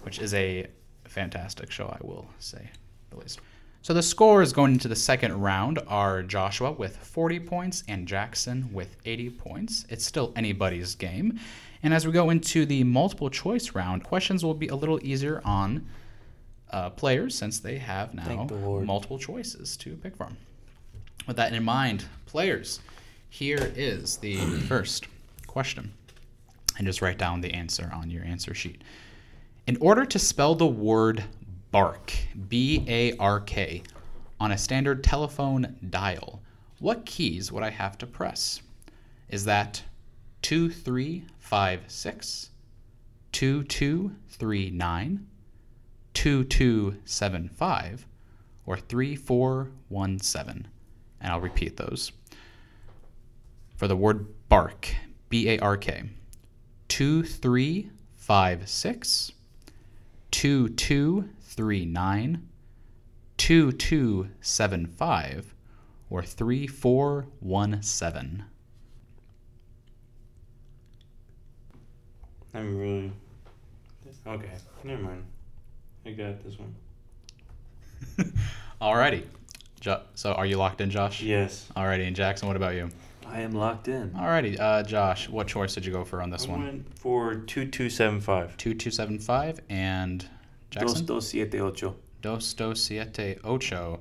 Which 0.07 0.19
is 0.19 0.33
a 0.35 0.65
fantastic 1.03 1.69
show, 1.69 1.87
I 1.87 1.97
will 1.99 2.29
say 2.39 2.69
the 3.09 3.17
least. 3.17 3.41
So 3.81 3.93
the 3.93 4.01
scores 4.01 4.53
going 4.53 4.71
into 4.71 4.87
the 4.87 4.95
second 4.95 5.33
round 5.33 5.79
are 5.85 6.23
Joshua 6.23 6.71
with 6.71 6.95
40 6.95 7.41
points 7.41 7.83
and 7.89 8.07
Jackson 8.07 8.69
with 8.71 8.95
80 9.03 9.31
points. 9.31 9.85
It's 9.89 10.05
still 10.05 10.31
anybody's 10.37 10.95
game. 10.95 11.41
And 11.83 11.93
as 11.93 12.07
we 12.07 12.13
go 12.13 12.29
into 12.29 12.65
the 12.65 12.85
multiple 12.85 13.29
choice 13.29 13.75
round, 13.75 14.05
questions 14.05 14.45
will 14.45 14.53
be 14.53 14.69
a 14.69 14.75
little 14.75 14.97
easier 15.05 15.41
on 15.43 15.85
uh, 16.71 16.91
players 16.91 17.35
since 17.35 17.59
they 17.59 17.77
have 17.77 18.13
now 18.13 18.45
the 18.45 18.55
multiple 18.85 19.19
choices 19.19 19.75
to 19.75 19.97
pick 19.97 20.15
from. 20.15 20.37
With 21.27 21.35
that 21.35 21.51
in 21.51 21.65
mind, 21.65 22.05
players, 22.27 22.79
here 23.29 23.73
is 23.75 24.15
the 24.15 24.37
first 24.69 25.05
question. 25.47 25.91
And 26.77 26.87
just 26.87 27.01
write 27.01 27.17
down 27.17 27.41
the 27.41 27.53
answer 27.53 27.91
on 27.93 28.09
your 28.09 28.23
answer 28.23 28.53
sheet. 28.53 28.81
In 29.67 29.77
order 29.81 30.05
to 30.05 30.17
spell 30.17 30.55
the 30.55 30.65
word 30.65 31.25
bark, 31.71 32.13
B 32.47 32.85
A 32.87 33.17
R 33.17 33.41
K, 33.41 33.83
on 34.39 34.53
a 34.53 34.57
standard 34.57 35.03
telephone 35.03 35.75
dial, 35.89 36.41
what 36.79 37.05
keys 37.05 37.51
would 37.51 37.63
I 37.63 37.71
have 37.71 37.97
to 37.97 38.07
press? 38.07 38.61
Is 39.27 39.43
that 39.43 39.83
2356, 40.41 42.49
2239, 43.33 45.27
2275, 46.13 48.05
or 48.65 48.77
3417? 48.77 50.67
And 51.19 51.33
I'll 51.33 51.41
repeat 51.41 51.75
those. 51.75 52.13
For 53.75 53.89
the 53.89 53.97
word 53.97 54.27
bark, 54.47 54.95
B 55.27 55.49
A 55.49 55.59
R 55.59 55.75
K, 55.75 56.03
2356, 56.87 59.33
2239, 60.31 62.47
2275, 63.37 65.53
or 66.09 66.23
3417. 66.23 68.43
I'm 72.53 72.77
really. 72.77 73.11
Okay, 74.25 74.49
never 74.83 75.03
mind. 75.03 75.23
I 76.05 76.11
got 76.11 76.43
this 76.43 76.55
one. 76.57 76.73
Alrighty. 78.81 79.25
Jo- 79.79 80.01
so 80.15 80.33
are 80.33 80.45
you 80.45 80.57
locked 80.57 80.81
in, 80.81 80.89
Josh? 80.89 81.21
Yes. 81.21 81.69
Alrighty, 81.75 82.07
and 82.07 82.15
Jackson, 82.15 82.47
what 82.47 82.57
about 82.57 82.73
you? 82.75 82.89
I 83.31 83.41
am 83.41 83.51
locked 83.53 83.87
in. 83.87 84.11
Alrighty, 84.11 84.59
uh, 84.59 84.83
Josh, 84.83 85.29
what 85.29 85.47
choice 85.47 85.73
did 85.75 85.85
you 85.85 85.91
go 85.91 86.03
for 86.03 86.21
on 86.21 86.29
this 86.29 86.47
one? 86.47 86.59
I 86.59 86.63
one? 86.65 86.71
went 86.73 86.99
for 86.99 87.35
2275. 87.35 88.57
Two 88.57 88.73
two 88.73 88.91
seven 88.91 89.19
five 89.19 89.59
and 89.69 90.25
Jackson. 90.71 90.99
Dos, 90.99 91.01
dos, 91.01 91.27
siete, 91.27 91.59
ocho. 91.61 91.95
Dos 92.21 92.53
dos 92.53 92.81
siete 92.81 93.37
ocho. 93.43 93.99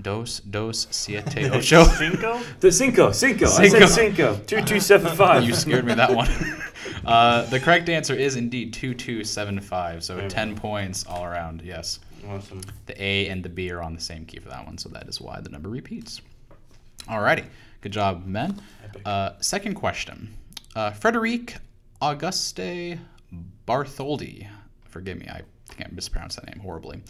Dos 0.00 0.40
dos 0.40 0.88
siete 0.90 1.48
ocho. 1.52 1.84
Cinco? 1.84 2.40
The 2.60 2.72
cinco, 2.72 3.12
cinco. 3.12 3.46
I 3.46 3.68
Cinco. 3.68 3.86
said 3.86 3.88
cinco. 3.88 4.40
Two 4.46 4.62
two 4.62 4.80
seven 4.80 5.14
five. 5.14 5.44
you 5.46 5.54
scared 5.54 5.84
me 5.84 5.94
that 5.94 6.14
one. 6.14 6.28
Uh, 7.04 7.44
the 7.50 7.60
correct 7.60 7.88
answer 7.90 8.14
is 8.14 8.36
indeed 8.36 8.72
2275, 8.72 10.02
so 10.02 10.14
There 10.14 10.24
we 10.24 10.28
10 10.30 10.56
points 10.56 11.04
all 11.06 11.24
around, 11.24 11.60
yes. 11.60 12.00
Awesome. 12.26 12.62
The 12.86 13.02
A 13.02 13.28
and 13.28 13.42
the 13.42 13.50
B 13.50 13.70
are 13.70 13.82
on 13.82 13.94
the 13.94 14.00
same 14.00 14.24
key 14.24 14.38
for 14.38 14.48
that 14.48 14.64
one, 14.64 14.78
so 14.78 14.88
that 14.90 15.06
is 15.06 15.20
why 15.20 15.40
the 15.40 15.50
number 15.50 15.68
repeats. 15.68 16.22
Alrighty, 17.08 17.44
good 17.82 17.92
job, 17.92 18.24
men. 18.24 18.62
Uh, 19.04 19.32
second 19.40 19.74
question. 19.74 20.32
Uh, 20.74 20.90
Frederic 20.90 21.56
Auguste 22.00 22.98
Bartholdi. 23.68 24.48
Forgive 24.86 25.18
me, 25.18 25.26
I 25.28 25.42
think 25.68 25.88
I 25.88 25.92
mispronounced 25.92 26.36
that 26.36 26.46
name 26.46 26.62
horribly. 26.62 27.02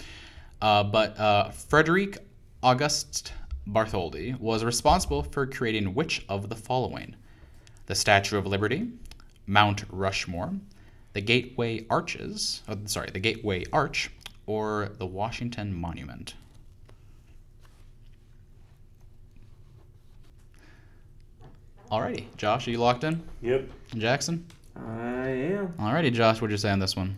Uh, 0.61 0.83
but 0.83 1.19
uh, 1.19 1.51
Frederic 1.51 2.19
Auguste 2.63 3.33
Bartholdi 3.69 4.39
was 4.41 4.65
responsible 4.65 5.23
for 5.23 5.47
creating 5.47 5.95
which 5.95 6.25
of 6.29 6.49
the 6.49 6.57
following? 6.57 7.15
The 7.87 7.95
Statue 7.95 8.37
of 8.37 8.47
Liberty, 8.47 8.89
Mount 9.47 9.85
Rushmore, 9.91 10.55
the 11.13 11.21
Gateway 11.21 11.87
Arches, 11.89 12.63
oh, 12.69 12.79
sorry, 12.87 13.11
the 13.13 13.21
Gateway 13.21 13.65
Arch, 13.73 14.11
or 14.47 14.91
the 14.99 15.07
Washington 15.07 15.73
Monument? 15.73 16.35
Alrighty, 21.95 22.25
Josh, 22.37 22.67
are 22.67 22.73
you 22.73 22.79
locked 22.79 23.05
in? 23.05 23.23
Yep. 23.41 23.69
Jackson? 23.97 24.45
I 24.75 25.29
am. 25.29 25.75
Alrighty, 25.79 26.13
Josh, 26.13 26.41
what'd 26.41 26.51
you 26.51 26.59
say 26.59 26.71
on 26.71 26.81
this 26.81 26.97
one? 26.97 27.17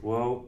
Well, 0.00 0.46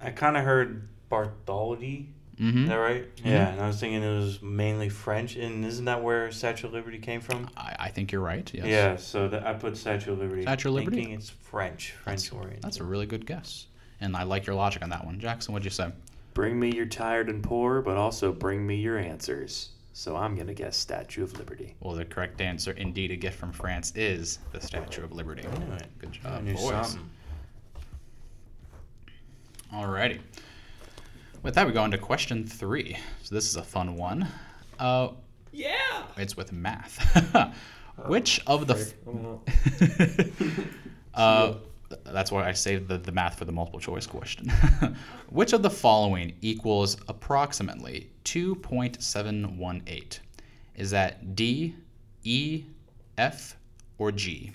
I 0.00 0.10
kind 0.10 0.36
of 0.36 0.42
heard 0.42 0.88
Bartholdi. 1.08 2.06
Mm-hmm. 2.40 2.64
Is 2.64 2.68
that 2.68 2.74
right? 2.74 3.06
Yeah, 3.24 3.50
and 3.50 3.60
I 3.60 3.68
was 3.68 3.78
thinking 3.78 4.02
it 4.02 4.18
was 4.18 4.42
mainly 4.42 4.88
French, 4.88 5.36
and 5.36 5.64
isn't 5.64 5.84
that 5.84 6.02
where 6.02 6.32
Statue 6.32 6.66
of 6.66 6.72
Liberty 6.72 6.98
came 6.98 7.20
from? 7.20 7.48
I, 7.56 7.76
I 7.78 7.88
think 7.90 8.10
you're 8.10 8.20
right. 8.20 8.52
Yes. 8.52 8.66
Yeah, 8.66 8.96
so 8.96 9.28
that 9.28 9.46
I 9.46 9.52
put 9.52 9.76
Statue 9.76 10.14
of 10.14 10.18
Liberty. 10.18 10.42
Statue 10.42 10.70
of 10.70 10.74
Liberty? 10.74 10.96
Thinking 10.96 11.14
it's 11.14 11.30
French, 11.30 11.92
French 12.02 12.32
oriented. 12.32 12.62
That's 12.64 12.80
a 12.80 12.84
really 12.84 13.06
good 13.06 13.26
guess. 13.26 13.68
And 14.00 14.16
I 14.16 14.24
like 14.24 14.44
your 14.44 14.56
logic 14.56 14.82
on 14.82 14.90
that 14.90 15.06
one. 15.06 15.20
Jackson, 15.20 15.52
what'd 15.52 15.64
you 15.64 15.70
say? 15.70 15.92
Bring 16.34 16.58
me 16.58 16.74
your 16.74 16.86
tired 16.86 17.28
and 17.28 17.44
poor, 17.44 17.80
but 17.80 17.96
also 17.96 18.32
bring 18.32 18.66
me 18.66 18.74
your 18.74 18.98
answers. 18.98 19.68
So 19.92 20.16
I'm 20.16 20.36
gonna 20.36 20.54
guess 20.54 20.76
Statue 20.76 21.22
of 21.24 21.36
Liberty. 21.38 21.74
Well, 21.80 21.94
the 21.94 22.04
correct 22.04 22.40
answer, 22.40 22.70
indeed, 22.72 23.10
a 23.10 23.16
gift 23.16 23.36
from 23.38 23.52
France, 23.52 23.92
is 23.96 24.38
the 24.52 24.60
Statue 24.60 25.02
of 25.02 25.12
Liberty. 25.12 25.42
I 25.46 25.58
knew 25.58 25.74
it. 25.74 25.86
Good 25.98 26.18
I 26.24 26.28
job, 26.30 26.42
knew 26.44 26.54
boys. 26.54 26.70
something. 26.90 27.10
Alrighty. 29.72 30.20
With 31.42 31.54
that, 31.54 31.66
we 31.66 31.72
go 31.72 31.82
on 31.82 31.90
to 31.90 31.98
question 31.98 32.46
three. 32.46 32.96
So 33.22 33.34
this 33.34 33.48
is 33.48 33.56
a 33.56 33.62
fun 33.62 33.96
one. 33.96 34.26
Uh, 34.78 35.08
Yeah. 35.52 36.04
it's 36.16 36.36
with 36.36 36.52
math. 36.52 37.54
Which 38.06 38.40
of 38.46 38.66
the 38.68 38.74
f- 38.76 38.94
uh, 41.14 41.54
that's 42.04 42.30
why 42.30 42.46
I 42.48 42.52
saved 42.52 42.86
the, 42.88 42.96
the 42.98 43.10
math 43.12 43.36
for 43.38 43.44
the 43.44 43.50
multiple 43.52 43.80
choice 43.80 44.06
question. 44.06 44.48
Which 45.30 45.52
of 45.52 45.62
the 45.62 45.70
following 45.70 46.34
equals 46.40 46.96
approximately 47.08 48.10
2.718? 48.28 50.18
Is 50.76 50.90
that 50.90 51.34
D, 51.34 51.74
E, 52.24 52.64
F, 53.16 53.56
or 53.96 54.12
G? 54.12 54.52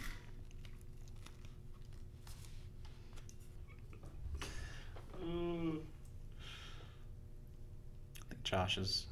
Mm. 5.26 5.80
I 8.20 8.30
think 8.30 8.44
Josh 8.44 8.78
is 8.78 9.08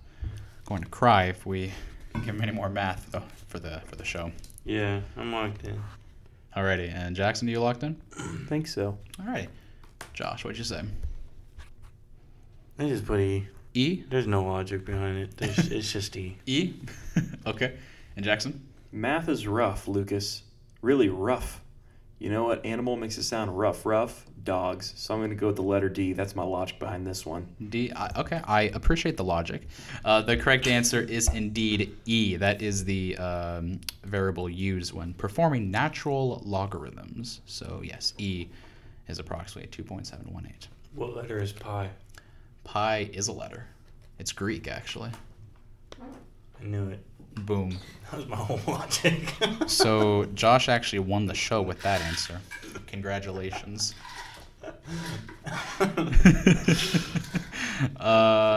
going 0.66 0.84
to 0.84 0.90
cry 0.90 1.24
if 1.24 1.48
we 1.48 1.72
give 2.14 2.36
him 2.36 2.44
any 2.44 2.52
more 2.52 2.70
math 2.70 3.12
though, 3.12 3.24
for 3.48 3.58
the 3.58 3.82
for 3.88 3.96
the 3.96 4.06
show. 4.06 4.32
Yeah, 4.64 5.02
I'm 5.18 5.32
locked 5.34 5.64
in. 5.66 5.82
Alrighty, 6.56 6.94
and 6.94 7.16
Jackson, 7.16 7.48
are 7.48 7.52
you 7.52 7.62
locked 7.62 7.82
in? 7.82 8.00
I 8.16 8.38
think 8.48 8.68
so. 8.68 8.96
Alrighty. 9.20 9.48
Josh, 10.14 10.46
what'd 10.46 10.60
you 10.60 10.64
say? 10.64 10.84
I 12.78 12.88
just 12.88 13.08
put 13.08 13.20
E. 13.20 13.48
E? 13.74 14.04
There's 14.10 14.28
no 14.28 14.44
logic 14.44 14.86
behind 14.86 15.18
it. 15.18 15.38
There's, 15.38 15.58
it's 15.72 15.92
just 15.92 16.16
E. 16.16 16.38
E? 16.46 16.74
okay. 17.46 17.78
And 18.16 18.26
Jackson? 18.26 18.68
Math 18.92 19.30
is 19.30 19.48
rough, 19.48 19.88
Lucas. 19.88 20.44
Really 20.82 21.10
rough. 21.10 21.62
You 22.20 22.30
know 22.30 22.44
what 22.44 22.64
animal 22.66 22.98
makes 22.98 23.18
it 23.18 23.24
sound 23.24 23.58
rough? 23.58 23.86
Rough? 23.86 24.26
Dogs. 24.44 24.94
So 24.96 25.14
I'm 25.14 25.22
gonna 25.22 25.36
go 25.36 25.48
with 25.48 25.56
the 25.56 25.64
letter 25.64 25.90
D. 25.90 26.14
That's 26.14 26.36
my 26.36 26.44
logic 26.44 26.78
behind 26.80 27.06
this 27.06 27.26
one. 27.26 27.48
D. 27.70 27.92
I, 27.96 28.20
okay, 28.20 28.42
I 28.44 28.64
appreciate 28.74 29.18
the 29.18 29.24
logic. 29.24 29.68
Uh, 30.04 30.22
the 30.22 30.36
correct 30.36 30.68
answer 30.68 31.02
is 31.02 31.34
indeed 31.34 31.96
E. 32.06 32.36
That 32.36 32.62
is 32.62 32.84
the 32.84 33.18
um, 33.18 33.80
variable 34.04 34.50
used 34.50 34.94
when 34.94 35.14
performing 35.14 35.72
natural 35.72 36.42
logarithms. 36.46 37.42
So, 37.46 37.82
yes, 37.84 38.14
E 38.18 38.48
is 39.08 39.20
approximately 39.20 39.70
2.718. 39.84 40.68
What 40.94 41.16
letter 41.16 41.40
is 41.40 41.52
pi? 41.54 41.90
Pi 42.64 43.10
is 43.14 43.28
a 43.28 43.32
letter. 43.32 43.66
It's 44.20 44.32
Greek, 44.32 44.68
actually. 44.68 45.12
I 46.00 46.64
knew 46.64 46.90
it. 46.90 47.00
Boom. 47.46 47.78
That 48.12 48.18
was 48.18 48.28
my 48.28 48.36
whole 48.36 48.60
logic. 48.68 49.34
So, 49.68 50.26
Josh 50.36 50.70
actually 50.70 51.00
won 51.00 51.26
the 51.26 51.34
show 51.34 51.62
with 51.62 51.82
that 51.82 52.02
answer. 52.02 52.40
Congratulations. 52.88 53.96
uh, 54.64 54.72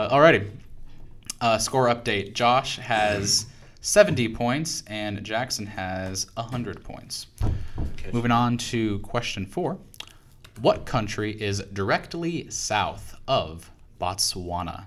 alrighty. 0.09 0.49
Uh, 1.41 1.57
score 1.57 1.87
update. 1.87 2.33
Josh 2.33 2.77
has 2.77 3.47
70 3.81 4.29
points 4.29 4.83
and 4.87 5.23
Jackson 5.23 5.65
has 5.65 6.27
100 6.35 6.83
points. 6.83 7.27
Moving 8.13 8.31
on 8.31 8.57
to 8.57 8.99
question 8.99 9.45
four. 9.45 9.77
What 10.61 10.85
country 10.85 11.31
is 11.41 11.59
directly 11.73 12.49
south 12.49 13.15
of 13.27 13.69
Botswana? 13.99 14.85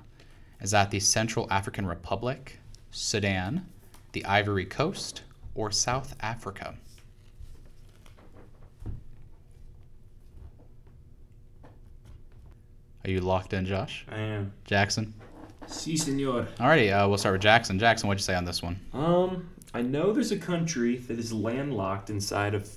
Is 0.61 0.71
that 0.73 0.91
the 0.91 1.01
Central 1.01 1.47
African 1.51 1.87
Republic, 1.87 2.59
Sudan, 2.91 3.67
the 4.13 4.25
Ivory 4.25 4.67
Coast, 4.67 5.23
or 5.55 5.71
South 5.71 6.17
Africa? 6.21 6.75
Are 13.05 13.11
you 13.11 13.21
locked 13.21 13.53
in, 13.53 13.65
Josh? 13.65 14.05
I 14.11 14.19
am. 14.19 14.53
Jackson? 14.65 15.15
Si, 15.67 15.97
senor. 15.97 16.47
Alrighty, 16.59 16.93
uh, 16.93 17.09
we'll 17.09 17.19
start 17.19 17.35
with 17.35 17.43
Jackson. 17.43 17.79
Jackson, 17.79 18.09
what'd 18.09 18.21
you 18.21 18.25
say 18.25 18.35
on 18.35 18.45
this 18.45 18.63
one? 18.63 18.79
Um, 18.93 19.49
I 19.75 19.83
know 19.83 20.13
there's 20.13 20.33
a 20.33 20.39
country 20.39 20.97
that 20.97 21.19
is 21.19 21.33
landlocked 21.33 22.11
inside 22.11 22.55
of 22.55 22.69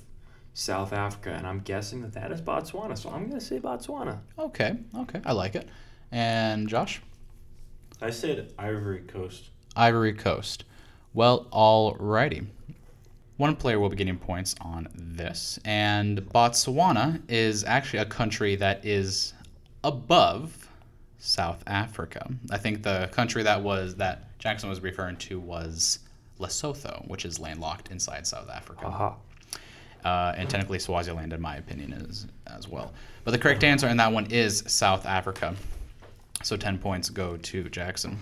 South 0.54 0.92
Africa, 0.92 1.30
and 1.30 1.46
I'm 1.46 1.60
guessing 1.60 2.02
that 2.02 2.12
that 2.12 2.30
is 2.30 2.40
Botswana. 2.40 2.96
So 2.96 3.10
I'm 3.10 3.28
gonna 3.28 3.40
say 3.40 3.58
Botswana. 3.58 4.18
Okay, 4.38 4.76
okay, 4.96 5.20
I 5.24 5.32
like 5.32 5.54
it. 5.54 5.68
And 6.12 6.68
Josh? 6.68 7.00
I 8.00 8.10
said 8.10 8.52
Ivory 8.58 9.00
Coast. 9.00 9.50
Ivory 9.74 10.12
Coast. 10.12 10.64
Well, 11.14 11.46
alrighty. 11.52 12.46
One 13.38 13.56
player 13.56 13.80
will 13.80 13.88
be 13.88 13.96
getting 13.96 14.18
points 14.18 14.54
on 14.60 14.88
this, 14.94 15.58
and 15.64 16.20
Botswana 16.32 17.22
is 17.28 17.64
actually 17.64 18.00
a 18.00 18.04
country 18.04 18.54
that 18.56 18.84
is 18.84 19.32
above 19.82 20.68
South 21.18 21.62
Africa. 21.66 22.30
I 22.50 22.58
think 22.58 22.82
the 22.82 23.08
country 23.12 23.42
that 23.42 23.62
was 23.62 23.94
that 23.96 24.38
Jackson 24.38 24.68
was 24.68 24.80
referring 24.80 25.16
to 25.16 25.40
was 25.40 26.00
Lesotho, 26.38 27.06
which 27.08 27.24
is 27.24 27.38
landlocked 27.38 27.90
inside 27.90 28.26
South 28.26 28.50
Africa. 28.50 28.86
Aha. 28.86 29.16
Uh, 30.04 30.34
and 30.36 30.50
technically 30.50 30.78
Swaziland, 30.78 31.32
in 31.32 31.40
my 31.40 31.56
opinion, 31.56 31.92
is 31.92 32.26
as 32.48 32.68
well. 32.68 32.92
But 33.24 33.30
the 33.30 33.38
correct 33.38 33.62
answer 33.64 33.88
in 33.88 33.96
that 33.98 34.12
one 34.12 34.26
is 34.26 34.64
South 34.66 35.06
Africa. 35.06 35.54
So 36.42 36.56
10 36.56 36.78
points 36.78 37.10
go 37.10 37.36
to 37.36 37.68
Jackson. 37.68 38.18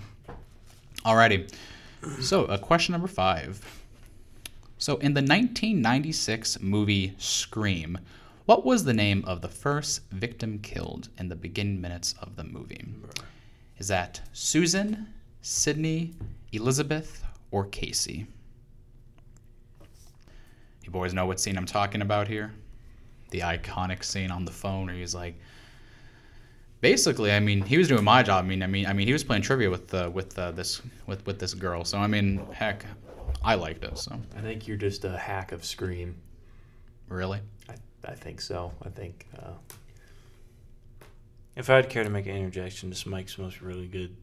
Alrighty. 1.05 1.51
So, 2.19 2.45
uh, 2.45 2.57
question 2.57 2.93
number 2.93 3.07
five. 3.07 3.63
So, 4.77 4.97
in 4.97 5.13
the 5.13 5.21
1996 5.21 6.59
movie 6.61 7.13
Scream, 7.17 7.97
what 8.45 8.65
was 8.65 8.83
the 8.83 8.93
name 8.93 9.23
of 9.25 9.41
the 9.41 9.47
first 9.47 10.01
victim 10.11 10.59
killed 10.59 11.09
in 11.17 11.29
the 11.29 11.35
beginning 11.35 11.79
minutes 11.79 12.15
of 12.19 12.35
the 12.35 12.43
movie? 12.43 12.85
Is 13.77 13.87
that 13.87 14.21
Susan, 14.33 15.07
Sydney, 15.41 16.13
Elizabeth, 16.51 17.23
or 17.51 17.65
Casey? 17.65 18.25
You 20.83 20.91
boys 20.91 21.13
know 21.13 21.25
what 21.25 21.39
scene 21.39 21.57
I'm 21.57 21.65
talking 21.65 22.01
about 22.01 22.27
here? 22.27 22.51
the 23.31 23.39
iconic 23.39 24.03
scene 24.03 24.29
on 24.29 24.45
the 24.45 24.51
phone 24.51 24.85
where 24.85 24.95
he's 24.95 25.15
like, 25.15 25.35
basically, 26.81 27.31
I 27.31 27.39
mean, 27.39 27.61
he 27.61 27.77
was 27.77 27.87
doing 27.87 28.03
my 28.03 28.23
job. 28.23 28.43
I 28.43 28.47
mean, 28.47 28.61
I 28.63 28.67
mean, 28.67 28.85
I 28.87 28.93
mean, 28.93 29.07
he 29.07 29.13
was 29.13 29.23
playing 29.23 29.43
trivia 29.43 29.69
with 29.69 29.93
uh, 29.93 30.09
with 30.13 30.37
uh, 30.37 30.51
this 30.51 30.81
with 31.07 31.25
with 31.25 31.39
this 31.39 31.53
girl. 31.53 31.83
So 31.85 31.97
I 31.97 32.07
mean, 32.07 32.45
heck, 32.51 32.85
I 33.43 33.55
liked 33.55 33.83
it. 33.83 33.97
So 33.97 34.19
I 34.37 34.41
think 34.41 34.67
you're 34.67 34.77
just 34.77 35.05
a 35.05 35.17
hack 35.17 35.51
of 35.51 35.63
Scream. 35.63 36.15
really, 37.07 37.39
I, 37.69 37.75
I 38.11 38.15
think 38.15 38.41
so. 38.41 38.71
I 38.83 38.89
think. 38.89 39.25
Uh, 39.37 39.53
If 41.55 41.69
I'd 41.69 41.89
care 41.89 42.03
to 42.03 42.09
make 42.09 42.27
an 42.27 42.35
interjection, 42.35 42.89
this 42.89 43.05
mic 43.05 43.29
smells 43.29 43.61
really 43.61 43.87
good. 43.87 44.15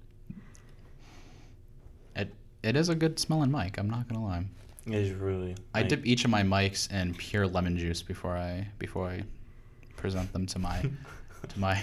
it 2.16 2.33
it 2.62 2.77
is 2.77 2.88
a 2.88 2.94
good 2.94 3.18
smelling 3.18 3.51
mic. 3.51 3.79
I'm 3.79 3.90
not 3.90 4.09
gonna 4.09 4.25
lie. 4.25 4.44
It 4.87 4.94
is 4.94 5.12
really. 5.12 5.55
I 5.75 5.81
like- 5.81 5.88
dip 5.90 6.07
each 6.07 6.25
of 6.25 6.31
my 6.31 6.42
mics 6.42 6.90
in 6.90 7.14
pure 7.14 7.47
lemon 7.47 7.77
juice 7.77 8.03
before 8.03 8.37
I 8.37 8.68
before 8.79 9.09
I 9.11 9.23
present 9.97 10.33
them 10.33 10.47
to 10.47 10.59
my 10.59 10.83
to 11.46 11.61
my. 11.61 11.81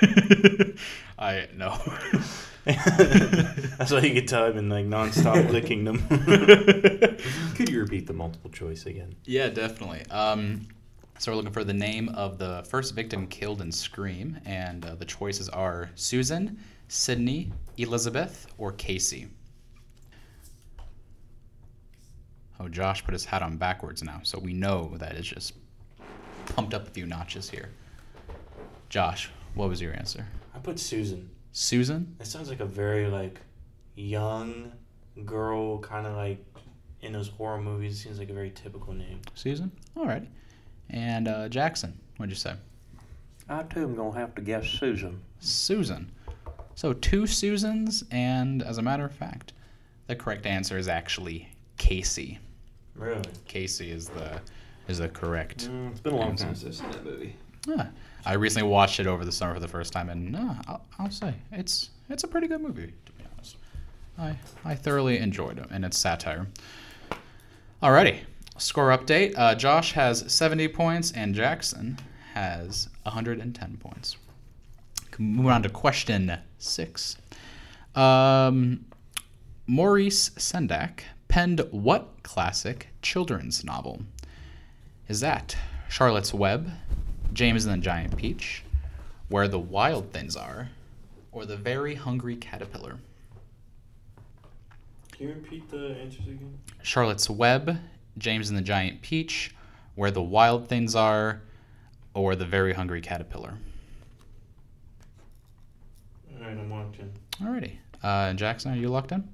I 1.18 1.48
no. 1.56 1.76
That's 2.64 3.90
why 3.90 4.00
you 4.00 4.12
could 4.12 4.28
tell 4.28 4.44
I've 4.44 4.54
been 4.54 4.68
like 4.68 4.84
nonstop 4.84 5.50
licking 5.50 5.84
them. 5.84 6.06
could 7.54 7.70
you 7.70 7.80
repeat 7.80 8.06
the 8.06 8.12
multiple 8.12 8.50
choice 8.50 8.84
again? 8.84 9.16
Yeah, 9.24 9.48
definitely. 9.48 10.04
Um, 10.10 10.68
so 11.18 11.32
we're 11.32 11.36
looking 11.36 11.52
for 11.52 11.64
the 11.64 11.72
name 11.72 12.10
of 12.10 12.38
the 12.38 12.64
first 12.68 12.94
victim 12.94 13.26
killed 13.26 13.62
in 13.62 13.72
Scream, 13.72 14.38
and 14.44 14.84
uh, 14.84 14.94
the 14.96 15.06
choices 15.06 15.48
are 15.48 15.90
Susan, 15.94 16.58
Sydney, 16.88 17.50
Elizabeth, 17.78 18.46
or 18.58 18.72
Casey. 18.72 19.28
Oh, 22.60 22.68
Josh 22.68 23.04
put 23.04 23.14
his 23.14 23.24
hat 23.24 23.42
on 23.42 23.56
backwards 23.56 24.02
now, 24.02 24.20
so 24.24 24.38
we 24.38 24.52
know 24.52 24.94
that 24.98 25.14
it's 25.14 25.26
just 25.26 25.54
pumped 26.46 26.74
up 26.74 26.86
a 26.86 26.90
few 26.90 27.06
notches 27.06 27.48
here. 27.48 27.70
Josh, 28.88 29.30
what 29.54 29.68
was 29.68 29.80
your 29.80 29.94
answer? 29.94 30.26
I 30.54 30.58
put 30.58 30.78
Susan. 30.78 31.28
Susan? 31.52 32.16
It 32.20 32.26
sounds 32.26 32.48
like 32.48 32.60
a 32.60 32.64
very 32.66 33.06
like 33.06 33.40
young 33.96 34.72
girl, 35.24 35.78
kind 35.78 36.06
of 36.06 36.16
like 36.16 36.42
in 37.02 37.12
those 37.12 37.28
horror 37.28 37.60
movies. 37.60 37.94
It 37.98 38.02
seems 38.04 38.18
like 38.18 38.30
a 38.30 38.34
very 38.34 38.50
typical 38.50 38.92
name. 38.92 39.20
Susan? 39.34 39.70
Alrighty. 39.96 40.26
And 40.90 41.28
uh, 41.28 41.48
Jackson, 41.48 41.98
what'd 42.16 42.30
you 42.30 42.36
say? 42.36 42.54
I 43.48 43.62
too 43.64 43.82
am 43.82 43.94
gonna 43.94 44.18
have 44.18 44.34
to 44.36 44.42
guess 44.42 44.66
Susan. 44.66 45.20
Susan. 45.40 46.10
So 46.74 46.92
two 46.92 47.26
Susans, 47.26 48.04
and 48.10 48.62
as 48.62 48.78
a 48.78 48.82
matter 48.82 49.04
of 49.04 49.12
fact, 49.12 49.52
the 50.06 50.14
correct 50.16 50.46
answer 50.46 50.78
is 50.78 50.88
actually 50.88 51.48
Casey. 51.76 52.38
Really? 52.94 53.22
Casey 53.46 53.90
is 53.90 54.08
the 54.08 54.40
is 54.86 54.98
the 54.98 55.08
correct. 55.08 55.68
Mm, 55.68 55.90
it's 55.90 56.00
been 56.00 56.14
a 56.14 56.16
long 56.16 56.30
Answer. 56.30 56.44
time 56.46 56.54
since 56.54 56.80
I've 56.80 56.92
seen 56.94 57.04
that 57.04 57.10
movie. 57.10 57.36
Yeah. 57.66 57.88
I 58.26 58.34
recently 58.34 58.68
watched 58.68 59.00
it 59.00 59.06
over 59.06 59.24
the 59.24 59.32
summer 59.32 59.54
for 59.54 59.60
the 59.60 59.68
first 59.68 59.92
time, 59.92 60.08
and 60.08 60.36
uh, 60.36 60.54
I'll, 60.66 60.84
I'll 60.98 61.10
say 61.10 61.34
it's 61.52 61.90
it's 62.10 62.24
a 62.24 62.28
pretty 62.28 62.46
good 62.46 62.60
movie 62.60 62.92
to 63.06 63.12
be 63.12 63.24
honest. 63.32 63.56
I 64.18 64.36
I 64.64 64.74
thoroughly 64.74 65.18
enjoyed 65.18 65.58
it, 65.58 65.66
and 65.70 65.84
it's 65.84 65.98
satire. 65.98 66.46
Alrighty, 67.82 68.18
score 68.56 68.88
update. 68.88 69.34
Uh, 69.36 69.54
Josh 69.54 69.92
has 69.92 70.30
70 70.32 70.68
points, 70.68 71.12
and 71.12 71.34
Jackson 71.34 71.98
has 72.34 72.88
110 73.04 73.76
points. 73.78 74.16
Moving 75.18 75.50
on 75.50 75.62
to 75.64 75.68
question 75.68 76.38
six. 76.58 77.16
Um, 77.94 78.84
Maurice 79.66 80.30
Sendak 80.30 81.00
penned 81.26 81.60
what 81.70 82.22
classic 82.22 82.88
children's 83.02 83.64
novel? 83.64 84.02
Is 85.08 85.20
that 85.20 85.56
Charlotte's 85.88 86.32
Web, 86.32 86.70
James 87.32 87.66
and 87.66 87.74
the 87.74 87.84
Giant 87.84 88.16
Peach, 88.16 88.64
Where 89.28 89.48
the 89.48 89.58
Wild 89.58 90.12
Things 90.12 90.36
Are, 90.36 90.70
or 91.32 91.44
The 91.44 91.56
Very 91.56 91.94
Hungry 91.94 92.36
Caterpillar? 92.36 92.98
Can 95.12 95.28
you 95.28 95.34
repeat 95.34 95.68
the 95.70 95.96
answers 96.00 96.26
again? 96.26 96.58
Charlotte's 96.82 97.28
Web, 97.28 97.78
James 98.16 98.48
and 98.48 98.58
the 98.58 98.62
Giant 98.62 99.02
Peach, 99.02 99.54
Where 99.94 100.10
the 100.10 100.22
Wild 100.22 100.68
Things 100.68 100.94
Are, 100.94 101.42
or 102.14 102.34
The 102.34 102.46
Very 102.46 102.72
Hungry 102.72 103.00
Caterpillar? 103.00 103.54
All 106.34 106.46
right, 106.46 106.56
I'm 106.56 106.70
locked 106.70 106.98
in. 106.98 107.12
Alrighty. 107.40 107.72
Uh, 108.02 108.32
Jackson, 108.34 108.72
are 108.72 108.76
you 108.76 108.88
locked 108.88 109.12
in? 109.12 109.28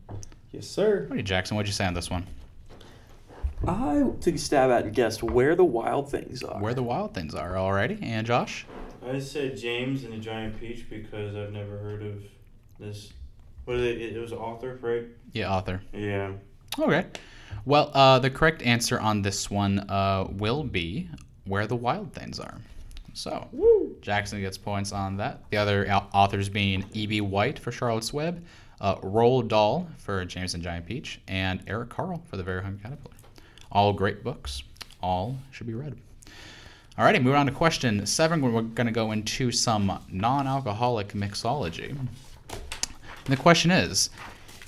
Yes, 0.53 0.67
sir. 0.67 1.07
Alrighty, 1.11 1.25
Jackson, 1.25 1.57
what'd 1.57 1.69
you 1.69 1.73
say 1.75 1.87
on 1.87 1.95
this 1.95 2.11
one? 2.11 2.27
I 3.67 4.05
took 4.21 4.35
a 4.35 4.39
stab 4.39 4.71
at 4.71 4.85
and 4.85 4.95
guessed 4.95 5.23
where 5.23 5.55
the 5.55 5.65
wild 5.65 6.11
things 6.11 6.43
are. 6.43 6.61
Where 6.61 6.75
the 6.75 6.83
Wild 6.83 7.15
Things 7.15 7.35
Are, 7.35 7.53
alrighty. 7.53 8.03
And 8.03 8.27
Josh? 8.27 8.67
I 9.07 9.19
said 9.19 9.57
James 9.57 10.05
and 10.05 10.13
the 10.13 10.19
Giant 10.19 10.59
Peach 10.59 10.89
because 10.89 11.35
I've 11.37 11.53
never 11.53 11.79
heard 11.79 12.03
of 12.03 12.23
this. 12.79 13.13
What 13.65 13.77
is 13.79 13.83
it? 13.85 14.17
It 14.17 14.21
was 14.21 14.33
an 14.33 14.39
author, 14.39 14.79
right? 14.83 15.05
Yeah, 15.33 15.53
author. 15.55 15.83
Yeah. 15.93 16.33
Okay. 16.79 17.07
Well, 17.65 17.91
uh, 17.95 18.19
the 18.19 18.31
correct 18.31 18.63
answer 18.63 19.01
on 19.01 19.23
this 19.23 19.51
one 19.51 19.81
uh, 19.89 20.27
will 20.31 20.65
be 20.65 21.09
where 21.45 21.67
the 21.67 21.77
wild 21.77 22.13
things 22.13 22.39
are. 22.39 22.59
So, 23.15 23.49
Jackson 24.01 24.41
gets 24.41 24.59
points 24.59 24.93
on 24.93 25.17
that. 25.19 25.49
The 25.51 25.57
other 25.57 25.89
authors 25.89 26.49
being 26.49 26.85
E.B. 26.93 27.21
White 27.21 27.59
for 27.59 27.71
Charlotte's 27.71 28.13
Web, 28.13 28.45
uh, 28.81 28.97
Roald 28.97 29.49
Dahl 29.49 29.87
for 29.99 30.25
James 30.25 30.55
and 30.55 30.63
Giant 30.63 30.85
Peach, 30.87 31.21
and 31.29 31.63
Eric 31.67 31.91
Carle 31.91 32.23
for 32.29 32.37
The 32.37 32.43
Very 32.43 32.63
Hungry 32.63 32.81
Caterpillar. 32.83 33.15
All 33.75 33.93
great 33.93 34.23
books. 34.23 34.63
All 35.03 35.37
should 35.51 35.67
be 35.67 35.75
read. 35.75 35.97
All 36.97 37.05
Alrighty, 37.05 37.21
moving 37.21 37.35
on 37.35 37.47
to 37.47 37.53
question 37.53 38.07
seven. 38.07 38.41
We're 38.41 38.63
going 38.63 38.87
to 38.87 38.93
go 38.93 39.11
into 39.11 39.51
some 39.51 40.01
non 40.09 40.47
alcoholic 40.47 41.09
mixology. 41.09 41.89
And 41.89 42.09
the 43.27 43.37
question 43.37 43.73
is 43.73 44.11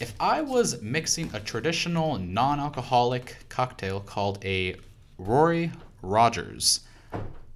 if 0.00 0.12
I 0.18 0.42
was 0.42 0.82
mixing 0.82 1.30
a 1.32 1.40
traditional 1.40 2.18
non 2.18 2.58
alcoholic 2.58 3.36
cocktail 3.48 4.00
called 4.00 4.44
a 4.44 4.74
Rory 5.18 5.70
Rogers, 6.02 6.80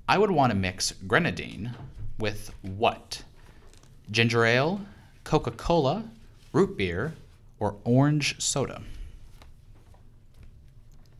I 0.08 0.18
would 0.18 0.30
want 0.30 0.52
to 0.52 0.56
mix 0.56 0.92
grenadine 0.92 1.72
with 2.20 2.54
what? 2.62 3.24
Ginger 4.10 4.44
ale, 4.44 4.80
Coca 5.24 5.50
Cola, 5.50 6.04
root 6.52 6.76
beer, 6.76 7.14
or 7.58 7.76
orange 7.84 8.40
soda? 8.40 8.82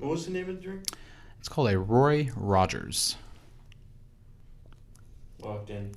What 0.01 0.13
was 0.13 0.25
the 0.25 0.33
name 0.33 0.49
of 0.49 0.57
the 0.57 0.63
drink? 0.63 0.83
It's 1.39 1.49
called 1.49 1.71
a 1.71 1.79
Roy 1.79 2.31
Rogers. 2.35 3.17
Locked 5.41 5.69
in. 5.69 5.93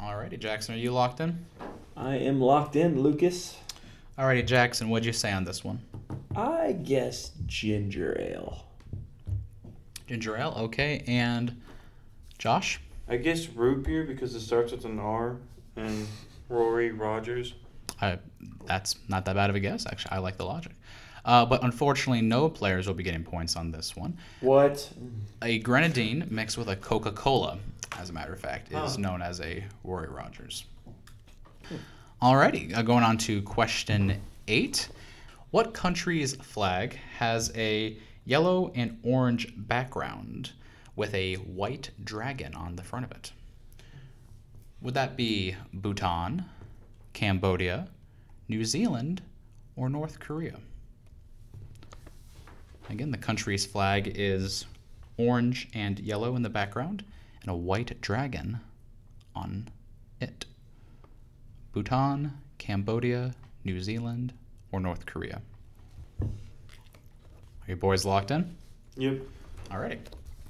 Alrighty, 0.00 0.38
Jackson, 0.38 0.74
are 0.74 0.78
you 0.78 0.92
locked 0.92 1.20
in? 1.20 1.44
I 1.94 2.16
am 2.16 2.40
locked 2.40 2.74
in, 2.74 3.02
Lucas. 3.02 3.58
Alrighty, 4.18 4.46
Jackson, 4.46 4.88
what'd 4.88 5.04
you 5.04 5.12
say 5.12 5.30
on 5.30 5.44
this 5.44 5.62
one? 5.62 5.80
I 6.34 6.72
guess 6.72 7.32
ginger 7.46 8.16
ale. 8.18 8.64
Ginger 10.06 10.38
ale, 10.38 10.54
okay. 10.56 11.04
And 11.06 11.60
Josh? 12.38 12.80
I 13.08 13.18
guess 13.18 13.48
root 13.48 13.84
beer 13.84 14.04
because 14.04 14.34
it 14.34 14.40
starts 14.40 14.72
with 14.72 14.86
an 14.86 14.98
R 14.98 15.36
and 15.76 16.06
Rory 16.48 16.92
Rogers. 16.92 17.54
I, 18.00 18.18
that's 18.64 18.96
not 19.08 19.26
that 19.26 19.34
bad 19.34 19.50
of 19.50 19.56
a 19.56 19.60
guess, 19.60 19.86
actually. 19.86 20.12
I 20.12 20.18
like 20.18 20.38
the 20.38 20.46
logic. 20.46 20.72
Uh, 21.24 21.46
but 21.46 21.64
unfortunately, 21.64 22.20
no 22.20 22.48
players 22.48 22.86
will 22.86 22.94
be 22.94 23.02
getting 23.02 23.24
points 23.24 23.56
on 23.56 23.70
this 23.70 23.96
one. 23.96 24.16
What? 24.40 24.90
A 25.42 25.58
grenadine 25.60 26.26
mixed 26.30 26.58
with 26.58 26.68
a 26.68 26.76
Coca 26.76 27.12
Cola, 27.12 27.58
as 27.98 28.10
a 28.10 28.12
matter 28.12 28.32
of 28.32 28.40
fact, 28.40 28.72
is 28.72 28.98
known 28.98 29.22
as 29.22 29.40
a 29.40 29.64
Roy 29.84 30.04
Rogers. 30.04 30.64
Alrighty, 32.20 32.76
uh, 32.76 32.82
going 32.82 33.04
on 33.04 33.16
to 33.18 33.42
question 33.42 34.20
eight. 34.48 34.88
What 35.50 35.72
country's 35.72 36.34
flag 36.36 36.98
has 37.18 37.52
a 37.54 37.96
yellow 38.24 38.72
and 38.74 38.98
orange 39.02 39.52
background 39.56 40.52
with 40.96 41.14
a 41.14 41.34
white 41.36 41.90
dragon 42.02 42.54
on 42.54 42.76
the 42.76 42.82
front 42.82 43.04
of 43.04 43.12
it? 43.12 43.32
Would 44.80 44.94
that 44.94 45.16
be 45.16 45.56
Bhutan, 45.72 46.44
Cambodia, 47.14 47.88
New 48.48 48.64
Zealand, 48.64 49.22
or 49.76 49.88
North 49.88 50.20
Korea? 50.20 50.58
Again, 52.90 53.10
the 53.10 53.18
country's 53.18 53.64
flag 53.64 54.12
is 54.14 54.66
orange 55.16 55.68
and 55.74 55.98
yellow 56.00 56.36
in 56.36 56.42
the 56.42 56.50
background 56.50 57.04
and 57.40 57.50
a 57.50 57.54
white 57.54 58.00
dragon 58.00 58.60
on 59.34 59.68
it. 60.20 60.44
Bhutan, 61.72 62.32
Cambodia, 62.58 63.34
New 63.64 63.80
Zealand, 63.80 64.32
or 64.70 64.80
North 64.80 65.06
Korea? 65.06 65.40
Are 66.20 66.28
you 67.68 67.76
boys 67.76 68.04
locked 68.04 68.30
in? 68.30 68.56
Yep. 68.96 69.20
Alrighty. 69.70 70.00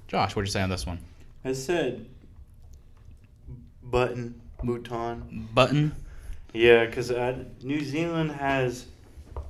Josh, 0.09 0.35
what'd 0.35 0.49
you 0.49 0.53
say 0.53 0.63
on 0.63 0.71
this 0.71 0.87
one? 0.87 0.99
I 1.45 1.53
said 1.53 2.07
button 3.83 4.41
Bhutan. 4.63 5.49
Button. 5.55 5.95
Yeah, 6.53 6.87
because 6.87 7.11
New 7.63 7.83
Zealand 7.83 8.33
has 8.33 8.87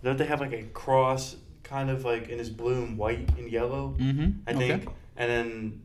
don't 0.03 0.18
they 0.18 0.27
have 0.27 0.40
like 0.40 0.53
a 0.53 0.62
cross 0.64 1.37
kind 1.64 1.90
of 1.90 2.05
like 2.05 2.29
in 2.29 2.38
it's 2.38 2.48
blue 2.48 2.83
and 2.85 2.96
white 2.96 3.29
and 3.37 3.50
yellow? 3.50 3.94
Mm-hmm. 3.98 4.31
I 4.46 4.53
think 4.55 4.88
And 5.16 5.31
then 5.31 5.83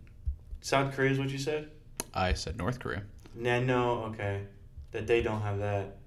South 0.61 0.93
Korea 0.93 1.11
is 1.11 1.19
what 1.19 1.29
you 1.29 1.37
said? 1.39 1.69
I 2.13 2.33
said 2.33 2.57
North 2.57 2.79
Korea. 2.79 3.03
No, 3.35 3.59
no, 3.61 3.89
okay. 4.05 4.43
That 4.91 5.07
they 5.07 5.21
don't 5.21 5.41
have 5.41 5.59
that. 5.59 5.97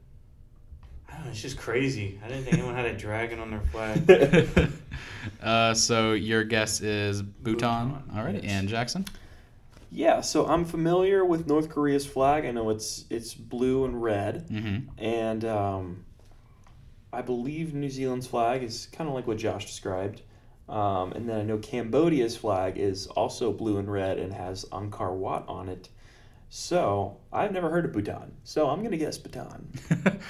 I 1.09 1.15
don't 1.17 1.25
know, 1.27 1.31
it's 1.31 1.43
just 1.43 1.59
crazy. 1.59 2.19
I 2.25 2.29
didn't 2.29 2.45
think 2.45 2.55
anyone 2.59 2.75
had 2.75 2.87
a 2.87 2.97
dragon 2.97 3.39
on 3.39 3.51
their 3.51 3.61
flag. 3.61 4.71
uh, 5.43 5.75
so 5.75 6.13
your 6.13 6.43
guess 6.45 6.81
is 6.81 7.23
Bhutan. 7.23 7.91
Bhutan, 7.91 8.03
Alrighty, 8.17 8.43
yes. 8.43 8.53
and 8.53 8.69
Jackson. 8.69 9.05
Yeah, 9.91 10.23
so 10.23 10.47
I'm 10.47 10.65
familiar 10.65 11.23
with 11.25 11.47
North 11.47 11.69
Korea's 11.69 12.07
flag. 12.07 12.47
I 12.47 12.51
know 12.51 12.71
it's 12.71 13.05
it's 13.11 13.35
blue 13.35 13.85
and 13.85 14.03
red, 14.03 14.49
Mm-hmm. 14.49 14.89
and 15.05 15.45
um, 15.45 16.05
I 17.13 17.23
believe 17.23 17.75
New 17.75 17.91
Zealand's 17.91 18.27
flag 18.27 18.63
is 18.63 18.87
kind 18.93 19.09
of 19.09 19.15
like 19.15 19.27
what 19.27 19.37
Josh 19.37 19.67
described. 19.67 20.23
Um, 20.69 21.13
and 21.13 21.29
then 21.29 21.39
I 21.39 21.43
know 21.43 21.59
Cambodia's 21.59 22.37
flag 22.37 22.79
is 22.79 23.07
also 23.09 23.53
blue 23.53 23.79
and 23.79 23.91
red 23.91 24.19
and 24.19 24.33
has 24.33 24.65
Angkor 24.67 25.13
Wat 25.13 25.45
on 25.49 25.69
it. 25.69 25.89
So 26.49 27.19
I've 27.33 27.53
never 27.53 27.71
heard 27.71 27.85
of 27.85 27.93
Bhutan, 27.93 28.33
so 28.45 28.69
I'm 28.69 28.83
gonna 28.83 28.97
guess 28.97 29.19
Bhutan. 29.19 29.69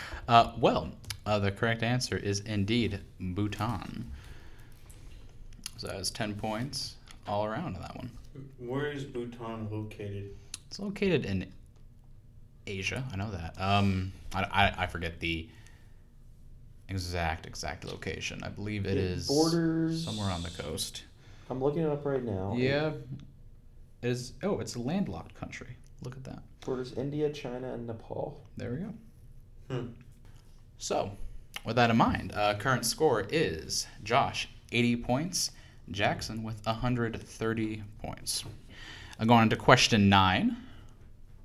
uh, 0.29 0.53
well, 0.59 0.93
uh, 1.27 1.39
the 1.39 1.51
correct 1.51 1.83
answer 1.83 2.17
is 2.17 2.41
indeed 2.41 3.01
Bhutan. 3.21 4.11
So 5.77 5.89
that 5.89 5.97
was 5.97 6.11
10 6.11 6.35
points 6.37 6.95
all 7.27 7.45
around 7.45 7.75
on 7.77 7.83
that 7.83 7.97
one. 7.97 8.11
Where 8.59 8.91
is 8.91 9.05
Bhutan 9.05 9.69
located? 9.71 10.31
It's 10.69 10.79
located 10.79 11.25
in 11.25 11.47
Asia. 12.67 13.05
I 13.13 13.17
know 13.17 13.31
that. 13.31 13.61
Um, 13.61 14.13
I, 14.33 14.45
I, 14.45 14.75
I 14.85 14.87
forget 14.87 15.19
the 15.19 15.49
exact 16.93 17.47
exact 17.47 17.85
location. 17.87 18.41
I 18.45 18.49
believe 18.51 18.85
it 18.87 18.93
It 18.93 18.99
is 18.99 19.27
borders- 19.27 20.05
somewhere 20.05 20.31
on 20.31 20.43
the 20.43 20.51
coast. 20.51 21.05
I'm 21.49 21.63
looking 21.63 21.83
it 21.83 21.89
up 21.91 22.05
right 22.05 22.23
now. 22.23 22.55
Yeah. 22.57 22.93
It 24.03 24.09
is 24.11 24.35
oh, 24.43 24.59
it's 24.61 24.75
a 24.75 24.81
landlocked 24.81 25.35
country. 25.35 25.77
Look 26.03 26.17
at 26.17 26.25
that. 26.25 26.43
Borders 26.61 26.93
India, 26.93 27.33
China, 27.33 27.73
and 27.73 27.87
Nepal. 27.87 28.45
There 28.57 28.71
we 28.73 28.77
go. 28.79 28.93
Hmm. 29.71 29.87
So, 30.79 31.13
with 31.65 31.77
that 31.77 31.91
in 31.91 31.97
mind, 31.97 32.33
uh, 32.35 32.55
current 32.59 32.85
score 32.85 33.25
is 33.31 33.87
Josh 34.03 34.49
80 34.73 34.97
points, 34.97 35.51
Jackson 35.91 36.43
with 36.43 36.65
130 36.67 37.83
points. 38.03 38.45
Uh, 39.19 39.25
going 39.25 39.45
into 39.45 39.57
question 39.57 40.09
nine. 40.09 40.57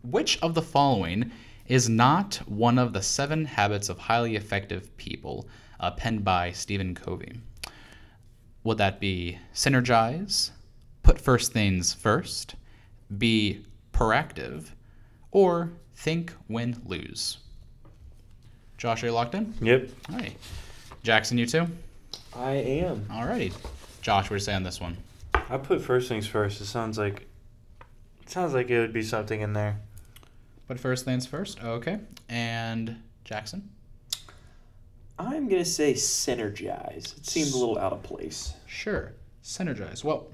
Which 0.04 0.40
of 0.42 0.54
the 0.56 0.62
following 0.62 1.32
is 1.68 1.90
not 1.90 2.36
one 2.46 2.78
of 2.78 2.94
the 2.94 3.02
seven 3.02 3.46
habits 3.46 3.90
of 3.90 3.98
highly 3.98 4.36
effective 4.36 4.96
people 4.98 5.48
uh, 5.80 5.92
penned 5.92 6.24
by 6.24 6.52
Stephen 6.52 6.96
Covey? 6.96 7.40
Would 8.64 8.78
that 8.78 9.00
be 9.00 9.38
synergize, 9.54 10.52
put 11.04 11.20
first 11.20 11.54
things 11.54 11.94
first, 11.94 12.56
be 13.18 13.66
proactive, 13.94 14.72
or 15.32 15.72
think, 15.96 16.34
win, 16.48 16.82
lose? 16.86 17.38
Josh, 18.78 19.04
are 19.04 19.08
you 19.08 19.12
locked 19.12 19.36
in? 19.36 19.54
Yep. 19.62 19.90
All 20.10 20.18
right. 20.18 20.36
Jackson, 21.04 21.38
you 21.38 21.46
too? 21.46 21.68
I 22.36 22.52
am. 22.52 23.06
Alrighty. 23.06 23.54
Josh, 24.02 24.26
what 24.26 24.30
do 24.30 24.36
you 24.36 24.40
say 24.40 24.54
on 24.54 24.64
this 24.64 24.80
one? 24.80 24.98
I 25.34 25.58
put 25.58 25.82
first 25.82 26.10
things 26.10 26.28
first. 26.28 26.62
It 26.62 26.66
sounds 26.66 26.98
like 26.98 27.28
it 28.22 28.30
sounds 28.30 28.54
like 28.54 28.70
it 28.70 28.80
would 28.80 28.94
be 28.94 29.02
something 29.02 29.42
in 29.42 29.54
there. 29.54 29.80
But 30.68 30.80
first 30.80 31.06
things 31.06 31.26
first. 31.26 31.64
Okay. 31.64 32.00
And 32.30 33.02
Jackson? 33.24 33.70
I'm 35.20 35.48
gonna 35.48 35.66
say 35.66 35.94
synergize. 35.94 37.18
It 37.18 37.26
seemed 37.26 37.54
a 37.54 37.58
little 37.58 37.80
out 37.80 37.94
of 37.94 38.04
place. 38.04 38.54
Sure. 38.68 39.14
Synergize. 39.44 40.04
Well, 40.04 40.28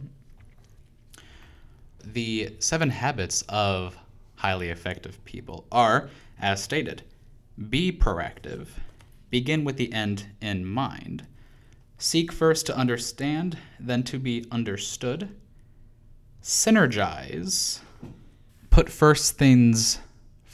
the 2.04 2.56
seven 2.60 2.90
habits 2.90 3.44
of 3.48 3.96
highly 4.36 4.70
effective 4.70 5.24
people 5.24 5.66
are, 5.72 6.10
as 6.40 6.62
stated, 6.62 7.04
be 7.70 7.92
proactive, 7.92 8.68
begin 9.30 9.64
with 9.64 9.78
the 9.78 9.94
end 9.94 10.26
in 10.42 10.66
mind, 10.66 11.26
seek 11.98 12.32
first 12.32 12.66
to 12.66 12.76
understand, 12.76 13.58
then 13.80 14.04
to 14.04 14.20
be 14.20 14.46
understood, 14.52 15.30
synergize, 16.42 17.80
put 18.70 18.90
first 18.90 19.38
things 19.38 20.00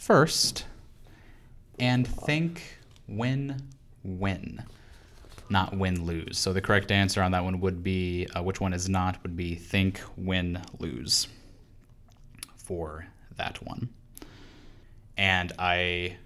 first, 0.10 0.65
and 1.78 2.08
think 2.08 2.80
win 3.08 3.62
win 4.04 4.63
not 5.52 5.78
win 5.78 6.04
lose. 6.04 6.39
So 6.39 6.52
the 6.52 6.62
correct 6.62 6.91
answer 6.91 7.22
on 7.22 7.32
that 7.32 7.43
one 7.43 7.60
would 7.60 7.84
be 7.84 8.28
uh, 8.36 8.41
which 8.41 8.60
one 8.60 8.74
is 8.74 8.89
not 8.89 9.22
would 9.22 9.38
be 9.38 9.54
think 9.54 10.02
win 10.17 10.60
lose 10.80 11.28
for 12.58 13.06
that 13.38 13.63
one. 13.63 13.89
And 15.15 15.52
I 15.60 16.17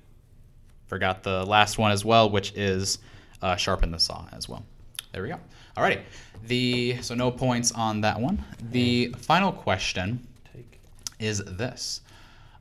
forgot 0.88 1.24
the 1.24 1.46
last 1.46 1.78
one 1.78 1.92
as 1.92 2.06
well, 2.06 2.30
which 2.30 2.54
is 2.56 3.00
uh, 3.42 3.58
sharpen 3.58 3.92
the 3.92 4.00
saw 4.00 4.30
as 4.32 4.48
well. 4.48 4.64
There 5.12 5.24
we 5.24 5.28
go. 5.28 5.40
Alrighty. 5.76 6.04
The 6.46 7.02
so 7.02 7.16
no 7.16 7.32
points 7.32 7.74
on 7.74 8.00
that 8.00 8.18
one. 8.18 8.46
The 8.72 9.14
final 9.18 9.52
question 9.52 10.26
Take. 10.54 10.80
is 11.20 11.40
this. 11.40 12.00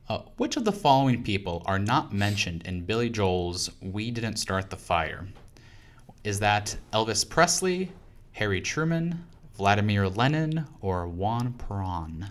Uh, 0.09 0.19
which 0.37 0.57
of 0.57 0.65
the 0.65 0.71
following 0.71 1.23
people 1.23 1.63
are 1.65 1.79
not 1.79 2.13
mentioned 2.13 2.61
in 2.65 2.83
Billy 2.85 3.09
Joel's 3.09 3.69
We 3.81 4.11
Didn't 4.11 4.35
Start 4.35 4.69
the 4.69 4.75
Fire? 4.75 5.27
Is 6.23 6.39
that 6.39 6.75
Elvis 6.91 7.27
Presley, 7.27 7.91
Harry 8.33 8.59
Truman, 8.59 9.23
Vladimir 9.55 10.09
Lenin, 10.09 10.65
or 10.81 11.07
Juan 11.07 11.53
Perón? 11.53 12.29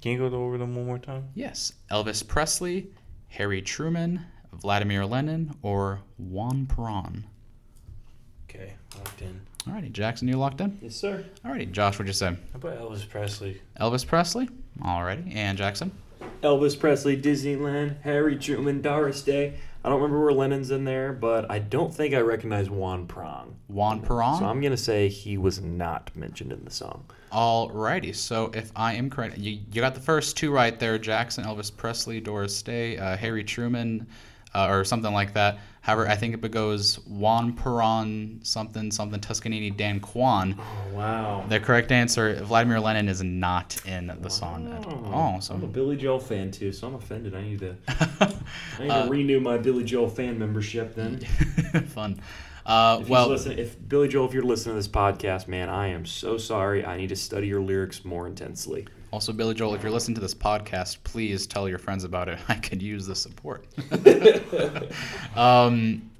Can 0.00 0.12
you 0.12 0.18
go 0.30 0.36
over 0.36 0.58
them 0.58 0.74
one 0.74 0.86
more 0.86 0.98
time? 0.98 1.28
Yes, 1.34 1.74
Elvis 1.90 2.26
Presley, 2.26 2.88
Harry 3.28 3.62
Truman, 3.62 4.24
Vladimir 4.52 5.04
Lenin, 5.04 5.54
or 5.62 6.00
Juan 6.18 6.66
Perón? 6.66 7.24
Okay, 8.48 8.72
locked 8.96 9.22
in. 9.22 9.40
Alrighty, 9.66 9.92
Jackson, 9.92 10.28
you 10.28 10.36
locked 10.36 10.60
in? 10.60 10.78
Yes, 10.82 10.96
sir. 10.96 11.24
Alrighty, 11.44 11.70
Josh, 11.70 11.94
what'd 11.94 12.08
you 12.08 12.12
say? 12.14 12.30
How 12.30 12.36
about 12.54 12.78
Elvis 12.78 13.08
Presley? 13.08 13.62
Elvis 13.80 14.06
Presley? 14.06 14.48
Alrighty, 14.82 15.34
and 15.34 15.56
Jackson? 15.56 15.92
Elvis 16.42 16.78
Presley, 16.78 17.20
Disneyland, 17.20 18.00
Harry 18.02 18.36
Truman, 18.36 18.82
Doris 18.82 19.22
Day. 19.22 19.54
I 19.84 19.88
don't 19.88 20.00
remember 20.00 20.24
where 20.24 20.32
Lenin's 20.32 20.70
in 20.70 20.84
there, 20.84 21.12
but 21.12 21.50
I 21.50 21.58
don't 21.58 21.92
think 21.92 22.14
I 22.14 22.20
recognize 22.20 22.70
Juan 22.70 23.06
Prong. 23.06 23.56
Juan 23.68 24.00
Perón? 24.00 24.38
So 24.38 24.46
I'm 24.46 24.60
gonna 24.60 24.76
say 24.76 25.08
he 25.08 25.38
was 25.38 25.60
not 25.60 26.14
mentioned 26.14 26.52
in 26.52 26.64
the 26.64 26.70
song. 26.70 27.04
Alrighty, 27.32 28.14
so 28.14 28.50
if 28.54 28.70
I 28.76 28.94
am 28.94 29.08
correct, 29.08 29.38
you, 29.38 29.58
you 29.72 29.80
got 29.80 29.94
the 29.94 30.00
first 30.00 30.36
two 30.36 30.52
right 30.52 30.78
there 30.78 30.98
Jackson, 30.98 31.44
Elvis 31.44 31.74
Presley, 31.74 32.20
Doris 32.20 32.60
Day, 32.62 32.98
uh, 32.98 33.16
Harry 33.16 33.42
Truman, 33.42 34.06
uh, 34.54 34.68
or 34.68 34.84
something 34.84 35.12
like 35.12 35.32
that. 35.34 35.58
However, 35.82 36.08
I 36.08 36.14
think 36.14 36.32
it 36.34 36.50
goes 36.52 36.96
Juan 37.06 37.54
Perón, 37.56 38.46
something, 38.46 38.92
something, 38.92 39.18
Toscanini, 39.20 39.70
Dan 39.70 39.98
Kwan. 39.98 40.56
Oh 40.58 40.96
wow. 40.96 41.44
The 41.48 41.58
correct 41.58 41.90
answer, 41.90 42.34
Vladimir 42.44 42.78
Lenin, 42.78 43.08
is 43.08 43.20
not 43.22 43.80
in 43.84 44.16
the 44.20 44.30
song 44.30 44.72
at 44.72 44.86
all. 44.86 45.40
So 45.40 45.54
I'm 45.54 45.64
a 45.64 45.66
Billy 45.66 45.96
Joel 45.96 46.20
fan 46.20 46.52
too, 46.52 46.70
so 46.70 46.86
I'm 46.86 46.94
offended. 46.94 47.34
I 47.34 47.42
need 47.42 47.58
to 47.60 47.76
I 47.88 48.32
need 48.80 48.90
Uh, 48.90 49.04
to 49.06 49.10
renew 49.10 49.40
my 49.40 49.58
Billy 49.58 49.82
Joel 49.82 50.08
fan 50.08 50.38
membership 50.38 50.94
then. 50.94 51.18
fun. 51.88 52.20
Uh, 52.64 52.98
If 53.02 53.08
well, 53.08 53.28
well, 53.30 53.48
if 53.48 53.76
Billy 53.88 54.06
Joel, 54.06 54.26
if 54.28 54.34
you're 54.34 54.44
listening 54.44 54.74
to 54.74 54.78
this 54.78 54.86
podcast, 54.86 55.48
man, 55.48 55.68
I 55.68 55.88
am 55.88 56.06
so 56.06 56.38
sorry. 56.38 56.84
I 56.86 56.96
need 56.96 57.08
to 57.08 57.16
study 57.16 57.48
your 57.48 57.60
lyrics 57.60 58.04
more 58.04 58.28
intensely. 58.28 58.86
Also, 59.12 59.30
Billy 59.30 59.52
Joel, 59.52 59.74
if 59.74 59.82
you're 59.82 59.92
listening 59.92 60.14
to 60.14 60.22
this 60.22 60.34
podcast, 60.34 60.96
please 61.04 61.46
tell 61.46 61.68
your 61.68 61.78
friends 61.78 62.04
about 62.04 62.30
it. 62.30 62.38
I 62.48 62.54
could 62.54 62.80
use 62.80 63.06
the 63.06 63.14
support. 63.14 63.66
um, 65.36 66.10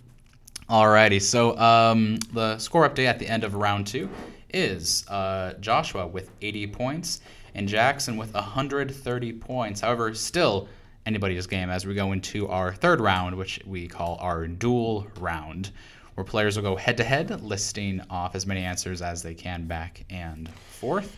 alrighty, 0.69 1.21
so 1.23 1.57
um, 1.59 2.17
the 2.35 2.59
score 2.59 2.87
update 2.87 3.07
at 3.07 3.19
the 3.19 3.27
end 3.27 3.45
of 3.45 3.55
round 3.55 3.87
two 3.87 4.11
is 4.53 5.09
uh, 5.09 5.55
Joshua 5.55 6.07
with 6.07 6.31
80 6.43 6.67
points 6.67 7.23
and 7.55 7.67
Jackson 7.67 8.19
with 8.19 8.35
130 8.35 9.33
points. 9.35 9.81
However, 9.81 10.13
still 10.15 10.69
anybody's 11.07 11.47
game 11.47 11.71
as 11.71 11.87
we 11.87 11.95
go 11.95 12.13
into 12.13 12.47
our 12.49 12.75
third 12.75 13.01
round, 13.01 13.35
which 13.37 13.59
we 13.65 13.89
call 13.89 14.19
our 14.21 14.47
duel 14.47 15.07
round, 15.19 15.71
where 16.15 16.25
players 16.25 16.57
will 16.57 16.63
go 16.63 16.77
head 16.77 16.99
to 16.99 17.05
head, 17.05 17.43
listing 17.43 18.03
off 18.11 18.35
as 18.35 18.47
many 18.47 18.61
answers 18.61 19.01
as 19.01 19.23
they 19.23 19.33
can 19.33 19.67
back 19.67 20.05
and 20.11 20.51
forth. 20.51 21.17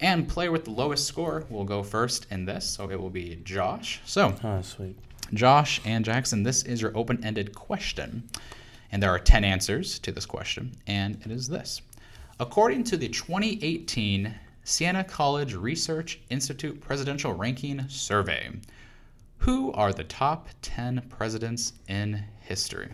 And 0.00 0.28
player 0.28 0.50
with 0.50 0.64
the 0.64 0.70
lowest 0.70 1.06
score 1.06 1.44
will 1.50 1.64
go 1.64 1.82
first 1.82 2.26
in 2.30 2.46
this, 2.46 2.64
so 2.64 2.90
it 2.90 2.98
will 3.00 3.10
be 3.10 3.36
Josh. 3.44 4.00
So, 4.06 4.34
Oh, 4.42 4.62
sweet. 4.62 4.96
Josh 5.34 5.80
and 5.84 6.04
Jackson, 6.04 6.42
this 6.42 6.62
is 6.62 6.80
your 6.80 6.96
open 6.96 7.22
ended 7.24 7.54
question. 7.54 8.28
And 8.90 9.02
there 9.02 9.10
are 9.10 9.18
10 9.18 9.44
answers 9.44 9.98
to 10.00 10.10
this 10.10 10.26
question, 10.26 10.72
and 10.86 11.20
it 11.24 11.30
is 11.30 11.48
this. 11.48 11.82
According 12.40 12.84
to 12.84 12.96
the 12.96 13.08
2018 13.08 14.34
Siena 14.64 15.04
College 15.04 15.54
Research 15.54 16.20
Institute 16.30 16.80
Presidential 16.80 17.32
Ranking 17.34 17.88
Survey, 17.88 18.50
who 19.38 19.72
are 19.72 19.92
the 19.92 20.04
top 20.04 20.48
10 20.62 21.02
presidents 21.08 21.74
in 21.88 22.24
history? 22.40 22.88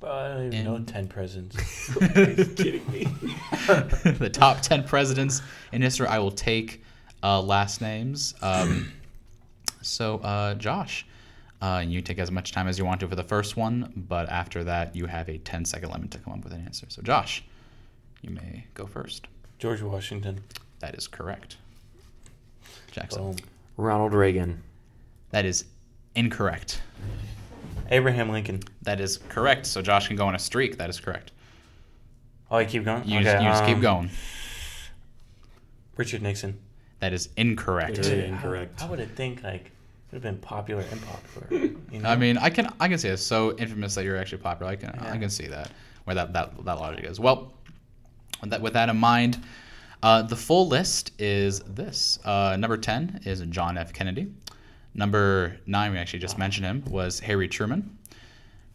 Bro, 0.00 0.10
I 0.10 0.28
don't 0.28 0.52
even 0.52 0.64
know 0.64 0.78
10 0.78 1.08
presidents. 1.08 1.96
Are 2.00 2.30
you 2.30 2.44
kidding 2.44 2.92
me? 2.92 3.04
the 4.18 4.30
top 4.32 4.60
10 4.60 4.84
presidents 4.84 5.42
in 5.72 5.82
history. 5.82 6.06
I 6.06 6.18
will 6.18 6.30
take 6.30 6.82
uh, 7.22 7.42
last 7.42 7.80
names. 7.80 8.34
Um, 8.40 8.92
so, 9.82 10.18
uh, 10.18 10.54
Josh, 10.54 11.04
uh, 11.60 11.82
you 11.84 12.00
take 12.00 12.20
as 12.20 12.30
much 12.30 12.52
time 12.52 12.68
as 12.68 12.78
you 12.78 12.84
want 12.84 13.00
to 13.00 13.08
for 13.08 13.16
the 13.16 13.24
first 13.24 13.56
one, 13.56 13.92
but 14.08 14.28
after 14.28 14.62
that, 14.64 14.94
you 14.94 15.06
have 15.06 15.28
a 15.28 15.38
10 15.38 15.64
second 15.64 15.90
limit 15.90 16.12
to 16.12 16.18
come 16.18 16.34
up 16.34 16.44
with 16.44 16.52
an 16.52 16.62
answer. 16.64 16.86
So, 16.88 17.02
Josh, 17.02 17.42
you 18.22 18.30
may 18.30 18.66
go 18.74 18.86
first. 18.86 19.26
George 19.58 19.82
Washington. 19.82 20.40
That 20.78 20.94
is 20.94 21.08
correct. 21.08 21.56
Jackson. 22.92 23.22
Boom. 23.22 23.36
Ronald 23.76 24.14
Reagan. 24.14 24.62
That 25.30 25.44
is 25.44 25.64
incorrect. 26.14 26.82
Abraham 27.90 28.30
Lincoln. 28.30 28.60
That 28.82 29.00
is 29.00 29.18
correct. 29.28 29.66
So, 29.66 29.82
Josh 29.82 30.08
can 30.08 30.16
go 30.16 30.26
on 30.26 30.34
a 30.34 30.38
streak. 30.38 30.78
That 30.78 30.90
is 30.90 31.00
correct. 31.00 31.32
Oh, 32.50 32.56
I 32.56 32.64
keep 32.64 32.84
going? 32.84 33.06
You, 33.06 33.18
okay, 33.18 33.24
just, 33.24 33.42
you 33.42 33.48
just 33.48 33.64
keep 33.64 33.76
um, 33.76 33.82
going. 33.82 34.10
Richard 35.96 36.22
Nixon. 36.22 36.58
That 37.00 37.12
is 37.12 37.28
incorrect. 37.36 37.98
Yeah. 37.98 38.14
Incorrect. 38.14 38.80
How, 38.80 38.86
how 38.86 38.90
would 38.90 39.00
it 39.00 39.10
think, 39.10 39.42
like, 39.42 39.66
it 39.66 40.14
would 40.14 40.16
have 40.16 40.22
been 40.22 40.38
popular 40.38 40.84
and 40.90 41.02
popular? 41.02 41.70
You 41.90 42.00
know? 42.00 42.10
I 42.10 42.16
mean, 42.16 42.36
I 42.36 42.50
can 42.50 42.70
I 42.78 42.86
can 42.86 42.98
see 42.98 43.08
it's 43.08 43.22
so 43.22 43.56
infamous 43.56 43.94
that 43.94 44.04
you're 44.04 44.18
actually 44.18 44.42
popular. 44.42 44.70
I 44.70 44.76
can 44.76 44.90
I 44.90 45.16
can 45.16 45.30
see 45.30 45.46
that 45.46 45.70
where 46.04 46.14
that 46.14 46.34
that, 46.34 46.64
that 46.66 46.78
logic 46.78 47.06
is. 47.06 47.18
Well, 47.18 47.54
with 48.42 48.50
that 48.50 48.60
with 48.60 48.74
that 48.74 48.90
in 48.90 48.96
mind, 48.98 49.42
uh, 50.02 50.20
the 50.20 50.36
full 50.36 50.68
list 50.68 51.12
is 51.18 51.60
this. 51.60 52.18
Uh, 52.26 52.56
number 52.58 52.76
ten 52.76 53.20
is 53.24 53.40
John 53.40 53.78
F. 53.78 53.94
Kennedy. 53.94 54.30
Number 54.94 55.58
nine, 55.66 55.92
we 55.92 55.98
actually 55.98 56.18
just 56.18 56.38
mentioned 56.38 56.66
him, 56.66 56.84
was 56.88 57.20
Harry 57.20 57.48
Truman. 57.48 57.98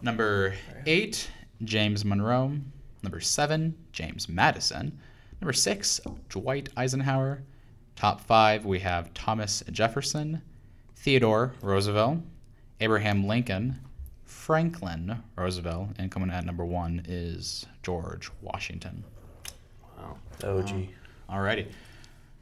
Number 0.01 0.55
eight, 0.85 1.29
James 1.63 2.05
Monroe. 2.05 2.57
Number 3.01 3.19
seven, 3.19 3.75
James 3.91 4.29
Madison. 4.29 4.97
Number 5.41 5.53
six, 5.53 5.99
Dwight 6.29 6.69
Eisenhower. 6.77 7.43
Top 7.95 8.21
five, 8.21 8.65
we 8.65 8.79
have 8.79 9.13
Thomas 9.13 9.63
Jefferson, 9.71 10.41
Theodore 10.95 11.53
Roosevelt, 11.61 12.19
Abraham 12.79 13.27
Lincoln, 13.27 13.79
Franklin 14.23 15.21
Roosevelt, 15.35 15.89
and 15.97 16.09
coming 16.11 16.29
at 16.31 16.45
number 16.45 16.65
one 16.65 17.03
is 17.07 17.65
George 17.83 18.31
Washington. 18.41 19.03
Wow. 19.97 20.17
OG. 20.43 20.87
Alrighty. 21.29 21.67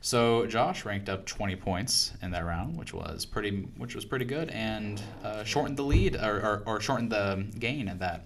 So 0.04 0.48
Josh 0.48 0.84
ranked 0.84 1.10
up 1.10 1.28
20 1.28 1.56
points 1.58 2.14
in 2.24 2.32
that 2.32 2.44
round, 2.44 2.76
which 2.76 2.92
was 2.92 3.24
pretty, 3.24 3.70
which 3.78 3.94
was 3.94 4.04
pretty 4.04 4.26
good, 4.26 4.50
and 4.50 5.00
uh, 5.24 5.44
shortened 5.44 5.78
the 5.78 5.84
lead 5.84 6.16
or, 6.16 6.38
or, 6.38 6.64
or 6.66 6.82
shortened 6.82 7.12
the 7.12 7.46
gain 7.60 7.86
that 8.00 8.26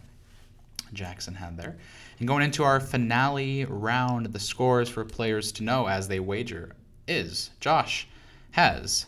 Jackson 0.94 1.36
had 1.36 1.58
there. 1.58 1.76
And 2.20 2.28
going 2.30 2.44
into 2.44 2.64
our 2.64 2.80
finale 2.80 3.66
round, 3.66 4.28
the 4.28 4.40
scores 4.40 4.88
for 4.88 5.04
players 5.04 5.52
to 5.54 5.64
know 5.64 5.88
as 5.88 6.08
they 6.08 6.22
wager 6.22 6.76
is 7.10 7.50
Josh 7.60 8.08
has 8.52 9.06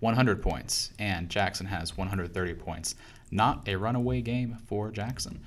100 0.00 0.42
points 0.42 0.90
and 0.98 1.30
Jackson 1.30 1.66
has 1.66 1.96
130 1.96 2.54
points. 2.54 2.96
Not 3.30 3.66
a 3.66 3.76
runaway 3.76 4.20
game 4.20 4.58
for 4.66 4.90
Jackson. 4.90 5.40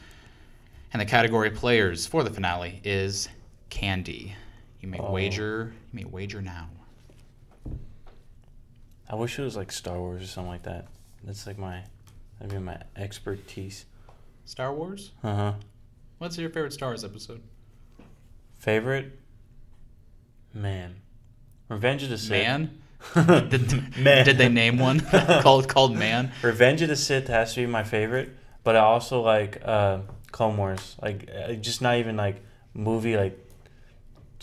And 0.91 1.01
the 1.01 1.05
category 1.05 1.51
players 1.51 2.07
for 2.07 2.23
the 2.23 2.31
finale 2.31 2.81
is 2.83 3.29
Candy. 3.69 4.35
You 4.83 4.89
may 4.89 4.99
Oh. 4.99 5.11
wager. 5.11 5.73
You 5.93 5.97
may 5.97 6.03
wager 6.03 6.41
now. 6.41 6.67
I 9.09 9.15
wish 9.15 9.39
it 9.39 9.43
was 9.43 9.55
like 9.55 9.71
Star 9.71 9.97
Wars 9.97 10.21
or 10.23 10.27
something 10.27 10.49
like 10.51 10.63
that. 10.63 10.87
That's 11.23 11.47
like 11.47 11.57
my, 11.57 11.83
that'd 12.39 12.53
be 12.53 12.59
my 12.59 12.77
expertise. 12.97 13.85
Star 14.43 14.73
Wars. 14.73 15.11
Uh 15.23 15.35
huh. 15.35 15.53
What's 16.17 16.37
your 16.37 16.49
favorite 16.49 16.73
Star 16.73 16.89
Wars 16.89 17.05
episode? 17.05 17.41
Favorite? 18.57 19.17
Man. 20.53 20.95
Revenge 21.69 22.03
of 22.03 22.09
the 22.09 22.17
Sith. 22.17 22.29
Man. 22.31 22.81
did, 23.15 23.49
Did, 23.67 23.97
Man. 23.97 24.25
did 24.25 24.37
they 24.37 24.49
name 24.49 24.77
one 24.79 24.99
called 25.41 25.69
called 25.69 25.95
Man? 25.95 26.31
Revenge 26.41 26.81
of 26.81 26.89
the 26.89 26.95
Sith 26.97 27.27
has 27.29 27.53
to 27.53 27.61
be 27.61 27.67
my 27.67 27.83
favorite, 27.83 28.31
but 28.65 28.75
I 28.75 28.79
also 28.79 29.21
like 29.21 29.61
uh, 29.63 29.99
Clone 30.31 30.57
Wars. 30.57 30.97
Like, 31.01 31.29
uh, 31.33 31.53
just 31.53 31.81
not 31.81 31.97
even 31.97 32.17
like 32.17 32.41
movie, 32.73 33.15
like, 33.15 33.39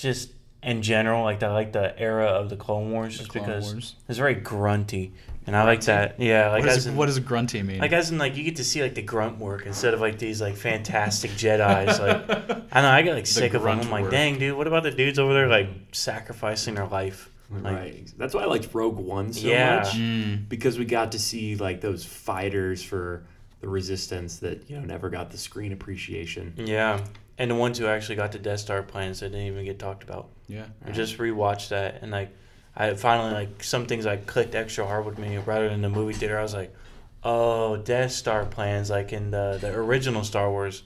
just 0.01 0.31
in 0.63 0.83
general. 0.83 1.25
Like, 1.25 1.43
I 1.43 1.53
like 1.53 1.73
the 1.73 1.99
era 1.99 2.27
of 2.27 2.49
the 2.51 2.57
Clone 2.57 2.93
Wars 2.93 3.17
just 3.19 3.31
Clone 3.31 3.47
because 3.47 3.73
Wars. 3.73 3.95
it's 4.09 4.19
very 4.19 4.35
grunty, 4.35 5.13
and 5.47 5.57
I 5.57 5.65
like 5.65 5.83
that. 5.83 6.21
Yeah, 6.21 6.51
like 6.51 6.63
what, 6.65 6.69
as 6.71 6.87
in, 6.87 6.97
what 6.97 7.07
does 7.07 7.19
grunty 7.19 7.63
mean? 7.63 7.79
like 7.81 7.93
as 7.93 8.11
in 8.11 8.19
like 8.19 8.37
you 8.37 8.45
get 8.45 8.57
to 8.57 8.65
see 8.65 8.83
like 8.83 8.95
the 8.95 9.03
grunt 9.03 9.39
work 9.39 9.65
instead 9.67 9.95
of 9.95 10.01
like 10.01 10.19
these 10.19 10.41
like 10.41 10.57
fantastic 10.57 11.31
Jedi's. 11.33 11.99
Like, 11.99 12.63
I 12.73 12.83
know 12.83 12.89
I 12.91 13.03
get 13.03 13.15
like 13.15 13.27
sick 13.27 13.55
of 13.55 13.63
them. 13.63 13.81
I'm 13.81 13.91
like, 13.91 14.03
work. 14.05 14.11
dang, 14.13 14.39
dude, 14.39 14.57
what 14.57 14.67
about 14.67 14.83
the 14.83 14.91
dudes 14.91 15.19
over 15.19 15.33
there 15.33 15.47
like 15.49 15.69
sacrificing 15.93 16.75
their 16.75 16.87
life? 16.87 17.31
Like, 17.53 17.75
right. 17.75 18.13
That's 18.17 18.33
why 18.33 18.43
I 18.43 18.47
liked 18.47 18.69
Rogue 18.73 18.97
One 18.99 19.33
so 19.33 19.49
Yeah. 19.49 19.77
much 19.79 19.95
Mm. 19.97 20.49
because 20.49 20.79
we 20.79 20.85
got 20.85 21.13
to 21.13 21.19
see 21.19 21.57
like 21.57 21.81
those 21.81 22.05
fighters 22.05 22.81
for 22.83 23.25
the 23.61 23.69
resistance 23.69 24.39
that 24.39 24.69
you 24.71 24.77
know 24.79 24.85
never 24.85 25.09
got 25.11 25.31
the 25.31 25.39
screen 25.39 25.73
appreciation. 25.73 26.55
Yeah, 26.57 27.01
and 27.39 27.51
the 27.51 27.55
ones 27.55 27.79
who 27.79 27.87
actually 27.87 28.17
got 28.17 28.33
the 28.33 28.39
Death 28.39 28.61
Star 28.61 28.83
plans 28.83 29.21
that 29.21 29.31
didn't 29.31 29.47
even 29.47 29.65
get 29.65 29.79
talked 29.79 30.03
about. 30.03 30.29
Yeah. 30.49 30.67
I 30.85 30.91
just 30.91 31.19
rewatched 31.19 31.69
that 31.69 32.03
and 32.03 32.11
like 32.11 32.31
I 32.77 32.95
finally 32.95 33.33
like 33.33 33.63
some 33.63 33.87
things 33.87 34.07
I 34.07 34.17
clicked 34.17 34.55
extra 34.55 34.87
hard 34.87 35.05
with 35.05 35.19
me 35.19 35.37
rather 35.39 35.69
than 35.69 35.83
the 35.83 35.89
movie 35.91 36.13
theater. 36.15 36.39
I 36.39 36.43
was 36.43 36.55
like, 36.55 36.75
oh, 37.23 37.77
Death 37.77 38.13
Star 38.13 38.45
plans 38.47 38.91
like 38.91 39.13
in 39.13 39.31
the 39.31 39.59
the 39.61 39.73
original 39.75 40.25
Star 40.25 40.51
Wars. 40.51 40.83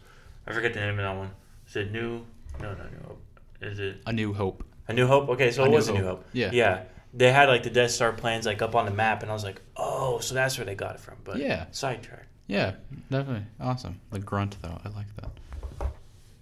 I 0.47 0.53
forget 0.53 0.75
the 0.75 0.81
name 0.81 0.99
of 0.99 1.05
that 1.05 1.16
one. 1.16 1.31
Is 1.68 1.77
it 1.77 1.93
New? 1.93 2.25
No, 2.61 2.72
no, 2.75 2.85
New 2.85 3.07
Hope. 3.07 3.22
Is 3.61 3.79
it 3.79 3.97
A 4.07 4.12
New 4.12 4.33
Hope. 4.35 4.64
A 4.89 4.93
New 4.93 5.07
Hope? 5.07 5.29
Okay, 5.31 5.51
so 5.51 5.62
A 5.62 5.66
it 5.66 5.70
New 5.70 5.77
was 5.77 5.89
A 5.89 5.93
New 5.93 5.99
Hope. 6.05 6.18
Hope. 6.18 6.27
Yeah. 6.33 6.51
Yeah. 6.53 6.83
They 7.14 7.31
had 7.33 7.49
like 7.49 7.62
the 7.62 7.70
Death 7.70 7.93
Star 7.93 8.12
plans 8.12 8.45
like 8.47 8.61
up 8.61 8.75
on 8.75 8.85
the 8.87 8.91
map, 8.91 9.22
and 9.22 9.31
I 9.31 9.35
was 9.35 9.45
like, 9.45 9.61
oh, 9.77 10.18
so 10.18 10.35
that's 10.35 10.59
where 10.59 10.64
they 10.64 10.75
got 10.75 10.97
it 10.97 11.01
from. 11.01 11.14
But 11.25 11.39
Yeah. 11.39 11.66
sidetrack. 11.70 12.27
Yeah, 12.47 12.74
definitely. 13.11 13.47
Awesome. 13.61 14.01
The 14.11 14.18
grunt, 14.18 14.57
though. 14.62 14.78
I 14.84 14.88
like 14.90 15.07
that. 15.16 15.90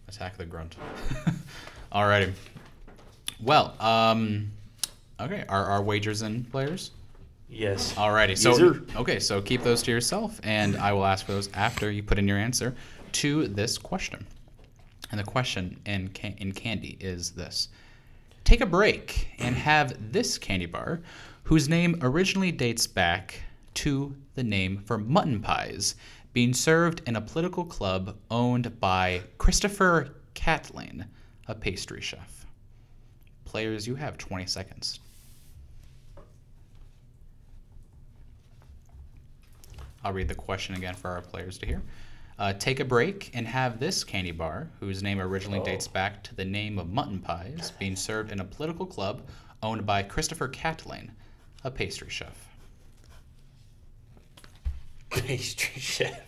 Attack 0.09 0.37
the 0.37 0.45
grunt. 0.45 0.77
Alrighty. 1.93 2.33
Well, 3.41 3.75
um, 3.81 4.51
okay. 5.21 5.45
Are 5.49 5.65
our 5.67 5.83
wagers 5.83 6.23
in, 6.23 6.45
players? 6.45 6.91
Yes. 7.49 7.95
Alrighty. 7.95 8.37
So 8.37 8.77
okay. 9.01 9.19
So 9.19 9.41
keep 9.43 9.63
those 9.63 9.83
to 9.83 9.91
yourself, 9.91 10.41
and 10.43 10.77
I 10.77 10.93
will 10.93 11.05
ask 11.05 11.27
for 11.27 11.33
those 11.33 11.51
after 11.55 11.91
you 11.91 12.03
put 12.03 12.19
in 12.19 12.27
your 12.27 12.39
answer 12.39 12.75
to 13.13 13.47
this 13.49 13.77
question. 13.79 14.27
And 15.11 15.21
the 15.21 15.25
question 15.25 15.79
in 15.85 16.09
can- 16.09 16.35
in 16.39 16.53
candy 16.53 16.97
is 16.99 17.33
this: 17.33 17.69
Take 18.45 18.61
a 18.63 18.67
break 18.67 19.29
and 19.39 19.55
have 19.55 20.13
this 20.13 20.39
candy 20.39 20.67
bar, 20.67 21.01
whose 21.45 21.69
name 21.69 21.99
originally 22.01 22.53
dates 22.53 22.87
back 22.87 23.43
to 23.75 24.17
the 24.35 24.45
name 24.45 24.79
for 24.79 24.99
mutton 24.99 25.41
pies, 25.41 25.95
being 26.33 26.55
served 26.55 27.03
in 27.07 27.17
a 27.17 27.21
political 27.21 27.65
club 27.65 28.17
owned 28.31 28.81
by 28.81 29.23
Christopher 29.39 30.15
Catlin, 30.35 31.07
a 31.47 31.55
pastry 31.55 32.01
chef. 32.01 32.47
Players, 33.45 33.87
you 33.87 33.95
have 33.95 34.17
20 34.17 34.47
seconds. 34.47 35.01
I'll 40.05 40.13
read 40.13 40.29
the 40.29 40.35
question 40.35 40.75
again 40.75 40.95
for 40.95 41.11
our 41.11 41.21
players 41.21 41.59
to 41.59 41.67
hear. 41.67 41.83
Uh, 42.39 42.53
take 42.55 42.81
a 42.81 42.85
break 42.85 43.31
and 43.35 43.47
have 43.47 43.79
this 43.79 44.03
candy 44.03 44.33
bar, 44.33 44.69
whose 44.81 45.03
name 45.03 45.21
originally 45.21 45.61
dates 45.61 45.87
back 45.87 46.25
to 46.25 46.35
the 46.35 46.45
name 46.45 46.79
of 46.79 46.91
mutton 46.91 47.21
pies, 47.21 47.73
being 47.79 47.95
served 47.95 48.33
in 48.33 48.41
a 48.41 48.45
political 48.45 48.87
club 48.87 49.23
owned 49.63 49.87
by 49.87 50.03
Christopher 50.03 50.49
Catlin, 50.49 51.13
a 51.63 51.71
pastry 51.71 52.09
chef. 52.11 52.52
Pastry 55.13 55.81
chef. 55.81 56.21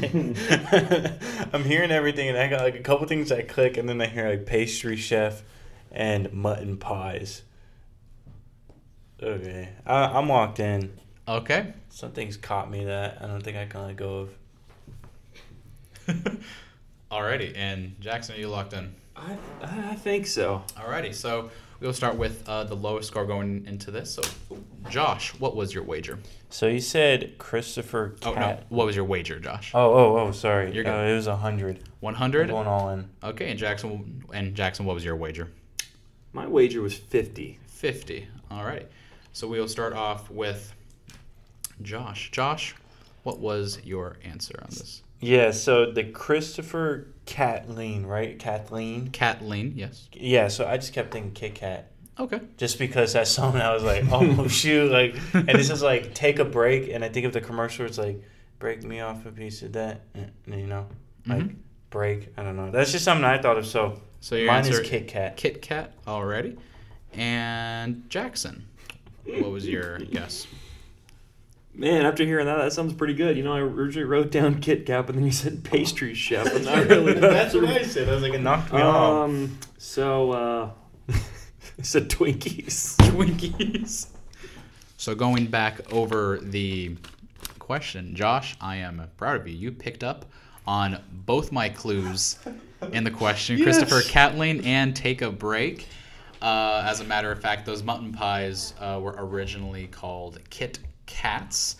I'm 1.52 1.64
hearing 1.64 1.90
everything, 1.90 2.28
and 2.28 2.38
I 2.38 2.48
got 2.48 2.62
like 2.62 2.74
a 2.74 2.80
couple 2.80 3.06
things 3.06 3.32
I 3.32 3.42
click, 3.42 3.76
and 3.76 3.88
then 3.88 4.00
I 4.00 4.06
hear 4.06 4.28
like 4.28 4.46
pastry 4.46 4.96
chef 4.96 5.42
and 5.90 6.32
mutton 6.32 6.76
pies. 6.76 7.42
Okay, 9.22 9.68
I, 9.86 10.04
I'm 10.04 10.28
locked 10.28 10.60
in. 10.60 10.98
Okay. 11.28 11.74
Something's 11.90 12.36
caught 12.36 12.70
me 12.70 12.84
that 12.84 13.18
I 13.20 13.26
don't 13.26 13.42
think 13.42 13.56
I 13.56 13.66
can 13.66 13.82
let 13.82 13.96
go 13.96 14.28
of. 16.06 16.14
Alrighty, 17.10 17.56
and 17.56 17.96
Jackson, 18.00 18.36
are 18.36 18.38
you 18.38 18.48
locked 18.48 18.72
in? 18.72 18.94
I 19.16 19.36
I 19.62 19.94
think 19.96 20.26
so. 20.26 20.62
Alrighty, 20.76 21.14
so 21.14 21.50
we'll 21.80 21.92
start 21.92 22.16
with 22.16 22.48
uh, 22.48 22.64
the 22.64 22.76
lowest 22.76 23.08
score 23.08 23.24
going 23.24 23.64
into 23.66 23.90
this. 23.90 24.14
So, 24.14 24.22
Josh, 24.88 25.30
what 25.40 25.56
was 25.56 25.74
your 25.74 25.82
wager? 25.82 26.18
So 26.50 26.66
you 26.66 26.80
said 26.80 27.38
Christopher 27.38 28.16
Oh 28.24 28.34
no, 28.34 28.58
what 28.68 28.86
was 28.86 28.96
your 28.96 29.04
wager, 29.04 29.38
Josh? 29.38 29.72
Oh, 29.74 29.92
oh, 29.92 30.16
oh, 30.18 30.32
sorry. 30.32 30.72
You're 30.72 30.84
good. 30.84 30.92
Uh, 30.92 31.10
it 31.10 31.14
was 31.14 31.26
a 31.26 31.36
hundred. 31.36 31.82
Hundred. 32.02 32.48
going 32.48 32.66
all 32.66 32.90
in. 32.90 33.08
Okay, 33.22 33.50
and 33.50 33.58
Jackson, 33.58 34.24
and 34.32 34.54
Jackson, 34.54 34.84
what 34.84 34.94
was 34.94 35.04
your 35.04 35.16
wager? 35.16 35.48
My 36.32 36.46
wager 36.46 36.80
was 36.80 36.94
fifty. 36.94 37.58
50. 37.80 38.28
All 38.50 38.62
right. 38.62 38.86
So 39.32 39.48
we'll 39.48 39.66
start 39.66 39.94
off 39.94 40.30
with 40.30 40.74
Josh. 41.80 42.30
Josh, 42.30 42.74
what 43.22 43.38
was 43.38 43.78
your 43.84 44.18
answer 44.22 44.58
on 44.60 44.68
this? 44.68 45.02
Yeah, 45.20 45.50
so 45.50 45.92
the 45.92 46.04
Christopher 46.04 47.08
Kathleen, 47.26 48.06
right? 48.06 48.38
Kathleen. 48.38 49.10
Kathleen, 49.10 49.74
yes. 49.76 50.08
Yeah, 50.12 50.48
so 50.48 50.66
I 50.66 50.76
just 50.78 50.92
kept 50.92 51.12
thinking 51.12 51.32
Kit 51.32 51.54
Kat. 51.54 51.90
Okay. 52.18 52.40
Just 52.56 52.78
because 52.78 53.12
that 53.12 53.28
song, 53.28 53.56
I 53.56 53.72
was 53.72 53.82
like, 53.82 54.04
oh 54.10 54.48
shoot, 54.48 54.90
like, 54.90 55.16
and 55.34 55.48
this 55.48 55.70
is 55.70 55.82
like 55.82 56.14
take 56.14 56.38
a 56.38 56.44
break, 56.44 56.88
and 56.92 57.04
I 57.04 57.08
think 57.08 57.26
of 57.26 57.32
the 57.32 57.40
commercial, 57.40 57.86
it's 57.86 57.98
like, 57.98 58.22
break 58.58 58.82
me 58.82 59.00
off 59.00 59.24
a 59.26 59.30
piece 59.32 59.62
of 59.62 59.72
that, 59.74 60.02
and, 60.14 60.30
you 60.46 60.66
know, 60.66 60.86
like 61.26 61.42
Mhm. 61.42 61.56
break. 61.90 62.28
I 62.36 62.42
don't 62.42 62.56
know. 62.56 62.70
That's 62.70 62.92
just 62.92 63.04
something 63.04 63.24
I 63.24 63.40
thought 63.40 63.56
of. 63.58 63.66
So 63.66 64.00
So 64.20 64.36
your 64.36 64.46
mine 64.48 64.58
answer 64.66 64.82
is 64.82 64.88
Kit 64.88 65.08
Kat. 65.08 65.36
Kit 65.36 65.62
Kat 65.62 65.92
already. 66.06 66.56
And 67.14 68.08
Jackson, 68.10 68.66
what 69.24 69.50
was 69.50 69.66
your 69.66 69.98
guess? 70.12 70.46
Man, 71.72 72.04
after 72.04 72.24
hearing 72.24 72.46
that, 72.46 72.56
that 72.56 72.72
sounds 72.72 72.92
pretty 72.92 73.14
good. 73.14 73.36
You 73.36 73.44
know, 73.44 73.52
I 73.52 73.60
originally 73.60 74.04
wrote 74.04 74.30
down 74.30 74.60
Kit 74.60 74.86
Kat, 74.86 75.06
but 75.06 75.14
then 75.14 75.24
you 75.24 75.30
said 75.30 75.62
pastry 75.62 76.14
chef, 76.14 76.52
and 76.54 76.68
I 76.68 76.80
really 76.82 77.14
That's 77.20 77.54
what 77.54 77.64
I 77.64 77.82
said. 77.82 78.08
I 78.08 78.14
was 78.14 78.22
like, 78.22 78.34
it 78.34 78.40
knocked 78.40 78.72
me 78.72 78.80
off. 78.80 79.28
Um, 79.28 79.58
so 79.78 80.32
uh, 80.32 80.70
I 81.08 81.82
said 81.82 82.10
Twinkies. 82.10 82.96
Twinkies. 83.10 84.08
So 84.96 85.14
going 85.14 85.46
back 85.46 85.92
over 85.92 86.38
the 86.42 86.96
question, 87.58 88.14
Josh, 88.14 88.56
I 88.60 88.76
am 88.76 89.08
proud 89.16 89.40
of 89.40 89.46
you. 89.46 89.54
You 89.54 89.72
picked 89.72 90.02
up 90.02 90.26
on 90.66 91.00
both 91.10 91.52
my 91.52 91.68
clues 91.68 92.38
in 92.92 93.04
the 93.04 93.10
question. 93.10 93.62
Christopher 93.62 94.02
Kathleen 94.02 94.60
and 94.64 94.94
Take 94.94 95.22
a 95.22 95.30
Break. 95.30 95.86
Uh, 96.42 96.82
as 96.86 97.00
a 97.00 97.04
matter 97.04 97.30
of 97.30 97.40
fact, 97.40 97.64
those 97.64 97.82
mutton 97.82 98.12
pies 98.12 98.74
uh, 98.80 98.98
were 99.00 99.14
originally 99.16 99.86
called 99.86 100.38
Kit 100.50 100.78
Kats. 101.10 101.76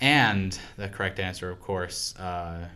And 0.00 0.58
the 0.76 0.88
correct 0.88 1.18
answer, 1.20 1.50
of 1.50 1.60
course, 1.60 2.14
uh, 2.18 2.66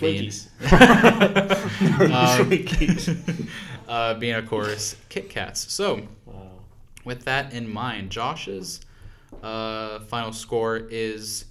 being- 0.00 0.30
Twinkies. 0.60 3.08
um, 3.08 3.48
uh, 3.88 4.14
being, 4.14 4.34
of 4.34 4.48
course, 4.48 4.96
Kit 5.08 5.28
Kats. 5.28 5.72
So, 5.72 6.02
Wow. 6.24 6.50
with 7.04 7.24
that 7.24 7.52
in 7.52 7.72
mind, 7.72 8.10
Josh's 8.10 8.80
uh, 9.42 10.00
final 10.00 10.32
score 10.32 10.76
is 10.90 11.46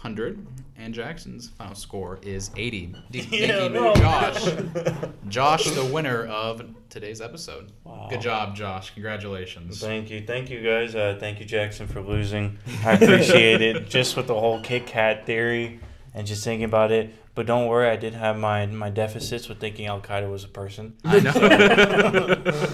200, 0.00 0.46
and 0.76 0.94
Jackson's 0.94 1.48
final 1.50 1.74
score 1.74 2.18
is 2.22 2.50
80. 2.56 2.94
D- 3.10 3.28
making 3.30 3.72
no. 3.74 3.94
Josh, 3.94 4.44
Josh 5.28 5.64
the 5.70 5.84
winner 5.84 6.24
of 6.26 6.62
today's 6.88 7.20
episode. 7.20 7.70
Wow. 7.84 8.06
Good 8.08 8.22
job, 8.22 8.56
Josh. 8.56 8.92
Congratulations. 8.94 9.78
Thank 9.80 10.10
you, 10.10 10.24
thank 10.26 10.48
you 10.48 10.62
guys. 10.62 10.94
Uh, 10.94 11.16
thank 11.20 11.38
you, 11.38 11.44
Jackson, 11.44 11.86
for 11.86 12.00
losing. 12.00 12.58
I 12.84 12.92
appreciate 12.94 13.60
it. 13.60 13.88
Just 13.90 14.16
with 14.16 14.26
the 14.26 14.38
whole 14.38 14.62
Kit 14.62 14.86
Kat 14.86 15.26
theory 15.26 15.80
and 16.14 16.26
just 16.26 16.42
thinking 16.44 16.64
about 16.64 16.90
it. 16.90 17.14
But 17.34 17.46
don't 17.46 17.68
worry, 17.68 17.88
I 17.88 17.96
did 17.96 18.14
have 18.14 18.38
my 18.38 18.66
my 18.66 18.90
deficits 18.90 19.48
with 19.48 19.60
thinking 19.60 19.86
Al 19.86 20.00
Qaeda 20.00 20.30
was 20.30 20.44
a 20.44 20.48
person. 20.48 20.96
I 21.04 21.20
know. 21.20 21.32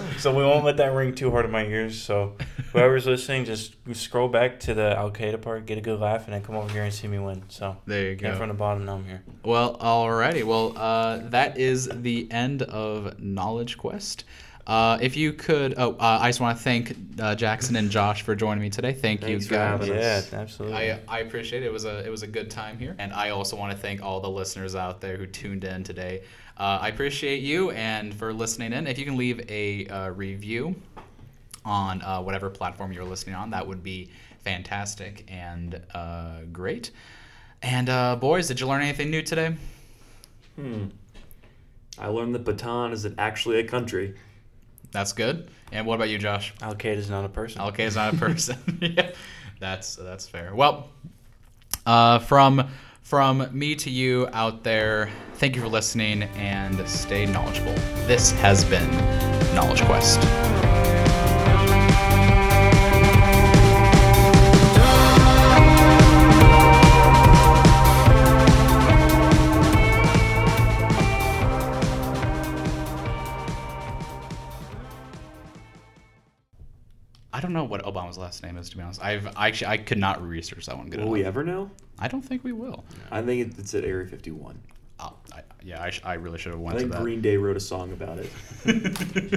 so 0.19 0.35
we 0.35 0.43
won't 0.43 0.65
let 0.65 0.79
that 0.79 0.93
ring 0.93 1.15
too 1.15 1.31
hard 1.31 1.45
in 1.45 1.51
my 1.51 1.65
ears. 1.65 2.01
So 2.01 2.37
whoever's 2.73 3.07
listening, 3.07 3.45
just 3.45 3.77
scroll 3.93 4.29
back 4.29 4.59
to 4.61 4.75
the 4.75 4.97
Al 4.97 5.11
Qaeda 5.11 5.43
part, 5.43 5.67
get 5.67 5.77
a 5.77 5.83
good 5.83 6.01
laugh, 6.01 6.25
and 6.25 6.35
then 6.35 6.43
come 6.43 6.57
over 6.57 6.73
here 6.73 6.85
and 6.85 6.93
see 6.93 7.07
me 7.07 7.19
win. 7.19 7.43
So 7.49 7.77
there 7.87 8.11
you 8.11 8.17
came 8.17 8.33
go. 8.33 8.39
from 8.39 8.49
the 8.49 8.55
bottom, 8.55 8.87
now 8.87 8.95
I'm 8.95 9.05
here. 9.05 9.23
Well, 9.45 9.77
alrighty. 9.79 10.43
Well, 10.43 10.73
uh, 10.77 11.19
that 11.29 11.59
is 11.59 11.89
the 11.93 12.27
end 12.31 12.63
of 12.63 13.21
Knowledge 13.21 13.77
Quest. 13.77 14.25
Uh, 14.67 14.99
if 15.01 15.17
you 15.17 15.33
could, 15.33 15.75
oh, 15.77 15.93
uh, 15.93 16.19
I 16.21 16.29
just 16.29 16.41
want 16.41 16.59
to 16.59 16.63
thank 16.63 16.97
uh, 17.21 17.37
Jackson 17.37 17.77
and 17.77 17.89
Josh 17.89 18.23
for 18.23 18.35
joining 18.35 18.63
me 18.63 18.69
today. 18.69 18.93
Thank 18.93 19.21
Thanks 19.21 19.45
you 19.45 19.49
for 19.49 19.55
guys. 19.55 19.87
having 19.87 19.95
Yeah, 19.95 20.23
absolutely. 20.33 20.77
I, 20.77 21.01
I 21.07 21.21
appreciate 21.21 21.63
it. 21.63 21.67
It 21.67 21.73
was 21.73 21.85
a 21.85 22.05
it 22.05 22.11
was 22.11 22.25
a 22.25 22.27
good 22.27 22.51
time 22.51 22.77
here, 22.77 22.97
and 22.99 23.13
I 23.13 23.31
also 23.31 23.57
want 23.57 23.71
to 23.71 23.79
thank 23.79 24.03
all 24.03 24.19
the 24.21 24.31
listeners 24.31 24.75
out 24.75 25.01
there 25.01 25.17
who 25.17 25.27
tuned 25.27 25.63
in 25.63 25.85
today. 25.85 26.23
Uh, 26.57 26.79
I 26.81 26.89
appreciate 26.89 27.43
you 27.43 27.71
and 27.73 28.13
for 28.13 28.33
listening 28.33 28.73
in. 28.73 28.89
If 28.89 28.99
you 28.99 29.05
can 29.05 29.17
leave 29.17 29.49
a 29.49 29.87
uh, 29.87 30.09
review 30.11 30.75
on 31.65 32.03
uh, 32.03 32.23
whatever 32.23 32.51
platform 32.51 32.93
you're 32.93 33.05
listening 33.05 33.37
on, 33.37 33.51
that 33.51 33.67
would 33.67 33.85
be 33.85 34.11
fantastic 34.41 35.27
and 35.29 35.81
uh, 35.95 36.41
great. 36.53 36.91
And 37.63 37.89
uh, 37.89 38.17
boys, 38.17 38.49
did 38.49 38.59
you 38.59 38.67
learn 38.67 38.83
anything 38.83 39.11
new 39.11 39.23
today? 39.23 39.55
Hmm. 40.57 40.87
I 41.99 42.09
learned 42.09 42.35
that 42.35 42.45
Bhutan 42.45 42.93
is 42.93 43.07
actually 43.19 43.59
a 43.59 43.65
country. 43.65 44.15
That's 44.93 45.13
good. 45.13 45.49
And 45.73 45.87
what 45.87 45.95
about 45.95 46.09
you, 46.09 46.19
Josh? 46.19 46.55
Al 46.63 46.75
Qaeda 46.75 46.97
is 46.97 47.11
not 47.11 47.25
a 47.25 47.29
person. 47.29 47.61
Okay, 47.63 47.85
is 47.85 47.97
not 47.97 48.15
a 48.15 48.17
person. 48.19 48.79
yeah, 48.81 49.13
that's 49.61 49.97
that's 49.97 50.29
fair. 50.29 50.55
Well, 50.55 50.89
uh, 51.85 52.19
from 52.21 52.69
from 53.03 53.49
me 53.57 53.77
to 53.77 53.91
you 53.91 54.29
out 54.33 54.65
there, 54.65 55.11
thank 55.35 55.55
you 55.55 55.63
for 55.63 55.69
listening 55.69 56.25
and 56.25 56.89
stay 56.89 57.27
knowledgeable. 57.27 57.75
This 58.07 58.33
has 58.33 58.65
been 58.65 58.91
Knowledge 59.55 59.83
Quest. 59.83 60.21
Know 77.57 77.65
what 77.65 77.85
Obama's 77.85 78.17
last 78.19 78.43
name 78.43 78.57
is 78.59 78.71
to 78.71 78.77
be 78.77 78.83
honest. 78.83 79.03
I've 79.03 79.27
I 79.37 79.49
actually 79.49 79.67
I 79.69 79.77
could 79.79 79.99
not 79.99 80.23
research 80.27 80.67
that 80.67 80.77
one 80.77 80.89
good 80.89 81.01
Will 81.01 81.07
enough. 81.07 81.13
we 81.15 81.25
ever 81.25 81.43
know? 81.45 81.71
I 81.99 82.09
don't 82.09 82.23
think 82.23 82.45
we 82.45 82.53
will. 82.53 82.85
I 83.11 83.23
think 83.23 83.59
it's 83.59 83.75
at 83.75 83.85
Area 83.85 84.07
51. 84.07 84.59
Oh, 84.99 85.13
I, 85.33 85.43
yeah, 85.63 85.83
I, 85.83 85.91
sh- 85.91 86.01
I 86.05 86.15
really 86.15 86.39
should 86.39 86.53
have 86.53 86.61
I 86.61 86.65
went 86.65 86.75
to 86.77 86.81
think 86.81 86.93
that. 86.93 87.03
Green 87.03 87.21
Day 87.21 87.37
wrote 87.37 87.57
a 87.57 87.61
song 87.61 87.93
about 87.93 88.19
it. 88.19 88.31